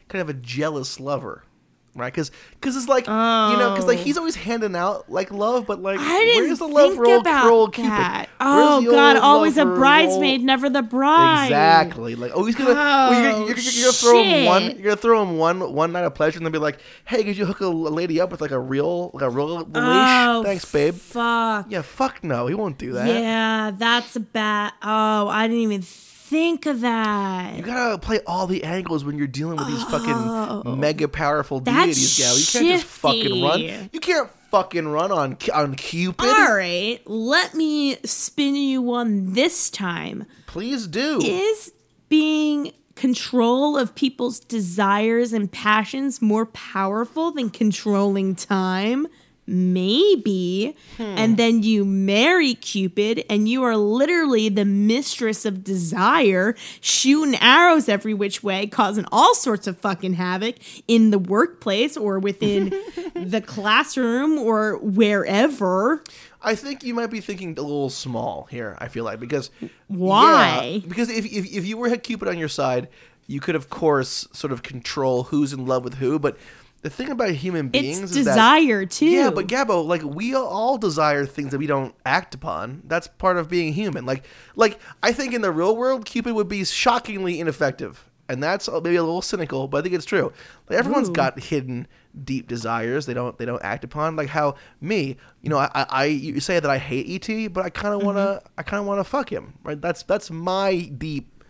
kind 0.09 0.21
of 0.21 0.27
a 0.27 0.33
jealous 0.33 0.99
lover? 0.99 1.45
Right, 1.93 2.11
because 2.13 2.31
because 2.53 2.77
it's 2.77 2.87
like 2.87 3.05
you 3.05 3.11
know, 3.11 3.71
because 3.71 3.85
like 3.85 3.99
Oh. 3.99 4.03
he's 4.03 4.17
always 4.17 4.35
handing 4.35 4.77
out 4.77 5.11
like 5.11 5.29
love, 5.29 5.67
but 5.67 5.81
like 5.81 5.99
I 5.99 6.19
didn't 6.23 6.45
where's 6.45 6.59
the 6.59 6.67
love 6.67 6.91
think 6.91 6.95
for 6.95 7.05
old, 7.05 7.21
about 7.21 7.43
oh, 7.43 7.47
for 7.47 7.51
old 7.51 7.73
that. 7.75 8.25
Cupid? 8.27 8.35
Oh 8.39 8.89
God, 8.89 9.17
always 9.17 9.57
a 9.57 9.65
bridesmaid, 9.65 10.39
old- 10.39 10.45
never 10.45 10.69
the 10.69 10.83
bride. 10.83 11.47
Exactly. 11.47 12.15
Like, 12.15 12.31
oh, 12.33 12.45
he's 12.45 12.55
gonna. 12.55 12.73
well, 12.75 13.11
you're, 13.21 13.31
gonna- 13.33 13.45
you're, 13.45 13.57
you're 13.57 13.83
gonna 13.83 13.91
throw 13.91 14.23
him 14.23 14.43
oh, 14.43 14.47
one. 14.47 14.63
You're 14.63 14.83
gonna 14.83 14.95
throw 14.95 15.21
him 15.21 15.37
one 15.37 15.73
one 15.73 15.91
night 15.91 16.05
of 16.05 16.15
pleasure, 16.15 16.37
and 16.37 16.45
then 16.45 16.53
be 16.53 16.59
like, 16.59 16.79
"Hey, 17.03 17.25
could 17.25 17.35
you 17.37 17.45
hook 17.45 17.59
a 17.59 17.67
lady 17.67 18.21
up 18.21 18.31
with 18.31 18.39
like 18.39 18.51
a 18.51 18.59
real, 18.59 19.11
like 19.13 19.23
a 19.23 19.29
real 19.29 19.57
leash? 19.57 19.67
Oh, 19.75 20.43
Thanks, 20.45 20.71
babe." 20.71 20.95
Fuck. 20.95 21.65
Yeah, 21.69 21.81
fuck 21.81 22.23
no, 22.23 22.47
he 22.47 22.53
won't 22.55 22.77
do 22.77 22.93
that. 22.93 23.07
Yeah, 23.07 23.71
that's 23.77 24.15
a 24.15 24.21
bad. 24.21 24.71
Oh, 24.81 25.27
I 25.27 25.45
didn't 25.47 25.63
even 25.63 25.81
think 25.81 26.10
of 26.31 26.81
that. 26.81 27.55
You 27.57 27.63
gotta 27.63 27.97
play 27.97 28.19
all 28.25 28.47
the 28.47 28.63
angles 28.63 29.03
when 29.03 29.17
you're 29.17 29.27
dealing 29.27 29.57
with 29.57 29.67
these 29.67 29.83
Oh. 29.83 30.61
fucking 30.63 30.79
mega 30.79 31.07
powerful 31.07 31.59
deities, 31.59 32.17
gal. 32.17 32.37
You 32.37 32.45
can't 32.45 32.65
just 32.81 32.85
fucking 32.85 33.43
run. 33.43 33.89
You 33.91 33.99
can't 33.99 34.29
fucking 34.49 34.87
run 34.87 35.11
on 35.11 35.37
on 35.53 35.75
Cupid. 35.75 36.25
All 36.27 36.55
right, 36.55 36.99
let 37.05 37.53
me 37.53 37.97
spin 38.05 38.55
you 38.55 38.81
one 38.81 39.33
this 39.33 39.69
time. 39.69 40.25
Please 40.47 40.87
do. 40.87 41.19
Is 41.21 41.73
being 42.09 42.71
control 42.95 43.77
of 43.77 43.95
people's 43.95 44.39
desires 44.39 45.33
and 45.33 45.51
passions 45.51 46.21
more 46.21 46.45
powerful 46.45 47.31
than 47.31 47.49
controlling 47.49 48.35
time? 48.35 49.07
Maybe. 49.47 50.75
And 50.97 51.31
hmm. 51.31 51.35
then 51.35 51.63
you 51.63 51.83
marry 51.83 52.53
Cupid, 52.53 53.25
and 53.29 53.49
you 53.49 53.63
are 53.63 53.75
literally 53.75 54.49
the 54.49 54.65
mistress 54.65 55.45
of 55.45 55.63
desire, 55.63 56.55
shooting 56.79 57.35
arrows 57.41 57.89
every 57.89 58.13
which 58.13 58.43
way, 58.43 58.67
causing 58.67 59.05
all 59.11 59.33
sorts 59.35 59.67
of 59.67 59.77
fucking 59.79 60.13
havoc 60.13 60.55
in 60.87 61.11
the 61.11 61.19
workplace 61.19 61.97
or 61.97 62.19
within 62.19 62.69
the 63.15 63.41
classroom 63.45 64.37
or 64.37 64.77
wherever. 64.77 66.03
I 66.43 66.55
think 66.55 66.83
you 66.83 66.93
might 66.93 67.11
be 67.11 67.21
thinking 67.21 67.57
a 67.57 67.61
little 67.61 67.89
small 67.89 68.47
here. 68.49 68.77
I 68.79 68.87
feel 68.87 69.03
like 69.03 69.19
because 69.19 69.51
Why? 69.87 70.81
Yeah, 70.81 70.87
because 70.87 71.09
if, 71.09 71.25
if 71.25 71.51
if 71.51 71.65
you 71.65 71.77
were 71.77 71.89
had 71.89 72.03
Cupid 72.03 72.27
on 72.27 72.37
your 72.37 72.49
side, 72.49 72.87
you 73.27 73.39
could 73.39 73.55
of 73.55 73.69
course 73.69 74.27
sort 74.33 74.51
of 74.51 74.63
control 74.63 75.23
who's 75.23 75.53
in 75.53 75.65
love 75.65 75.83
with 75.83 75.95
who. 75.95 76.17
But 76.19 76.37
the 76.81 76.89
thing 76.89 77.09
about 77.09 77.29
human 77.31 77.69
beings 77.69 78.01
It's 78.01 78.15
is 78.15 78.25
that 78.25 78.31
desire, 78.33 78.85
too. 78.85 79.05
yeah, 79.05 79.29
but 79.29 79.47
Gabo, 79.47 79.85
like 79.85 80.03
we 80.03 80.33
all 80.35 80.77
desire 80.77 81.25
things 81.25 81.51
that 81.51 81.59
we 81.59 81.67
don't 81.67 81.93
act 82.05 82.33
upon. 82.35 82.81
That's 82.85 83.07
part 83.07 83.37
of 83.37 83.49
being 83.49 83.73
human. 83.73 84.05
Like 84.05 84.25
like 84.55 84.79
I 85.03 85.11
think 85.13 85.33
in 85.33 85.41
the 85.41 85.51
real 85.51 85.75
world, 85.75 86.05
Cupid 86.05 86.33
would 86.33 86.47
be 86.47 86.63
shockingly 86.65 87.39
ineffective. 87.39 88.07
And 88.29 88.41
that's 88.41 88.69
maybe 88.71 88.95
a 88.95 89.03
little 89.03 89.21
cynical, 89.21 89.67
but 89.67 89.79
I 89.79 89.81
think 89.81 89.93
it's 89.93 90.05
true. 90.05 90.31
Like 90.69 90.79
everyone's 90.79 91.09
Ooh. 91.09 91.13
got 91.13 91.37
hidden 91.37 91.85
deep 92.25 92.47
desires 92.47 93.05
they 93.05 93.13
don't 93.13 93.37
they 93.37 93.45
don't 93.45 93.61
act 93.63 93.83
upon. 93.83 94.15
Like 94.15 94.29
how 94.29 94.55
me, 94.79 95.17
you 95.41 95.49
know, 95.49 95.57
I, 95.57 95.69
I 95.75 95.85
I- 95.89 96.05
you 96.05 96.39
say 96.39 96.59
that 96.59 96.69
I 96.71 96.77
hate 96.77 97.29
ET, 97.29 97.47
but 97.53 97.65
I 97.65 97.69
kind 97.69 97.93
of 97.93 98.03
wanna 98.03 98.19
Mm-hmm. 98.41 98.47
I 98.57 98.63
kind 98.63 98.79
of 98.79 98.85
wanna 98.87 99.03
fuck 99.03 99.29
him. 99.31 99.53
Right? 99.63 99.79
That's 99.79 100.03
that's 100.03 100.31
my 100.31 100.77
deep 100.97 101.43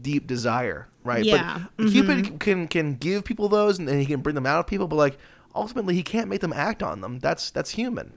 deep 0.00 0.26
desire. 0.26 0.88
Right? 1.04 1.24
Yeah. 1.24 1.64
Mm-hmm. 1.78 1.84
But 1.84 1.92
Cupid 1.92 2.40
can 2.40 2.68
can 2.68 2.94
give 2.96 3.24
people 3.24 3.48
those, 3.48 3.78
and, 3.78 3.88
and 3.88 3.98
he 4.00 4.06
can 4.06 4.20
bring 4.20 4.34
them 4.34 4.46
out 4.46 4.60
of 4.60 4.66
people. 4.66 4.88
But 4.88 4.96
like 4.96 5.18
ultimately, 5.54 5.94
he 5.94 6.02
can't 6.02 6.28
make 6.28 6.40
them 6.40 6.52
act 6.52 6.82
on 6.82 7.00
them. 7.00 7.18
That's 7.18 7.50
that's 7.50 7.70
human. 7.70 8.14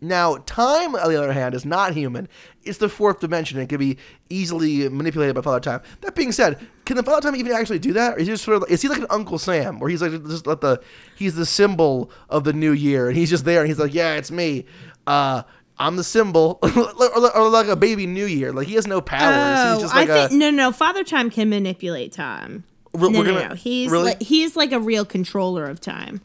Now, 0.00 0.36
time, 0.46 0.94
on 0.94 1.08
the 1.08 1.16
other 1.16 1.32
hand, 1.32 1.56
is 1.56 1.64
not 1.64 1.92
human. 1.92 2.28
It's 2.62 2.78
the 2.78 2.88
fourth 2.88 3.18
dimension. 3.18 3.58
It 3.58 3.68
can 3.68 3.78
be 3.78 3.98
easily 4.30 4.88
manipulated 4.88 5.34
by 5.34 5.40
Father 5.40 5.58
Time. 5.58 5.80
That 6.02 6.14
being 6.14 6.30
said, 6.30 6.64
can 6.84 6.96
the 6.96 7.02
Father 7.02 7.22
Time 7.22 7.34
even 7.34 7.50
actually 7.50 7.80
do 7.80 7.92
that? 7.94 8.14
Or 8.14 8.18
is 8.18 8.28
he 8.28 8.32
just 8.32 8.44
sort 8.44 8.62
of 8.62 8.70
is 8.70 8.80
he 8.80 8.88
like 8.88 9.00
an 9.00 9.08
Uncle 9.10 9.38
Sam, 9.38 9.80
where 9.80 9.90
he's 9.90 10.00
like 10.00 10.12
just 10.26 10.46
like 10.46 10.60
the 10.60 10.80
he's 11.16 11.34
the 11.34 11.46
symbol 11.46 12.12
of 12.28 12.44
the 12.44 12.52
new 12.52 12.72
year, 12.72 13.08
and 13.08 13.16
he's 13.16 13.30
just 13.30 13.44
there, 13.44 13.60
and 13.60 13.68
he's 13.68 13.78
like, 13.78 13.92
yeah, 13.92 14.14
it's 14.14 14.30
me. 14.30 14.66
Uh, 15.06 15.42
I'm 15.78 15.96
the 15.96 16.04
symbol, 16.04 16.58
or, 16.62 17.36
or 17.36 17.48
like 17.48 17.68
a 17.68 17.76
baby 17.76 18.06
New 18.06 18.26
Year. 18.26 18.52
Like 18.52 18.66
he 18.66 18.74
has 18.74 18.86
no 18.86 19.00
powers. 19.00 19.58
Oh, 19.60 19.72
he's 19.74 19.82
just 19.82 19.94
like 19.94 20.10
I 20.10 20.16
a. 20.16 20.28
think 20.28 20.38
no, 20.40 20.50
no. 20.50 20.72
Father 20.72 21.04
Time 21.04 21.30
can 21.30 21.48
manipulate 21.50 22.12
time. 22.12 22.64
No, 22.94 23.08
no, 23.08 23.22
gonna- 23.22 23.48
no. 23.50 23.54
He's 23.54 23.90
really? 23.90 24.04
like, 24.06 24.22
he's 24.22 24.56
like 24.56 24.72
a 24.72 24.80
real 24.80 25.04
controller 25.04 25.64
of 25.64 25.80
time. 25.80 26.20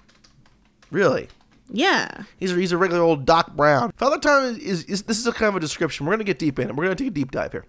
really. 0.91 1.27
Yeah. 1.69 2.23
He's 2.39 2.51
a, 2.51 2.55
he's 2.55 2.71
a 2.71 2.77
regular 2.77 3.01
old 3.01 3.25
Doc 3.25 3.55
Brown. 3.55 3.91
Father 3.95 4.19
Time 4.19 4.43
is, 4.43 4.57
is, 4.59 4.83
is 4.83 5.03
this 5.03 5.17
is 5.17 5.25
a 5.25 5.31
kind 5.31 5.49
of 5.49 5.55
a 5.55 5.59
description. 5.59 6.05
We're 6.05 6.11
going 6.11 6.19
to 6.19 6.23
get 6.25 6.37
deep 6.37 6.59
in 6.59 6.69
it. 6.69 6.75
We're 6.75 6.83
going 6.85 6.95
to 6.95 7.03
take 7.03 7.11
a 7.11 7.15
deep 7.15 7.31
dive 7.31 7.51
here. 7.51 7.65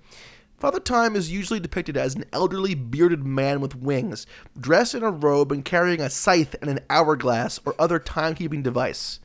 Father 0.58 0.80
Time 0.80 1.16
is 1.16 1.30
usually 1.32 1.60
depicted 1.60 1.96
as 1.96 2.14
an 2.14 2.24
elderly 2.32 2.74
bearded 2.74 3.24
man 3.24 3.60
with 3.60 3.74
wings, 3.76 4.26
dressed 4.58 4.94
in 4.94 5.02
a 5.02 5.10
robe 5.10 5.52
and 5.52 5.64
carrying 5.64 6.00
a 6.00 6.10
scythe 6.10 6.54
and 6.60 6.68
an 6.70 6.80
hourglass 6.90 7.60
or 7.64 7.74
other 7.78 7.98
timekeeping 7.98 8.62
device, 8.62 9.20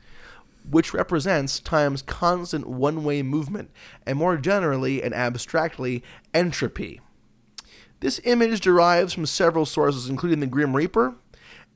which 0.70 0.94
represents 0.94 1.60
time's 1.60 2.02
constant 2.02 2.66
one-way 2.66 3.22
movement 3.22 3.70
and 4.06 4.18
more 4.18 4.36
generally 4.36 5.02
and 5.02 5.14
abstractly 5.14 6.02
entropy. 6.32 7.00
This 8.00 8.20
image 8.24 8.60
derives 8.60 9.12
from 9.12 9.26
several 9.26 9.66
sources, 9.66 10.08
including 10.08 10.40
the 10.40 10.46
Grim 10.46 10.74
Reaper 10.74 11.14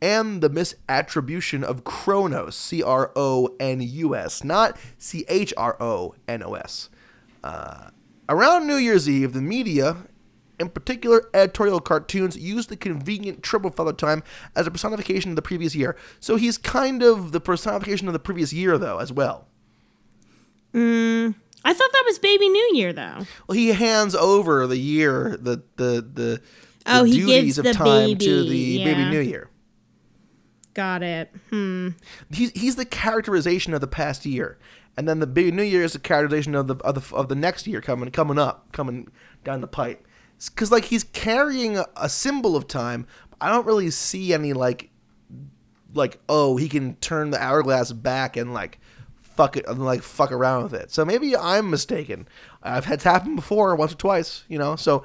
and 0.00 0.40
the 0.40 0.50
misattribution 0.50 1.62
of 1.62 1.84
Cronus, 1.84 2.56
C 2.56 2.82
R 2.82 3.12
O 3.14 3.54
N 3.60 3.80
U 3.80 4.14
S, 4.14 4.42
not 4.42 4.76
C 4.98 5.24
H 5.28 5.52
R 5.56 5.76
O 5.80 6.14
N 6.26 6.42
O 6.42 6.54
S. 6.54 6.88
Uh, 7.42 7.90
around 8.28 8.66
New 8.66 8.76
Year's 8.76 9.08
Eve, 9.08 9.34
the 9.34 9.42
media, 9.42 9.96
in 10.60 10.68
particular 10.68 11.28
editorial 11.34 11.80
cartoons, 11.80 12.36
used 12.36 12.68
the 12.68 12.76
convenient 12.76 13.42
trope 13.42 13.64
of 13.64 13.74
Father 13.74 13.92
Time 13.92 14.22
as 14.54 14.66
a 14.66 14.70
personification 14.70 15.30
of 15.30 15.36
the 15.36 15.42
previous 15.42 15.74
year. 15.74 15.96
So 16.20 16.36
he's 16.36 16.58
kind 16.58 17.02
of 17.02 17.32
the 17.32 17.40
personification 17.40 18.06
of 18.06 18.12
the 18.12 18.18
previous 18.18 18.52
year, 18.52 18.78
though, 18.78 18.98
as 18.98 19.12
well. 19.12 19.46
I 21.66 21.72
thought 21.72 21.92
that 21.92 22.02
was 22.06 22.18
Baby 22.18 22.48
New 22.48 22.70
Year 22.74 22.92
though. 22.92 23.26
Well, 23.48 23.56
he 23.56 23.68
hands 23.68 24.14
over 24.14 24.66
the 24.66 24.76
year, 24.76 25.36
the 25.40 25.62
the 25.76 26.06
the, 26.12 26.42
Oh, 26.86 27.04
the 27.04 27.10
he 27.10 27.16
duties 27.20 27.56
gives 27.56 27.58
of 27.58 27.64
the 27.64 27.72
time 27.72 28.18
to 28.18 28.42
baby, 28.44 28.78
the 28.78 28.84
baby. 28.84 29.04
New 29.10 29.20
Year. 29.20 29.48
Got 30.74 31.02
it. 31.02 31.32
Hmm. 31.50 31.90
he's 32.30 32.50
he's 32.50 32.76
the 32.76 32.84
characterization 32.84 33.72
of 33.72 33.80
the 33.80 33.86
past 33.86 34.26
year, 34.26 34.58
and 34.96 35.08
then 35.08 35.20
the 35.20 35.26
big 35.26 35.54
New 35.54 35.62
Year 35.62 35.84
is 35.84 35.92
the 35.94 36.00
characterization 36.00 36.54
of 36.54 36.66
the 36.66 36.76
of 36.78 36.94
the, 37.08 37.16
of 37.16 37.28
the 37.28 37.36
next 37.36 37.66
year 37.66 37.80
coming 37.80 38.10
coming 38.10 38.38
up, 38.38 38.72
coming 38.72 39.08
down 39.44 39.60
the 39.60 39.68
pipe. 39.68 40.06
Because 40.38 40.70
like 40.72 40.84
he's 40.86 41.04
carrying 41.04 41.78
a, 41.78 41.86
a 41.96 42.08
symbol 42.08 42.56
of 42.56 42.66
time. 42.66 43.06
I 43.40 43.50
don't 43.50 43.66
really 43.66 43.90
see 43.90 44.32
any 44.32 44.52
like 44.52 44.90
like 45.94 46.18
oh 46.28 46.56
he 46.56 46.68
can 46.68 46.96
turn 46.96 47.30
the 47.30 47.40
hourglass 47.42 47.92
back 47.92 48.36
and 48.36 48.52
like 48.52 48.78
fuck 49.22 49.56
it 49.56 49.64
and 49.66 49.84
like 49.84 50.02
fuck 50.02 50.32
around 50.32 50.62
with 50.64 50.74
it. 50.74 50.90
So 50.90 51.04
maybe 51.04 51.36
I'm 51.36 51.70
mistaken. 51.70 52.28
I've 52.62 52.84
had 52.84 53.00
it 53.00 53.02
happen 53.04 53.36
before 53.36 53.74
once 53.76 53.92
or 53.92 53.96
twice, 53.96 54.44
you 54.48 54.58
know. 54.58 54.76
So 54.76 55.04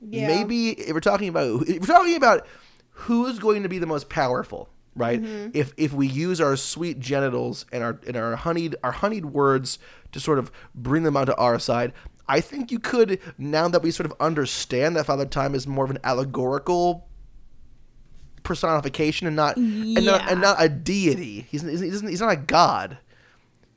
Yeah. 0.00 0.26
maybe 0.26 0.70
if 0.70 0.92
we're 0.92 1.00
talking 1.00 1.28
about 1.28 1.68
if 1.68 1.80
we're 1.80 1.94
talking 1.94 2.16
about 2.16 2.46
who's 2.90 3.38
going 3.38 3.62
to 3.62 3.68
be 3.68 3.78
the 3.78 3.86
most 3.86 4.08
powerful, 4.10 4.68
right? 4.94 5.20
Mm-hmm. 5.22 5.50
If 5.54 5.72
if 5.76 5.92
we 5.92 6.06
use 6.06 6.40
our 6.40 6.56
sweet 6.56 7.00
genitals 7.00 7.64
and 7.72 7.82
our 7.82 7.98
and 8.06 8.16
our 8.16 8.36
honeyed 8.36 8.76
our 8.84 8.92
honeyed 8.92 9.26
words 9.26 9.78
to 10.12 10.20
sort 10.20 10.38
of 10.38 10.50
bring 10.74 11.02
them 11.02 11.16
onto 11.16 11.32
our 11.32 11.58
side, 11.58 11.92
I 12.30 12.40
think 12.40 12.70
you 12.70 12.78
could 12.78 13.18
now 13.38 13.66
that 13.66 13.82
we 13.82 13.90
sort 13.90 14.06
of 14.06 14.14
understand 14.20 14.94
that 14.94 15.04
Father 15.04 15.26
Time 15.26 15.52
is 15.52 15.66
more 15.66 15.84
of 15.84 15.90
an 15.90 15.98
allegorical 16.04 17.08
personification 18.44 19.26
and 19.26 19.34
not 19.34 19.56
and 19.56 20.06
not 20.06 20.30
and 20.30 20.40
not 20.40 20.56
a 20.60 20.68
deity. 20.68 21.48
He's 21.50 21.62
he's, 21.62 22.20
not 22.20 22.32
a 22.32 22.36
god. 22.36 22.98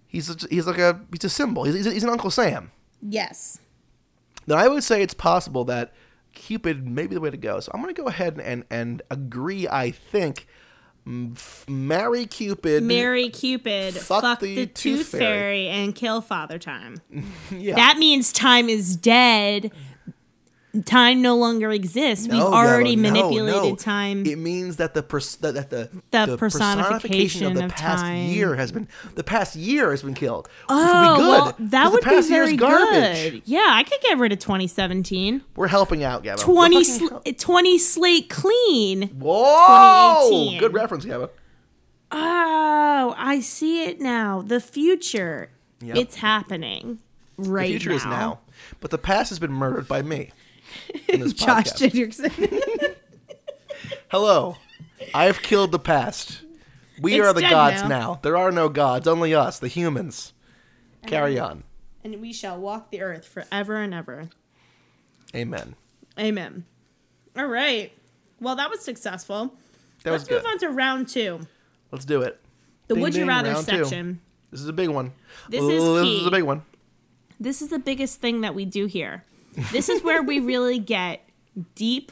He's 0.06 0.30
a, 0.30 0.48
he's 0.52 0.68
like 0.68 0.78
a 0.78 1.02
he's 1.12 1.24
a 1.24 1.30
symbol. 1.30 1.64
He's, 1.64 1.84
he's, 1.86 2.04
an 2.04 2.10
Uncle 2.10 2.30
Sam. 2.30 2.72
Yes. 3.02 3.60
Then 4.46 4.60
I 4.60 4.68
would 4.68 4.84
say 4.84 5.02
it's 5.02 5.16
possible 5.16 5.66
that 5.66 5.92
Cupid 6.34 6.88
may 6.88 7.08
be 7.08 7.16
the 7.16 7.22
way 7.22 7.32
to 7.32 7.38
go. 7.38 7.60
So 7.60 7.72
I'm 7.74 7.82
going 7.82 7.94
to 7.94 8.00
go 8.00 8.08
ahead 8.08 8.40
and, 8.40 8.66
and 8.70 9.02
agree. 9.10 9.68
I 9.68 9.90
think 9.90 10.46
marry 11.06 12.26
Cupid. 12.26 12.84
Marry 12.84 13.30
Cupid, 13.30 13.96
Fuck 13.96 14.22
fuck, 14.22 14.40
the 14.40 14.56
the, 14.56 14.66
Tooth 14.68 15.00
Tooth 15.00 15.08
Fairy. 15.10 15.24
Fairy, 15.24 15.68
and 15.68 15.94
kill 15.96 16.22
Father 16.22 16.60
Time. 16.60 17.02
yeah. 17.52 17.76
That 17.76 17.98
means 17.98 18.32
time 18.32 18.70
is 18.70 18.96
dead. 18.96 19.72
Time 20.86 21.22
no 21.22 21.38
longer 21.38 21.72
exists. 21.72 22.26
No, 22.26 22.34
We've 22.36 22.44
already 22.46 22.96
no, 22.96 23.12
manipulated 23.12 23.64
no. 23.64 23.76
time. 23.76 24.26
It 24.26 24.40
means 24.40 24.78
that 24.78 24.96
the 24.96 25.04
pers- 25.04 25.36
that, 25.36 25.54
that 25.54 25.70
the 25.70 25.90
The 26.10 26.36
personification 26.36 27.46
of 27.46 27.54
the 27.54 27.66
of 27.66 27.72
past 27.72 28.02
time. 28.02 28.26
year 28.32 28.56
has 28.56 28.72
been 28.72 28.88
the 29.14 29.24
past 29.24 29.56
year 29.56 29.92
has 29.92 30.02
been 30.02 30.16
killed. 30.16 30.50
Oh, 30.68 30.76
would 30.76 30.84
be 30.84 30.98
oh, 30.98 31.18
good. 31.18 31.28
well, 31.30 31.56
that 31.70 31.84
the 31.86 31.92
would 31.92 32.04
be 32.04 32.10
past 32.10 32.30
year 32.32 32.42
is 32.42 32.48
very 32.54 32.58
garbage. 32.58 33.32
good. 33.34 33.42
Yeah, 33.46 33.68
I 33.70 33.84
could 33.84 34.02
get 34.02 34.18
rid 34.18 34.32
of 34.32 34.40
2017. 34.40 35.44
We're 35.56 35.68
helping 35.68 36.04
out, 36.04 36.24
Gabba. 36.24 36.40
20, 36.40 36.84
sl- 36.84 37.08
fucking- 37.08 37.36
20 37.36 37.78
slate 37.78 38.30
clean. 38.32 39.10
Whoa! 39.10 40.28
2018. 40.32 40.60
Good 40.60 40.74
reference, 40.74 41.06
Gabba. 41.06 41.30
Oh, 42.12 43.14
I 43.18 43.40
see 43.42 43.84
it 43.86 44.00
now. 44.02 44.42
The 44.42 44.60
future. 44.60 45.50
Yep. 45.82 45.98
It's 45.98 46.16
happening 46.16 47.00
right 47.38 47.68
The 47.68 47.72
future 47.80 47.90
now. 47.92 47.96
is 47.96 48.06
now, 48.06 48.40
but 48.80 48.90
the 48.92 48.98
past 48.98 49.30
has 49.30 49.40
been 49.40 49.52
murdered 49.52 49.88
by 49.88 50.02
me. 50.02 50.32
In 51.10 51.20
this 51.22 51.34
Josh 51.34 51.66
podcast. 51.72 51.90
Hendrickson. 52.30 52.96
Hello. 54.10 54.58
I 55.14 55.26
have 55.26 55.42
killed 55.42 55.72
the 55.72 55.80
past. 55.80 56.42
We 57.02 57.16
It's 57.20 57.28
are 57.28 57.34
the 57.34 57.42
dead 57.42 57.50
gods 57.50 57.82
now. 57.84 57.88
now. 57.88 58.20
There 58.22 58.38
are 58.38 58.52
no 58.52 58.70
gods, 58.70 59.08
only 59.08 59.34
us, 59.34 59.60
the 59.60 59.68
humans. 59.68 60.34
Carry 61.08 61.38
on. 61.38 61.64
and 62.04 62.22
we 62.22 62.32
shall 62.32 62.58
walk 62.58 62.92
the 62.92 63.02
earth 63.02 63.26
forever 63.26 63.76
and 63.78 63.94
ever. 63.94 64.30
Amen. 65.36 65.76
Amen. 66.18 66.66
All 67.36 67.48
right. 67.48 67.92
Well, 68.40 68.56
that 68.56 68.70
was 68.70 68.80
successful. 68.82 69.54
That 70.04 70.12
Let's 70.12 70.22
was 70.24 70.28
good. 70.30 70.44
move 70.44 70.52
on 70.52 70.60
to 70.60 70.70
round 70.70 71.08
two. 71.10 71.40
Let's 71.92 72.06
do 72.06 72.22
it. 72.22 72.40
The 72.88 72.94
Ding, 72.96 73.02
Would 73.04 73.14
You 73.16 73.22
ding, 73.22 73.28
Rather 73.28 73.52
round 73.52 73.68
two. 73.68 73.78
section. 73.84 74.22
This 74.52 74.62
is 74.62 74.68
a 74.68 74.74
big 74.74 74.90
one. 74.90 75.12
This 75.50 75.62
is 75.64 75.68
This 75.84 76.04
key. 76.04 76.18
is 76.22 76.28
a 76.28 76.32
big 76.32 76.44
one. 76.44 76.64
This 77.40 77.62
is 77.62 77.70
the 77.70 77.80
biggest 77.80 78.22
thing 78.22 78.42
that 78.42 78.54
we 78.56 78.64
do 78.66 78.86
here. 78.86 79.24
This 79.72 79.90
is 79.90 80.04
where 80.04 80.22
we 80.24 80.40
really 80.40 80.80
get 80.80 81.22
deep. 81.76 82.12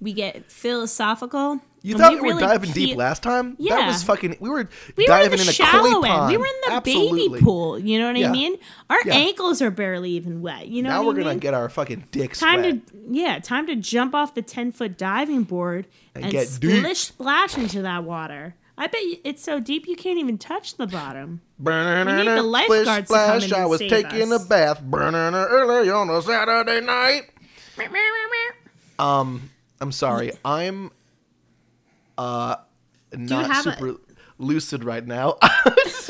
We 0.00 0.12
get 0.12 0.50
philosophical. 0.50 1.60
You 1.82 1.96
thought 1.96 2.14
we, 2.14 2.16
were 2.20 2.22
really 2.24 2.42
diving 2.42 2.72
peel- 2.72 2.86
deep 2.88 2.96
last 2.96 3.22
time? 3.22 3.54
Yeah. 3.60 3.76
That 3.76 3.86
was 3.86 4.02
fucking. 4.02 4.36
We 4.40 4.50
were 4.50 4.68
We 4.96 5.04
were 5.04 5.06
diving 5.06 5.32
in 5.32 5.38
the 5.38 5.42
in 5.44 5.48
a 5.48 5.52
shallow 5.52 6.02
end. 6.02 6.26
We 6.30 6.36
were 6.36 6.44
in 6.46 6.52
the 6.66 6.72
Absolutely. 6.72 7.28
baby 7.28 7.42
pool. 7.44 7.78
You 7.78 7.98
know 8.00 8.08
what 8.08 8.16
Yeah. 8.16 8.28
I 8.28 8.32
mean? 8.32 8.56
Our 8.90 8.98
Yeah. 9.06 9.14
ankles 9.14 9.62
are 9.62 9.70
barely 9.70 10.10
even 10.10 10.42
wet. 10.42 10.66
You 10.68 10.82
know 10.82 10.90
Now 10.90 11.04
we're 11.06 11.14
I 11.20 11.22
gonna 11.22 11.36
get 11.36 11.54
our 11.54 11.68
fucking 11.68 12.08
dicks 12.10 12.40
time 12.40 12.62
wet. 12.62 12.86
to 12.88 12.96
yeah, 13.10 13.38
time 13.38 13.66
to 13.68 13.76
jump 13.76 14.14
off 14.14 14.34
the 14.34 14.42
ten 14.42 14.72
foot 14.72 14.98
diving 14.98 15.44
board 15.44 15.86
And 16.14 16.24
and, 16.24 16.32
get 16.32 16.48
deep. 16.60 16.80
splish 16.82 16.98
splash 16.98 17.56
into 17.56 17.82
that 17.82 18.02
water. 18.04 18.56
I 18.78 18.86
bet 18.88 19.00
you- 19.02 19.18
it's 19.24 19.42
so 19.42 19.58
deep 19.60 19.86
you 19.88 19.96
can't 19.96 20.18
even 20.18 20.36
touch 20.38 20.76
the 20.76 20.86
bottom. 20.86 21.40
Burner, 21.58 22.04
need 22.18 22.28
the 22.28 22.42
lifeguards 22.42 22.84
to 22.84 23.04
splish, 23.04 23.06
come 23.06 23.40
splash. 23.40 23.44
in 23.48 23.54
I 23.54 23.60
and 23.60 23.70
was 23.70 23.78
save 23.78 23.90
taking 23.90 24.32
us. 24.32 24.44
a 24.44 24.48
bath. 24.48 24.82
Burner 24.82 25.46
early 25.48 25.88
on 25.90 26.10
a 26.10 26.20
Saturday 26.20 26.80
night. 26.82 27.22
Um, 28.98 29.50
I'm 29.80 29.92
sorry. 29.92 30.32
I'm 30.44 30.90
uh 32.18 32.56
not 33.14 33.50
have 33.50 33.66
a- 33.66 33.72
super 33.76 33.96
lucid 34.38 34.84
right 34.84 35.06
now. 35.06 35.36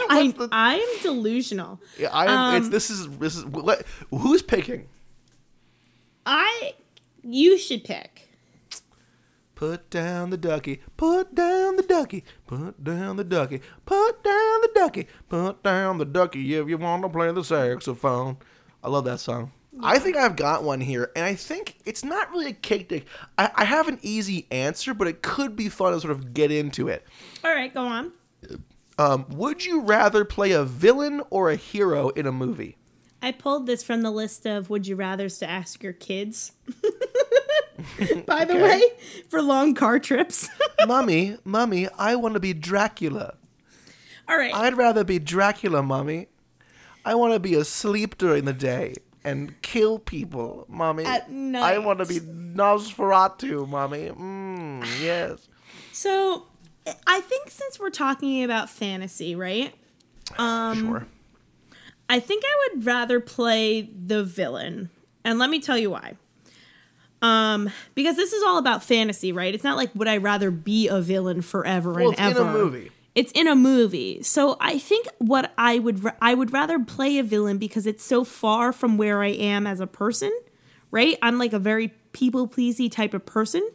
I 0.08 0.32
the- 0.36 0.48
I'm 0.52 0.80
delusional. 1.02 1.80
Yeah, 1.98 2.08
I 2.12 2.26
am. 2.26 2.56
it's 2.56 2.66
um, 2.66 2.70
this 2.72 2.90
is 2.90 3.08
this 3.18 3.36
is 3.36 3.44
what, 3.44 3.84
who's 4.10 4.42
picking? 4.42 4.88
I 6.24 6.74
you 7.22 7.58
should 7.58 7.84
pick. 7.84 8.25
Put 9.56 9.88
down 9.88 10.28
the 10.28 10.36
ducky. 10.36 10.82
Put 10.98 11.34
down 11.34 11.76
the 11.76 11.82
ducky. 11.82 12.24
Put 12.46 12.84
down 12.84 13.16
the 13.16 13.24
ducky. 13.24 13.62
Put 13.86 14.22
down 14.22 14.60
the 14.60 14.70
ducky. 14.74 15.08
Put 15.30 15.62
down 15.62 15.96
the 15.96 16.04
ducky 16.04 16.54
if 16.54 16.68
you 16.68 16.76
want 16.76 17.02
to 17.02 17.08
play 17.08 17.32
the 17.32 17.42
saxophone. 17.42 18.36
I 18.84 18.90
love 18.90 19.06
that 19.06 19.18
song. 19.18 19.52
I 19.82 19.98
think 19.98 20.16
I've 20.16 20.36
got 20.36 20.62
one 20.62 20.80
here, 20.80 21.10
and 21.16 21.24
I 21.24 21.34
think 21.34 21.76
it's 21.86 22.04
not 22.04 22.30
really 22.30 22.48
a 22.48 22.52
cake 22.52 22.88
dick. 22.88 23.06
I, 23.38 23.50
I 23.54 23.64
have 23.64 23.88
an 23.88 23.98
easy 24.02 24.46
answer, 24.50 24.92
but 24.92 25.08
it 25.08 25.22
could 25.22 25.56
be 25.56 25.70
fun 25.70 25.92
to 25.92 26.00
sort 26.00 26.12
of 26.12 26.34
get 26.34 26.50
into 26.50 26.88
it. 26.88 27.06
All 27.42 27.50
right, 27.50 27.72
go 27.72 27.80
on. 27.80 28.12
Um, 28.98 29.26
would 29.30 29.64
you 29.64 29.80
rather 29.80 30.24
play 30.24 30.52
a 30.52 30.64
villain 30.64 31.22
or 31.30 31.50
a 31.50 31.56
hero 31.56 32.10
in 32.10 32.26
a 32.26 32.32
movie? 32.32 32.76
I 33.22 33.32
pulled 33.32 33.66
this 33.66 33.82
from 33.82 34.02
the 34.02 34.10
list 34.10 34.46
of 34.46 34.70
would 34.70 34.86
you 34.86 34.96
rather's 34.96 35.38
to 35.38 35.48
ask 35.48 35.82
your 35.82 35.92
kids. 35.92 36.52
By 38.26 38.44
the 38.44 38.54
Okay. 38.54 38.62
way, 38.62 38.82
for 39.28 39.42
long 39.42 39.74
car 39.74 39.98
trips. 39.98 40.48
mommy, 40.86 41.36
mommy, 41.44 41.88
I 41.98 42.16
want 42.16 42.34
to 42.34 42.40
be 42.40 42.52
Dracula. 42.54 43.34
All 44.28 44.36
right. 44.36 44.54
I'd 44.54 44.76
rather 44.76 45.04
be 45.04 45.18
Dracula, 45.18 45.82
mommy. 45.82 46.28
I 47.04 47.14
want 47.14 47.32
to 47.34 47.40
be 47.40 47.54
asleep 47.54 48.18
during 48.18 48.44
the 48.44 48.52
day 48.52 48.94
and 49.24 49.60
kill 49.62 49.98
people, 49.98 50.64
mommy. 50.68 51.04
At 51.04 51.30
night. 51.30 51.62
I 51.74 51.78
want 51.78 51.98
to 52.00 52.06
be 52.06 52.20
Nosferatu, 52.20 53.68
mommy. 53.68 54.08
Mm, 54.10 54.84
yes. 55.02 55.48
So, 55.92 56.46
I 57.06 57.20
think 57.20 57.50
since 57.50 57.78
we're 57.78 57.90
talking 57.90 58.42
about 58.44 58.68
fantasy, 58.70 59.34
right? 59.36 59.74
Um, 60.38 60.78
sure. 60.78 61.06
I 62.08 62.20
think 62.20 62.44
I 62.46 62.68
would 62.74 62.86
rather 62.86 63.20
play 63.20 63.82
the 63.82 64.22
villain. 64.24 64.90
And 65.24 65.38
let 65.38 65.50
me 65.50 65.58
tell 65.60 65.76
you 65.76 65.90
why. 65.90 66.14
Um, 67.22 67.70
because 67.94 68.16
this 68.16 68.32
is 68.32 68.42
all 68.42 68.58
about 68.58 68.84
fantasy, 68.84 69.32
right? 69.32 69.54
It's 69.54 69.64
not 69.64 69.76
like 69.76 69.94
would 69.94 70.06
I 70.08 70.18
rather 70.18 70.50
be 70.50 70.86
a 70.88 71.00
villain 71.00 71.42
forever 71.42 71.92
Well, 71.94 72.10
and 72.10 72.12
it's 72.12 72.20
ever. 72.20 72.42
in 72.42 72.46
a 72.48 72.52
movie. 72.52 72.92
It's 73.14 73.32
in 73.32 73.48
a 73.48 73.56
movie. 73.56 74.22
So 74.22 74.56
I 74.60 74.78
think 74.78 75.08
what 75.18 75.52
I 75.56 75.78
would 75.78 76.04
ra- 76.04 76.12
I 76.20 76.34
would 76.34 76.52
rather 76.52 76.78
play 76.78 77.18
a 77.18 77.22
villain 77.22 77.56
because 77.58 77.86
it's 77.86 78.04
so 78.04 78.22
far 78.24 78.72
from 78.72 78.98
where 78.98 79.22
I 79.22 79.28
am 79.28 79.66
as 79.66 79.80
a 79.80 79.86
person, 79.86 80.30
right? 80.90 81.16
I'm 81.22 81.38
like 81.38 81.54
a 81.54 81.58
very 81.58 81.88
people 82.12 82.46
pleasy 82.46 82.88
type 82.90 83.14
of 83.14 83.24
person. 83.26 83.66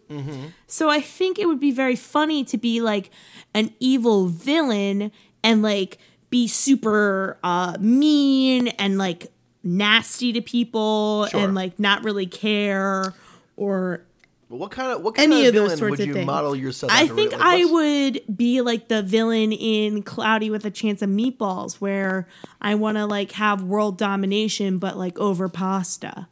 So 0.67 0.89
I 0.89 1.01
think 1.01 1.37
it 1.39 1.47
would 1.47 1.59
be 1.59 1.71
very 1.71 1.95
funny 1.95 2.43
to 2.45 2.57
be 2.57 2.81
like 2.81 3.09
an 3.53 3.73
evil 3.79 4.27
villain 4.27 5.11
and 5.43 5.61
like 5.63 5.97
be 6.31 6.47
super 6.47 7.37
uh, 7.43 7.77
mean 7.79 8.69
and 8.69 8.97
like 8.97 9.27
nasty 9.63 10.33
to 10.33 10.41
people 10.41 11.27
Sure. 11.29 11.39
and 11.41 11.53
like 11.53 11.77
not 11.79 12.03
really 12.03 12.25
care 12.25 13.13
or 13.55 14.01
what 14.47 14.71
kind 14.71 14.91
of 14.91 15.01
what 15.01 15.15
kind 15.15 15.31
any 15.31 15.45
of 15.45 15.49
of 15.49 15.53
those 15.53 15.63
villain 15.63 15.77
sorts 15.77 15.91
would 15.91 15.99
of 16.01 16.07
you 16.07 16.13
things. 16.13 16.25
model 16.25 16.55
yourself? 16.55 16.91
I 16.91 17.07
think 17.07 17.31
Like, 17.31 17.41
I 17.41 17.65
would 17.65 18.21
be 18.35 18.59
like 18.61 18.87
the 18.89 19.01
villain 19.03 19.51
in 19.53 20.01
Cloudy 20.03 20.49
with 20.49 20.65
a 20.65 20.71
Chance 20.71 21.01
of 21.01 21.09
Meatballs, 21.09 21.75
where 21.75 22.27
I 22.59 22.75
want 22.75 22.97
to 22.97 23.05
like 23.05 23.31
have 23.33 23.63
world 23.63 23.97
domination, 23.97 24.77
but 24.79 24.97
like 24.97 25.17
over 25.19 25.47
pasta. 25.47 26.27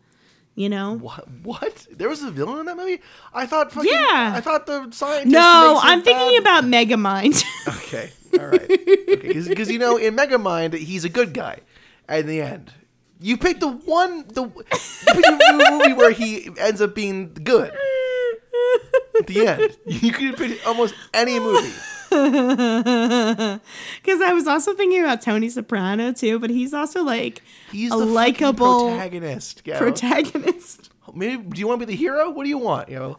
You 0.60 0.68
know? 0.68 0.98
What? 0.98 1.26
What? 1.44 1.88
There 1.90 2.10
was 2.10 2.22
a 2.22 2.30
villain 2.32 2.60
in 2.60 2.66
that 2.66 2.76
movie? 2.76 3.00
I 3.34 3.46
thought. 3.46 3.72
Fucking, 3.72 3.90
Yeah. 3.90 4.34
I 4.36 4.42
thought 4.42 4.66
the 4.66 4.92
scientist. 4.92 5.32
No, 5.32 5.80
I'm 5.82 6.02
thinking 6.02 6.44
bad. 6.44 6.66
about 6.66 6.70
Megamind. 6.70 7.42
Okay. 7.88 8.12
All 8.38 8.46
right. 8.48 8.62
Okay. 8.70 9.42
Because 9.48 9.72
you 9.72 9.80
know, 9.80 9.96
in 9.96 10.18
Megamind, 10.18 10.74
he's 10.74 11.06
a 11.06 11.10
good 11.10 11.34
guy. 11.34 11.62
In 12.10 12.28
the 12.28 12.42
end, 12.42 12.74
you 13.22 13.38
picked 13.38 13.62
the 13.62 13.70
one. 13.70 14.28
The 14.28 14.44
the 15.06 15.66
movie 15.72 15.94
where 15.94 16.12
he 16.12 16.50
ends 16.60 16.82
up 16.82 16.94
being 16.94 17.34
good. 17.34 17.72
At 19.18 19.28
the 19.28 19.48
end, 19.48 19.78
you 19.86 20.12
could 20.12 20.36
picked 20.36 20.68
almost 20.68 20.94
any 21.14 21.40
movie. 21.40 21.72
Because 24.02 24.22
I 24.22 24.34
was 24.34 24.48
also 24.48 24.74
thinking 24.74 25.02
about 25.02 25.22
Tony 25.22 25.50
Soprano 25.50 26.12
too, 26.12 26.40
but 26.40 26.50
he's 26.50 26.74
also 26.74 27.04
like 27.04 27.42
He's 27.72 27.92
a 27.92 27.96
likable 27.98 28.90
protagonist. 28.90 29.64
Garo. 29.64 29.78
protagonist. 29.78 30.90
Maybe 31.14 31.42
do 31.44 31.60
you 31.60 31.68
want 31.68 31.82
to 31.82 31.88
be 31.88 31.94
the 31.94 31.98
hero? 31.98 32.30
What 32.30 32.44
do 32.44 32.50
you 32.50 32.58
want? 32.58 32.90
Know, 32.90 33.16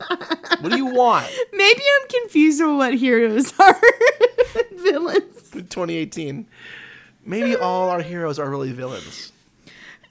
what 0.61 0.71
do 0.71 0.77
you 0.77 0.87
want? 0.87 1.27
Maybe 1.53 1.81
I'm 2.01 2.09
confused 2.09 2.61
with 2.63 2.77
what 2.77 2.95
heroes 2.95 3.53
are 3.59 3.77
villains. 4.77 5.51
2018. 5.51 6.47
Maybe 7.25 7.57
all 7.57 7.91
our 7.91 8.01
heroes 8.03 8.39
are 8.39 8.49
really 8.49 8.73
villains. 8.73 9.33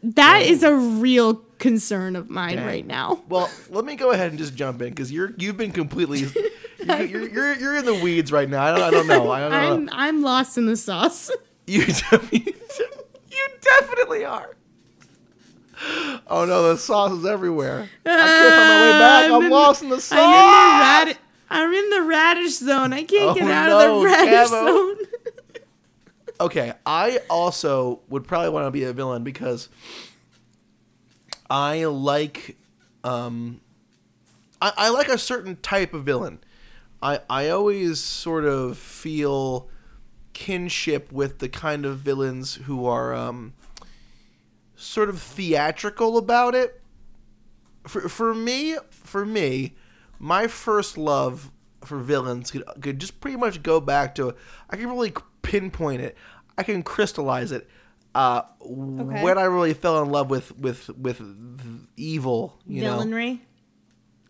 That 0.03 0.43
is 0.43 0.63
a 0.63 0.73
real 0.75 1.35
concern 1.57 2.15
of 2.15 2.29
mine 2.29 2.55
Dang. 2.57 2.65
right 2.65 2.85
now. 2.87 3.21
Well, 3.27 3.49
let 3.69 3.83
me 3.83 3.95
go 3.95 4.11
ahead 4.11 4.29
and 4.29 4.37
just 4.37 4.55
jump 4.55 4.81
in 4.81 4.89
because 4.89 5.11
you're 5.11 5.33
you've 5.37 5.57
been 5.57 5.71
completely 5.71 6.27
you're, 6.85 7.01
you're, 7.05 7.27
you're, 7.29 7.55
you're 7.55 7.75
in 7.77 7.85
the 7.85 7.95
weeds 7.95 8.31
right 8.31 8.49
now. 8.49 8.63
I 8.63 8.71
don't, 8.71 8.81
I 8.81 8.91
don't 8.91 9.07
know. 9.07 9.31
I 9.31 9.39
don't 9.41 9.53
I'm, 9.53 9.89
I'm 9.91 10.21
lost 10.21 10.57
in 10.57 10.65
the 10.65 10.77
sauce. 10.77 11.31
You 11.67 11.85
definitely, 11.85 12.39
you 13.31 13.47
definitely 13.61 14.25
are. 14.25 14.55
Oh 16.25 16.43
no, 16.45 16.63
the 16.73 16.77
sauce 16.79 17.11
is 17.11 17.27
everywhere. 17.27 17.87
I 18.07 18.09
can't 18.09 18.55
find 18.55 18.67
my 18.69 18.81
way 18.81 18.91
back. 18.99 19.25
I'm 19.25 19.33
I'm, 19.35 19.43
in- 19.43 19.49
lost 19.51 19.83
in 19.83 19.89
the 19.89 20.01
sauce. 20.01 20.17
I'm 20.19 20.33
in 20.33 20.41
the 20.41 20.81
radish. 21.11 21.17
I'm 21.51 21.71
in 21.73 21.89
the 21.91 22.01
radish 22.01 22.53
zone. 22.57 22.91
I 22.93 23.03
can't 23.03 23.31
Oh, 23.31 23.33
get 23.35 23.51
out 23.51 23.67
no, 23.69 23.95
of 23.97 24.01
the 24.01 24.05
radish 24.07 24.49
Camo. 24.49 24.65
zone. 24.95 24.97
okay, 26.41 26.73
I 26.87 27.19
also 27.29 27.99
would 28.09 28.27
probably 28.27 28.49
want 28.49 28.65
to 28.65 28.71
be 28.71 28.83
a 28.85 28.91
villain 28.93 29.23
because 29.23 29.69
I 31.51 31.85
like 31.85 32.57
um 33.03 33.61
I, 34.59 34.73
I 34.75 34.89
like 34.89 35.07
a 35.09 35.19
certain 35.19 35.55
type 35.57 35.93
of 35.93 36.03
villain. 36.03 36.39
I 37.01 37.19
I 37.29 37.49
always 37.49 37.99
sort 37.99 38.45
of 38.45 38.77
feel 38.77 39.69
kinship 40.33 41.11
with 41.11 41.39
the 41.39 41.49
kind 41.49 41.85
of 41.85 41.99
villains 41.99 42.55
who 42.55 42.85
are 42.85 43.13
um 43.13 43.53
sort 44.75 45.09
of 45.09 45.21
theatrical 45.21 46.17
about 46.17 46.55
it. 46.55 46.81
For 47.87 48.07
for 48.09 48.33
me, 48.33 48.77
for 48.89 49.25
me, 49.25 49.75
my 50.19 50.47
first 50.47 50.97
love 50.97 51.51
for 51.83 51.97
villains 51.97 52.51
could, 52.51 52.63
could 52.81 52.99
just 52.99 53.21
pretty 53.21 53.37
much 53.37 53.63
go 53.63 53.79
back 53.79 54.15
to 54.15 54.35
I 54.69 54.75
can 54.75 54.89
really 54.89 55.13
pinpoint 55.41 56.01
it. 56.01 56.17
I 56.57 56.63
can 56.63 56.83
crystallize 56.83 57.51
it. 57.51 57.69
Uh, 58.15 58.41
when 58.59 59.37
I 59.37 59.43
really 59.43 59.73
fell 59.73 60.01
in 60.01 60.09
love 60.09 60.29
with 60.29 60.57
with 60.57 60.89
with 60.89 61.21
evil, 61.95 62.59
you 62.67 62.81
know, 62.81 62.97
Villainry. 62.97 63.39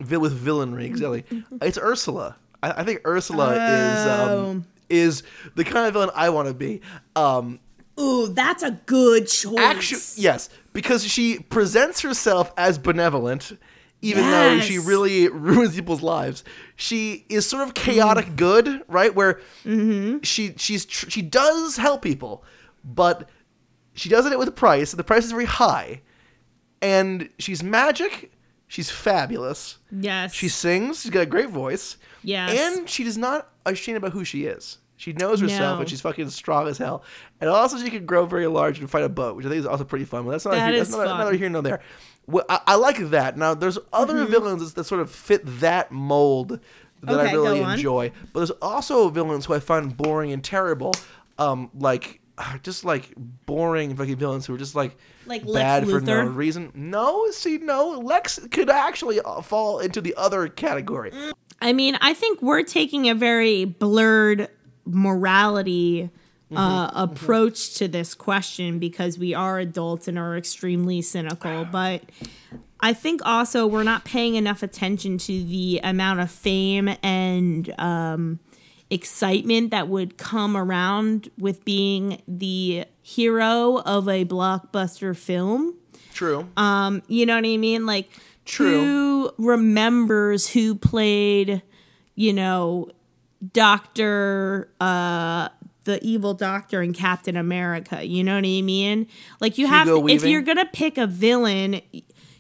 vi- 0.02 0.18
with 0.18 0.38
villainry 0.40 0.84
exactly. 0.86 1.24
it's 1.62 1.78
Ursula. 1.78 2.36
I, 2.64 2.72
I 2.82 2.84
think 2.84 3.02
Ursula 3.08 3.52
is 3.54 4.08
Oh. 4.08 4.50
um, 4.52 4.66
is 4.90 5.24
the 5.56 5.64
kind 5.64 5.88
of 5.88 5.94
villain 5.94 6.10
I 6.16 6.30
want 6.30 6.48
to 6.48 6.54
be. 6.54 6.82
Um, 7.16 7.60
Ooh, 8.00 8.28
that's 8.30 8.64
a 8.64 8.72
good 8.86 9.28
choice. 9.28 9.58
Actually, 9.60 10.02
yes, 10.24 10.50
because 10.74 11.04
she 11.06 11.40
presents 11.40 12.02
herself 12.02 12.52
as 12.58 12.78
benevolent, 12.78 13.58
even 14.02 14.24
though 14.24 14.60
she 14.62 14.80
really 14.80 15.28
ruins 15.30 15.76
people's 15.76 16.02
lives. 16.02 16.44
She 16.78 17.26
is 17.30 17.46
sort 17.46 17.68
of 17.68 17.74
chaotic 17.74 18.36
good, 18.38 18.82
right? 18.88 19.14
Where 19.14 19.42
she 20.24 20.54
she's 20.58 20.86
tr- 20.86 21.10
she 21.10 21.22
does 21.22 21.76
help 21.76 22.02
people, 22.02 22.44
but 22.86 23.30
she 23.94 24.08
does 24.08 24.26
it 24.26 24.40
with 24.40 24.48
a 24.48 24.52
price, 24.54 24.94
and 24.94 25.00
the 25.00 25.04
price 25.04 25.26
is 25.26 25.32
very 25.32 25.46
high. 25.46 26.02
And 26.82 27.30
she's 27.38 27.62
magic. 27.62 28.32
She's 28.70 28.90
fabulous. 28.90 29.80
Yes. 29.92 30.34
She 30.34 30.48
sings. 30.48 31.02
She's 31.02 31.12
got 31.12 31.22
a 31.24 31.26
great 31.26 31.50
voice. 31.50 31.98
Yes. 32.24 32.58
And 32.78 32.88
she 32.90 33.04
does 33.04 33.18
not 33.18 33.50
ashamed 33.66 33.98
about 33.98 34.12
who 34.14 34.24
she 34.24 34.46
is. 34.46 34.78
She 34.96 35.12
knows 35.14 35.42
herself 35.42 35.78
No. 35.78 35.82
and 35.82 35.90
she's 35.90 36.02
fucking 36.02 36.30
strong 36.30 36.68
as 36.68 36.78
hell. 36.78 37.04
And 37.42 37.50
also 37.50 37.78
she 37.78 37.90
can 37.90 38.06
grow 38.06 38.26
very 38.26 38.48
large 38.48 38.80
and 38.80 38.90
fight 38.90 39.04
a 39.04 39.10
boat, 39.10 39.36
which 39.36 39.46
I 39.46 39.50
think 39.50 39.60
is 39.60 39.66
also 39.66 39.84
pretty 39.86 40.06
fun. 40.06 40.24
But 40.26 40.32
that's 40.32 40.46
not, 40.46 40.54
That 40.54 40.72
that's 40.74 40.92
not, 40.92 41.06
fun. 41.08 41.18
neither 41.18 41.36
here 41.38 41.50
nor 41.50 41.62
there. 41.64 41.82
Well, 42.28 42.46
I, 42.48 42.60
I 42.68 42.76
like 42.76 42.98
that. 43.10 43.38
Now 43.38 43.54
there's 43.56 43.80
other 43.92 44.14
Mm-hmm. 44.14 44.32
villains 44.32 44.74
that 44.74 44.84
sort 44.84 45.02
of 45.02 45.10
fit 45.10 45.42
that 45.62 45.92
mold 45.92 46.60
that 47.02 47.20
I 47.20 47.32
really 47.32 47.62
enjoy. 47.62 48.12
But 48.34 48.42
there's 48.42 48.52
also 48.62 49.10
villains 49.10 49.46
who 49.46 49.54
I 49.56 49.60
find 49.60 49.96
boring 49.98 50.32
and 50.32 50.44
terrible. 50.44 50.94
Um, 51.40 51.72
like 51.74 52.19
just 52.64 52.86
like 52.86 53.14
boring 53.46 53.96
fucking 53.96 54.16
villains 54.16 54.46
who 54.46 54.56
are 54.56 54.58
just 54.58 54.76
like 54.76 54.98
Like 55.26 55.44
Lex 55.46 55.54
bad 55.54 55.84
for 55.90 56.00
no 56.02 56.14
Luthor? 56.26 56.36
reason. 56.36 56.72
No, 56.74 57.30
see, 57.32 57.58
no, 57.58 58.00
Lex 58.00 58.40
could 58.52 58.70
actually 58.70 59.20
uh, 59.22 59.42
fall 59.42 59.80
into 59.80 60.02
the 60.02 60.14
other 60.18 60.48
category. 60.48 61.12
I 61.62 61.74
mean, 61.74 61.98
I 62.02 62.14
think 62.14 62.42
we're 62.42 62.64
taking 62.64 63.10
a 63.10 63.16
very 63.16 63.66
blurred 63.66 64.48
morality 64.86 66.10
uh, 66.56 66.90
approach 66.94 67.76
to 67.76 67.88
this 67.88 68.16
question 68.16 68.80
because 68.80 69.20
we 69.20 69.34
are 69.34 69.60
adults 69.60 70.08
and 70.08 70.18
are 70.18 70.36
extremely 70.38 71.02
cynical. 71.02 71.66
But 71.66 72.02
I 72.80 72.94
think 72.94 73.22
also 73.26 73.68
we're 73.68 73.84
not 73.84 74.04
paying 74.06 74.36
enough 74.36 74.64
attention 74.64 75.18
to 75.20 75.44
the 75.44 75.80
amount 75.84 76.22
of 76.22 76.32
fame 76.32 76.90
and 77.04 77.72
um, 77.80 78.40
excitement 78.90 79.72
that 79.72 79.88
would 79.88 80.18
come 80.18 80.58
around 80.58 81.30
with 81.38 81.64
being 81.64 82.22
the 82.28 82.86
hero 83.02 83.78
of 83.78 84.08
a 84.08 84.26
blockbuster 84.26 85.16
film. 85.16 85.76
True. 86.14 86.48
Um, 86.58 87.02
you 87.08 87.26
know 87.26 87.36
what 87.36 87.46
I 87.46 87.58
mean? 87.58 87.86
Like, 87.86 88.10
True. 88.46 88.82
who 88.82 89.32
remembers 89.38 90.50
who 90.50 90.76
played, 90.76 91.62
you 92.16 92.34
know, 92.34 92.90
Doctor, 93.54 94.70
uh, 94.82 95.50
the 95.86 96.04
evil 96.04 96.34
Doctor 96.34 96.82
in 96.82 96.94
Captain 96.94 97.38
America? 97.38 98.04
You 98.04 98.24
know 98.24 98.36
what 98.36 98.46
I 98.46 98.62
mean? 98.62 99.08
Like, 99.40 99.58
you 99.58 99.68
have 99.68 99.88
to, 99.88 100.08
if 100.08 100.26
you're 100.26 100.42
gonna 100.42 100.66
pick 100.66 100.98
a 100.98 101.08
villain, 101.08 101.82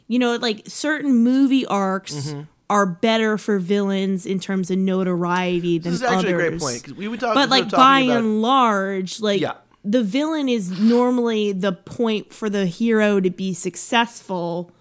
you 0.08 0.20
know, 0.20 0.36
like 0.36 0.64
certain 0.68 1.14
movie 1.14 1.66
arcs. 1.66 2.16
Mm-hmm. 2.16 2.42
Are 2.70 2.86
better 2.86 3.38
for 3.40 3.58
villains 3.58 4.26
in 4.28 4.40
terms 4.40 4.70
of 4.70 4.78
notoriety 4.78 5.80
than 5.80 5.92
This 5.94 6.02
is 6.02 6.08
actually 6.08 6.34
others 6.34 6.46
a 6.46 6.50
great 6.50 6.60
point. 6.60 6.84
'cause 6.84 6.94
we 6.94 7.08
would 7.08 7.20
talk, 7.20 7.34
but 7.34 7.50
like 7.50 7.70
by 7.72 8.02
about, 8.02 8.18
and 8.18 8.42
large 8.44 9.20
like 9.22 9.42
Yeah. 9.42 9.54
the 9.84 10.04
villain 10.04 10.48
is 10.48 10.80
normally 10.80 11.52
the 11.52 11.72
point 11.72 12.32
for 12.32 12.48
the 12.50 12.66
hero 12.68 13.20
to 13.20 13.30
be 13.32 13.54
successful 13.56 14.72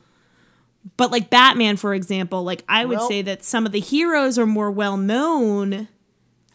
but 0.96 1.10
like 1.10 1.30
batman 1.30 1.76
for 1.76 1.94
example 1.94 2.42
like 2.44 2.62
i 2.68 2.84
would 2.84 2.98
Well- 2.98 3.08
say 3.08 3.22
that 3.22 3.44
some 3.44 3.64
of 3.66 3.72
the 3.72 3.80
heroes 3.80 4.38
are 4.38 4.46
more 4.46 4.70
well 4.70 4.96
known 4.96 5.88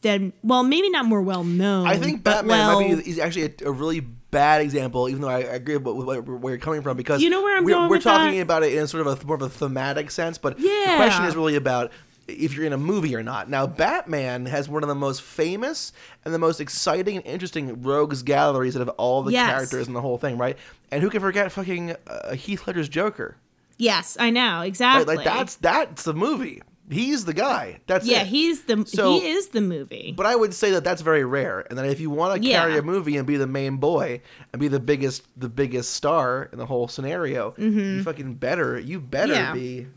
than 0.02 0.34
well 0.44 0.64
maybe 0.64 0.90
not 0.90 1.06
more 1.06 1.22
well 1.22 1.44
known 1.44 1.88
I 1.88 1.98
think 1.98 2.24
Batman 2.24 2.48
well, 2.68 2.82
might 2.82 2.98
be 2.98 3.04
he's 3.04 3.18
actually 3.20 3.46
a, 3.64 3.70
a 3.70 3.72
really 3.72 4.06
bad 4.34 4.62
example, 4.62 5.08
even 5.08 5.22
though 5.22 5.30
I 5.30 5.40
agree 5.40 5.78
with 5.78 6.06
where, 6.06 6.22
where 6.22 6.54
you're 6.54 6.60
coming 6.60 6.82
from 6.82 6.98
because 6.98 7.22
You 7.22 7.30
know 7.30 7.42
where 7.42 7.56
I'm 7.56 7.64
we're, 7.64 7.72
going 7.72 7.90
we're 7.90 7.96
with 7.98 8.04
talking 8.04 8.36
that? 8.38 8.42
about 8.42 8.64
it 8.64 8.74
in 8.74 8.88
sort 8.88 9.08
of 9.08 9.24
a 9.24 9.26
more 9.26 9.36
of 9.38 9.42
a 9.44 9.50
thematic 9.50 10.12
sense, 10.12 10.38
but 10.38 10.58
the 10.58 10.94
question 10.98 11.24
is 11.26 11.36
really 11.36 11.56
about 11.56 11.92
if 12.28 12.56
you're 12.56 12.66
in 12.66 12.72
a 12.74 12.78
movie 12.78 13.16
or 13.16 13.22
not. 13.24 13.50
Now, 13.50 13.68
Batman 13.68 14.46
has 14.46 14.70
one 14.70 14.82
of 14.84 14.88
the 14.90 14.96
most 14.96 15.22
famous 15.22 15.92
and 16.24 16.34
the 16.34 16.40
most 16.40 16.62
exciting 16.62 17.18
and 17.18 17.26
interesting 17.26 17.82
rogues 17.82 18.24
galleries 18.24 18.76
out 18.78 18.82
of 18.82 18.90
all 18.90 19.24
the 19.24 19.32
Yes. 19.34 19.50
characters 19.50 19.88
in 19.88 19.94
the 19.94 20.00
whole 20.02 20.18
thing, 20.18 20.38
right? 20.38 20.58
And 20.92 21.02
who 21.04 21.10
can 21.10 21.20
forget 21.20 21.52
fucking 21.52 21.96
uh, 22.08 22.34
Heath 22.36 22.66
Ledger's 22.66 22.88
Joker? 22.90 23.36
Yes, 23.78 24.16
I 24.20 24.30
know 24.30 24.60
Right? 24.60 24.68
exactly. 24.68 25.16
Like 25.18 25.26
that's 25.26 25.56
that's 25.56 26.04
the 26.04 26.14
movie. 26.14 26.62
He's 26.90 27.24
the 27.26 27.34
guy. 27.34 27.80
That's 27.88 28.06
yeah, 28.06 28.22
it. 28.22 28.28
he's 28.28 28.66
the 28.66 28.84
So- 28.86 29.14
he 29.20 29.28
is 29.30 29.48
the 29.50 29.62
movie. 29.62 30.14
But 30.16 30.26
I 30.26 30.36
would 30.36 30.54
say 30.54 30.72
that 30.72 30.84
that's 30.84 31.02
very 31.02 31.24
rare, 31.24 31.66
and 31.70 31.78
that 31.80 31.86
if 31.86 32.00
you 32.00 32.10
want 32.10 32.42
to 32.42 32.48
Yeah. 32.48 32.60
carry 32.62 32.78
a 32.78 32.82
movie 32.82 33.16
and 33.18 33.26
be 33.26 33.38
the 33.38 33.48
main 33.48 33.78
boy 33.78 34.22
and 34.52 34.60
be 34.60 34.68
the 34.68 34.80
biggest, 34.82 35.24
the 35.40 35.48
biggest 35.50 35.94
star 35.94 36.50
in 36.52 36.58
the 36.60 36.66
whole 36.66 36.88
scenario, 36.88 37.54
you 37.58 38.04
fucking 38.04 38.36
better, 38.36 38.78
you 38.80 39.00
better 39.00 39.34
Mm-hmm. 39.34 39.44
Yeah. 39.44 39.54
be 39.54 39.88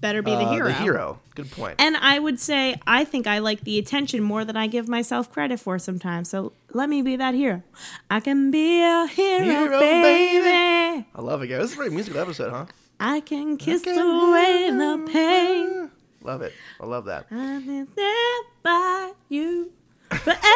Better 0.00 0.20
be 0.22 0.32
the 0.32 0.36
uh, 0.38 0.50
hero. 0.52 0.66
The 0.66 0.72
hero. 0.74 1.20
Good 1.36 1.50
point. 1.52 1.76
And 1.78 1.96
I 1.96 2.18
would 2.18 2.40
say 2.40 2.80
I 2.88 3.04
think 3.04 3.28
I 3.28 3.38
like 3.38 3.62
the 3.62 3.78
attention 3.78 4.20
more 4.20 4.44
than 4.44 4.56
I 4.56 4.66
give 4.66 4.88
myself 4.88 5.30
credit 5.30 5.60
for 5.60 5.78
sometimes. 5.78 6.28
So 6.28 6.52
let 6.72 6.88
me 6.88 7.02
be 7.02 7.14
that 7.16 7.34
hero. 7.34 7.62
I 8.10 8.18
can 8.18 8.50
be 8.50 8.82
a 8.82 9.06
hero, 9.06 9.44
Hero, 9.44 9.78
baby. 9.78 10.40
baby. 10.42 11.06
I 11.14 11.20
love 11.20 11.42
it, 11.42 11.46
guys. 11.48 11.60
This 11.60 11.70
is 11.70 11.74
a 11.74 11.76
very 11.76 11.90
musical 11.90 12.18
episode, 12.20 12.50
huh? 12.50 12.66
I 12.98 13.20
can 13.20 13.56
kiss 13.56 13.82
can 13.82 13.96
away 13.96 14.70
the 14.72 15.08
pain. 15.12 15.90
Love 16.24 16.42
it. 16.42 16.52
I 16.80 16.86
love 16.86 17.04
that. 17.06 17.26
I'll 17.30 17.60
be 17.60 17.82
there 17.96 18.40
by 18.62 19.12
you 19.28 19.72
forever. 20.10 20.38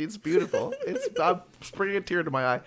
It's 0.00 0.16
beautiful. 0.16 0.72
It's 0.86 1.08
I'm 1.20 1.40
bringing 1.74 1.96
a 1.96 2.00
tear 2.00 2.22
to 2.22 2.30
my 2.30 2.46
eye. 2.46 2.60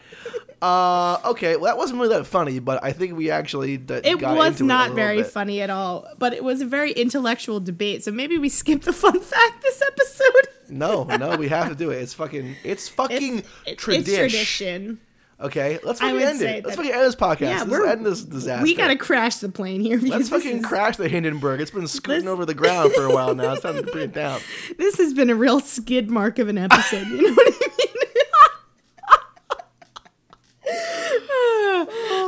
Uh, 0.61 1.29
okay, 1.29 1.55
well 1.55 1.63
that 1.73 1.77
wasn't 1.77 2.01
really 2.01 2.13
that 2.17 2.25
funny, 2.25 2.59
but 2.59 2.84
I 2.84 2.91
think 2.91 3.15
we 3.15 3.32
actually 3.32 3.77
d- 3.77 4.01
It 4.03 4.19
got 4.19 4.36
was 4.36 4.59
into 4.59 4.65
it 4.65 4.67
not 4.67 4.91
very 4.91 5.21
bit. 5.21 5.27
funny 5.27 5.61
at 5.61 5.69
all, 5.69 6.05
but 6.19 6.34
it 6.34 6.43
was 6.43 6.59
a 6.59 6.65
very 6.65 6.91
intellectual 6.91 7.61
debate. 7.61 8.03
So 8.03 8.11
maybe 8.11 8.38
we 8.38 8.49
skip 8.49 8.82
the 8.82 8.91
fun 8.91 9.17
fact 9.17 9.61
this 9.61 9.82
episode. 9.82 10.47
No, 10.67 11.05
no, 11.05 11.38
we 11.38 11.47
have 11.47 11.69
to 11.69 11.75
do 11.75 11.89
it. 11.91 12.01
It's 12.01 12.13
fucking, 12.13 12.57
it's 12.65 12.89
fucking 12.99 13.38
It's, 13.38 13.47
it's 13.65 13.82
tradition. 13.82 14.17
tradition. 14.29 14.99
Okay, 15.42 15.80
let's 15.84 16.00
fucking 16.00 16.22
end 16.22 16.42
it. 16.42 16.64
Let's 16.64 16.76
fucking 16.78 16.92
end 16.92 17.02
this 17.02 17.16
podcast. 17.16 17.39
Yeah, 17.42 17.58
let's 17.60 17.70
we're- 17.72 17.89
end 17.89 18.06
this 18.06 18.22
disaster. 18.24 18.62
We 18.64 18.76
gotta 18.76 18.96
crash 18.96 19.38
the 19.38 19.50
plane 19.50 19.82
here. 19.82 19.98
Let's 19.98 20.04
because 20.04 20.30
fucking 20.30 20.58
is- 20.60 20.66
crash 20.66 20.98
the 20.98 21.10
Hindenburg. 21.10 21.62
It's 21.62 21.72
been 21.72 21.88
scooting 21.88 22.28
over 22.28 22.46
the 22.46 22.54
ground 22.54 22.94
for 22.94 23.06
a 23.06 23.12
while 23.14 23.34
now. 23.34 23.54
It's 23.54 23.62
time 23.64 23.76
to 23.78 23.84
bring 23.84 24.04
it 24.06 24.14
down. 24.14 24.39
This 24.78 24.98
has 25.00 25.14
been 25.14 25.30
a 25.32 25.36
real 25.36 25.60
skid 25.60 26.12
mark 26.12 26.38
of 26.38 26.48
an 26.48 26.60
episode. 26.60 27.08
You 27.08 27.22
know 27.30 27.34
what 27.34 27.48
I 27.48 27.50
mean? 27.50 27.58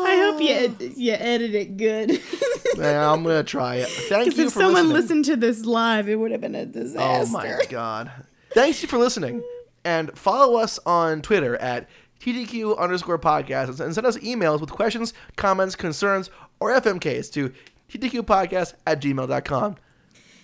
I 0.05 0.29
hope 0.31 0.41
you 0.41 0.49
ed- 0.53 0.93
you 0.97 1.13
edit 1.13 1.55
it 1.55 1.77
good. 1.77 2.19
Man, 2.77 3.03
I'm 3.03 3.23
gonna 3.23 3.43
try 3.43 3.75
it. 3.75 3.87
Thank 3.89 4.25
Because 4.25 4.39
you 4.39 4.47
if 4.47 4.53
for 4.53 4.59
someone 4.61 4.89
listening. 4.89 4.93
listened 5.01 5.25
to 5.25 5.35
this 5.35 5.65
live, 5.65 6.09
it 6.09 6.15
would 6.15 6.31
have 6.31 6.41
been 6.41 6.55
a 6.55 6.65
disaster. 6.65 7.27
Oh 7.29 7.31
my 7.31 7.59
god. 7.69 8.11
Thanks 8.51 8.81
you 8.81 8.87
for 8.87 8.97
listening. 8.97 9.43
And 9.85 10.17
follow 10.17 10.55
us 10.57 10.79
on 10.85 11.21
Twitter 11.21 11.55
at 11.57 11.87
TDQ 12.23 12.77
underscore 12.79 13.19
podcast 13.19 13.81
and 13.81 13.93
send 13.93 14.07
us 14.07 14.17
emails 14.19 14.61
with 14.61 14.71
questions, 14.71 15.13
comments, 15.35 15.75
concerns, 15.75 16.29
or 16.61 16.71
FMKs 16.71 17.31
to 17.33 17.51
TDQpodcast 17.89 18.75
at 18.87 19.01
gmail.com. 19.01 19.75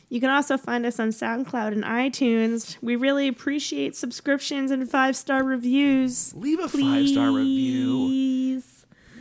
You 0.10 0.20
can 0.20 0.30
also 0.30 0.58
find 0.58 0.86
us 0.86 1.00
on 1.00 1.10
SoundCloud 1.10 1.72
and 1.72 1.84
iTunes. 1.84 2.78
We 2.82 2.96
really 2.96 3.28
appreciate 3.28 3.96
subscriptions 3.96 4.72
and 4.72 4.90
five 4.90 5.16
star 5.16 5.44
reviews. 5.44 6.36
Leave 6.36 6.60
a 6.60 6.68
five 6.68 7.08
star 7.08 7.32
review. 7.32 8.39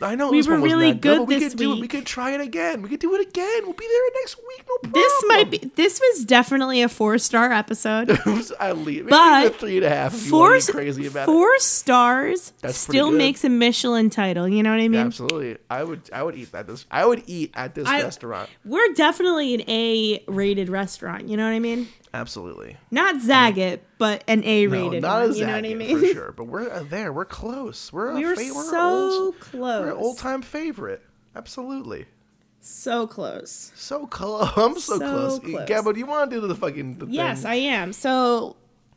I 0.02 0.14
know 0.14 0.30
We 0.30 0.38
this 0.38 0.46
were 0.46 0.58
really 0.58 0.92
not 0.92 1.00
good 1.00 1.18
but 1.18 1.24
we 1.26 1.38
this 1.38 1.50
could 1.52 1.58
do 1.58 1.72
it. 1.72 1.74
We 1.76 1.80
week. 1.82 1.90
could 1.90 2.06
try 2.06 2.32
it 2.32 2.40
again. 2.40 2.82
We 2.82 2.88
could 2.88 3.00
do 3.00 3.14
it 3.14 3.26
again. 3.28 3.60
We'll 3.64 3.72
be 3.72 3.86
there 3.86 4.20
next 4.22 4.36
week. 4.38 4.64
No 4.68 4.76
problem. 4.78 4.92
This 5.02 5.24
might 5.26 5.50
be. 5.50 5.58
This 5.74 6.00
was 6.00 6.24
definitely 6.24 6.82
a 6.82 6.88
four 6.88 7.18
star 7.18 7.52
episode. 7.52 8.10
I 8.60 8.72
leave. 8.72 9.08
But 9.08 9.46
a 9.46 9.50
three 9.50 9.76
and 9.78 9.86
a 9.86 9.88
half. 9.90 10.12
Four 10.14 10.58
crazy 10.60 11.06
about 11.06 11.26
four 11.26 11.58
stars 11.58 12.52
That's 12.60 12.76
still 12.78 13.10
good. 13.10 13.18
makes 13.18 13.44
a 13.44 13.48
Michelin 13.48 14.10
title. 14.10 14.48
You 14.48 14.62
know 14.62 14.70
what 14.70 14.80
I 14.80 14.84
it. 14.84 14.88
mean? 14.88 15.00
Absolutely. 15.06 15.56
I 15.70 15.84
would. 15.84 16.02
I 16.12 16.22
would 16.22 16.34
eat 16.36 16.54
at 16.54 16.66
this. 16.66 16.86
I 16.90 17.04
would 17.06 17.22
eat 17.26 17.52
at 17.54 17.74
this 17.74 17.86
I- 17.88 18.02
restaurant. 18.02 18.48
We're 18.64 18.92
definitely 18.94 19.54
an 19.54 19.62
A 19.68 20.22
rated 20.26 20.68
restaurant. 20.68 21.28
You 21.28 21.36
know 21.36 21.44
what 21.44 21.54
I 21.54 21.58
mean? 21.60 21.88
Absolutely. 22.14 22.76
Not 22.90 23.16
Zagat, 23.16 23.80
but 23.98 24.24
an 24.26 24.42
A 24.44 24.66
No, 24.66 24.72
rated 24.72 25.02
not 25.02 25.20
one. 25.20 25.30
as 25.30 25.38
You 25.38 25.46
know 25.46 25.56
what 25.56 25.64
I 25.66 25.74
mean? 25.74 25.98
for 25.98 26.06
sure. 26.12 26.32
But 26.32 26.44
we're 26.46 26.70
uh, 26.70 26.82
there. 26.88 27.12
We're 27.12 27.24
close. 27.26 27.92
We're 27.92 28.14
We 28.14 28.24
were 28.24 28.34
fa- 28.34 28.52
we're 28.54 28.70
so 28.70 28.80
old, 28.80 29.40
close. 29.40 29.82
We're 29.82 29.90
an 29.90 29.96
old 29.96 30.18
time 30.18 30.40
favorite. 30.42 31.02
Absolutely. 31.36 32.06
So 32.60 33.06
close. 33.06 33.72
So 33.76 34.06
close. 34.06 34.50
I'm 34.56 34.74
so, 34.78 34.98
So 34.98 34.98
close. 34.98 35.38
close. 35.38 35.68
Gabbo, 35.68 35.92
do 35.92 36.00
you 36.00 36.06
want 36.06 36.30
to 36.30 36.40
do 36.40 36.46
the 36.46 36.54
fucking 36.54 36.98
the 36.98 37.06
Yes, 37.06 37.42
thing? 37.42 37.50
I 37.50 37.54
am. 37.56 37.92
So 37.92 38.56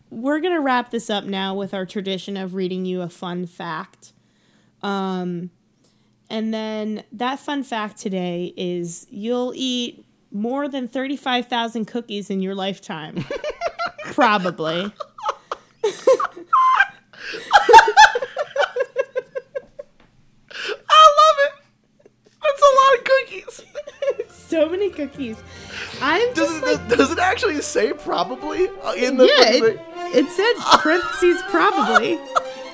we're 0.09 0.39
gonna 0.39 0.61
wrap 0.61 0.91
this 0.91 1.09
up 1.09 1.25
now 1.25 1.53
with 1.53 1.73
our 1.73 1.85
tradition 1.85 2.37
of 2.37 2.53
reading 2.55 2.85
you 2.85 3.01
a 3.01 3.09
fun 3.09 3.45
fact. 3.45 4.13
Um, 4.81 5.51
and 6.29 6.53
then 6.53 7.03
that 7.11 7.39
fun 7.39 7.63
fact 7.63 7.97
today 7.97 8.53
is 8.57 9.05
you'll 9.09 9.53
eat 9.55 10.05
more 10.31 10.67
than 10.67 10.87
thirty-five 10.87 11.47
thousand 11.47 11.85
cookies 11.85 12.29
in 12.29 12.41
your 12.41 12.55
lifetime. 12.55 13.23
Probably. 14.05 14.91
I 20.89 21.13
love 21.19 21.37
it. 21.45 21.51
That's 22.43 22.61
a 22.61 22.71
lot 22.75 22.97
of 22.97 23.03
cookies. 23.05 24.35
so 24.35 24.69
many 24.69 24.89
cookies. 24.89 25.37
I'm 26.01 26.33
Does 26.33 26.49
just 26.49 26.63
it, 26.63 26.65
like 26.65 26.97
does 26.97 27.11
it 27.11 27.19
actually 27.19 27.61
say 27.61 27.93
probably 27.93 28.65
in 28.97 29.17
the 29.17 29.25
yeah, 29.25 29.51
it, 29.51 29.79
it 30.15 30.29
said 30.29 30.53
parentheses 30.79 31.41
probably. 31.49 32.19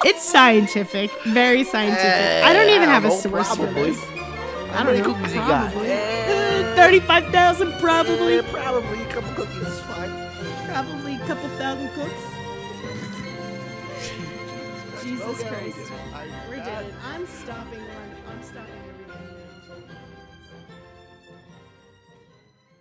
It's 0.06 0.22
scientific, 0.24 1.12
very 1.26 1.64
scientific. 1.64 2.04
I 2.46 2.54
don't 2.54 2.70
even 2.70 2.84
Eh, 2.88 2.92
have 2.92 3.06
a 3.06 3.12
source 3.12 3.56
for 3.56 3.66
this. 3.68 4.04
How 4.04 4.82
I 4.82 4.84
don't 4.84 4.96
even 4.96 5.12
know, 5.12 5.14
cookies 5.18 5.34
you 5.34 5.40
got? 5.42 5.72
probably. 5.72 5.90
Eh, 6.78 6.84
Thirty-five 6.84 7.26
thousand, 7.32 7.74
probably. 7.80 8.36
eh, 8.38 8.42
probably 8.52 9.02
a 9.02 9.06
couple 9.08 9.34
cookies 9.34 9.68
is 9.68 9.80
fine. 9.82 10.12
Probably 10.68 11.16
a 11.16 11.20
couple 11.26 11.50
thousand 11.58 11.90
cooks. 11.90 12.24
Jesus 15.04 15.44
Christ. 15.44 15.78
did 15.78 15.88
it. 15.88 15.92
I, 16.14 16.28
we 16.50 16.56
did 16.58 16.68
it. 16.68 16.94
I'm 17.04 17.26
stopping. 17.26 17.26
I'm 17.26 17.28
stopping 17.28 17.84
the 17.84 17.87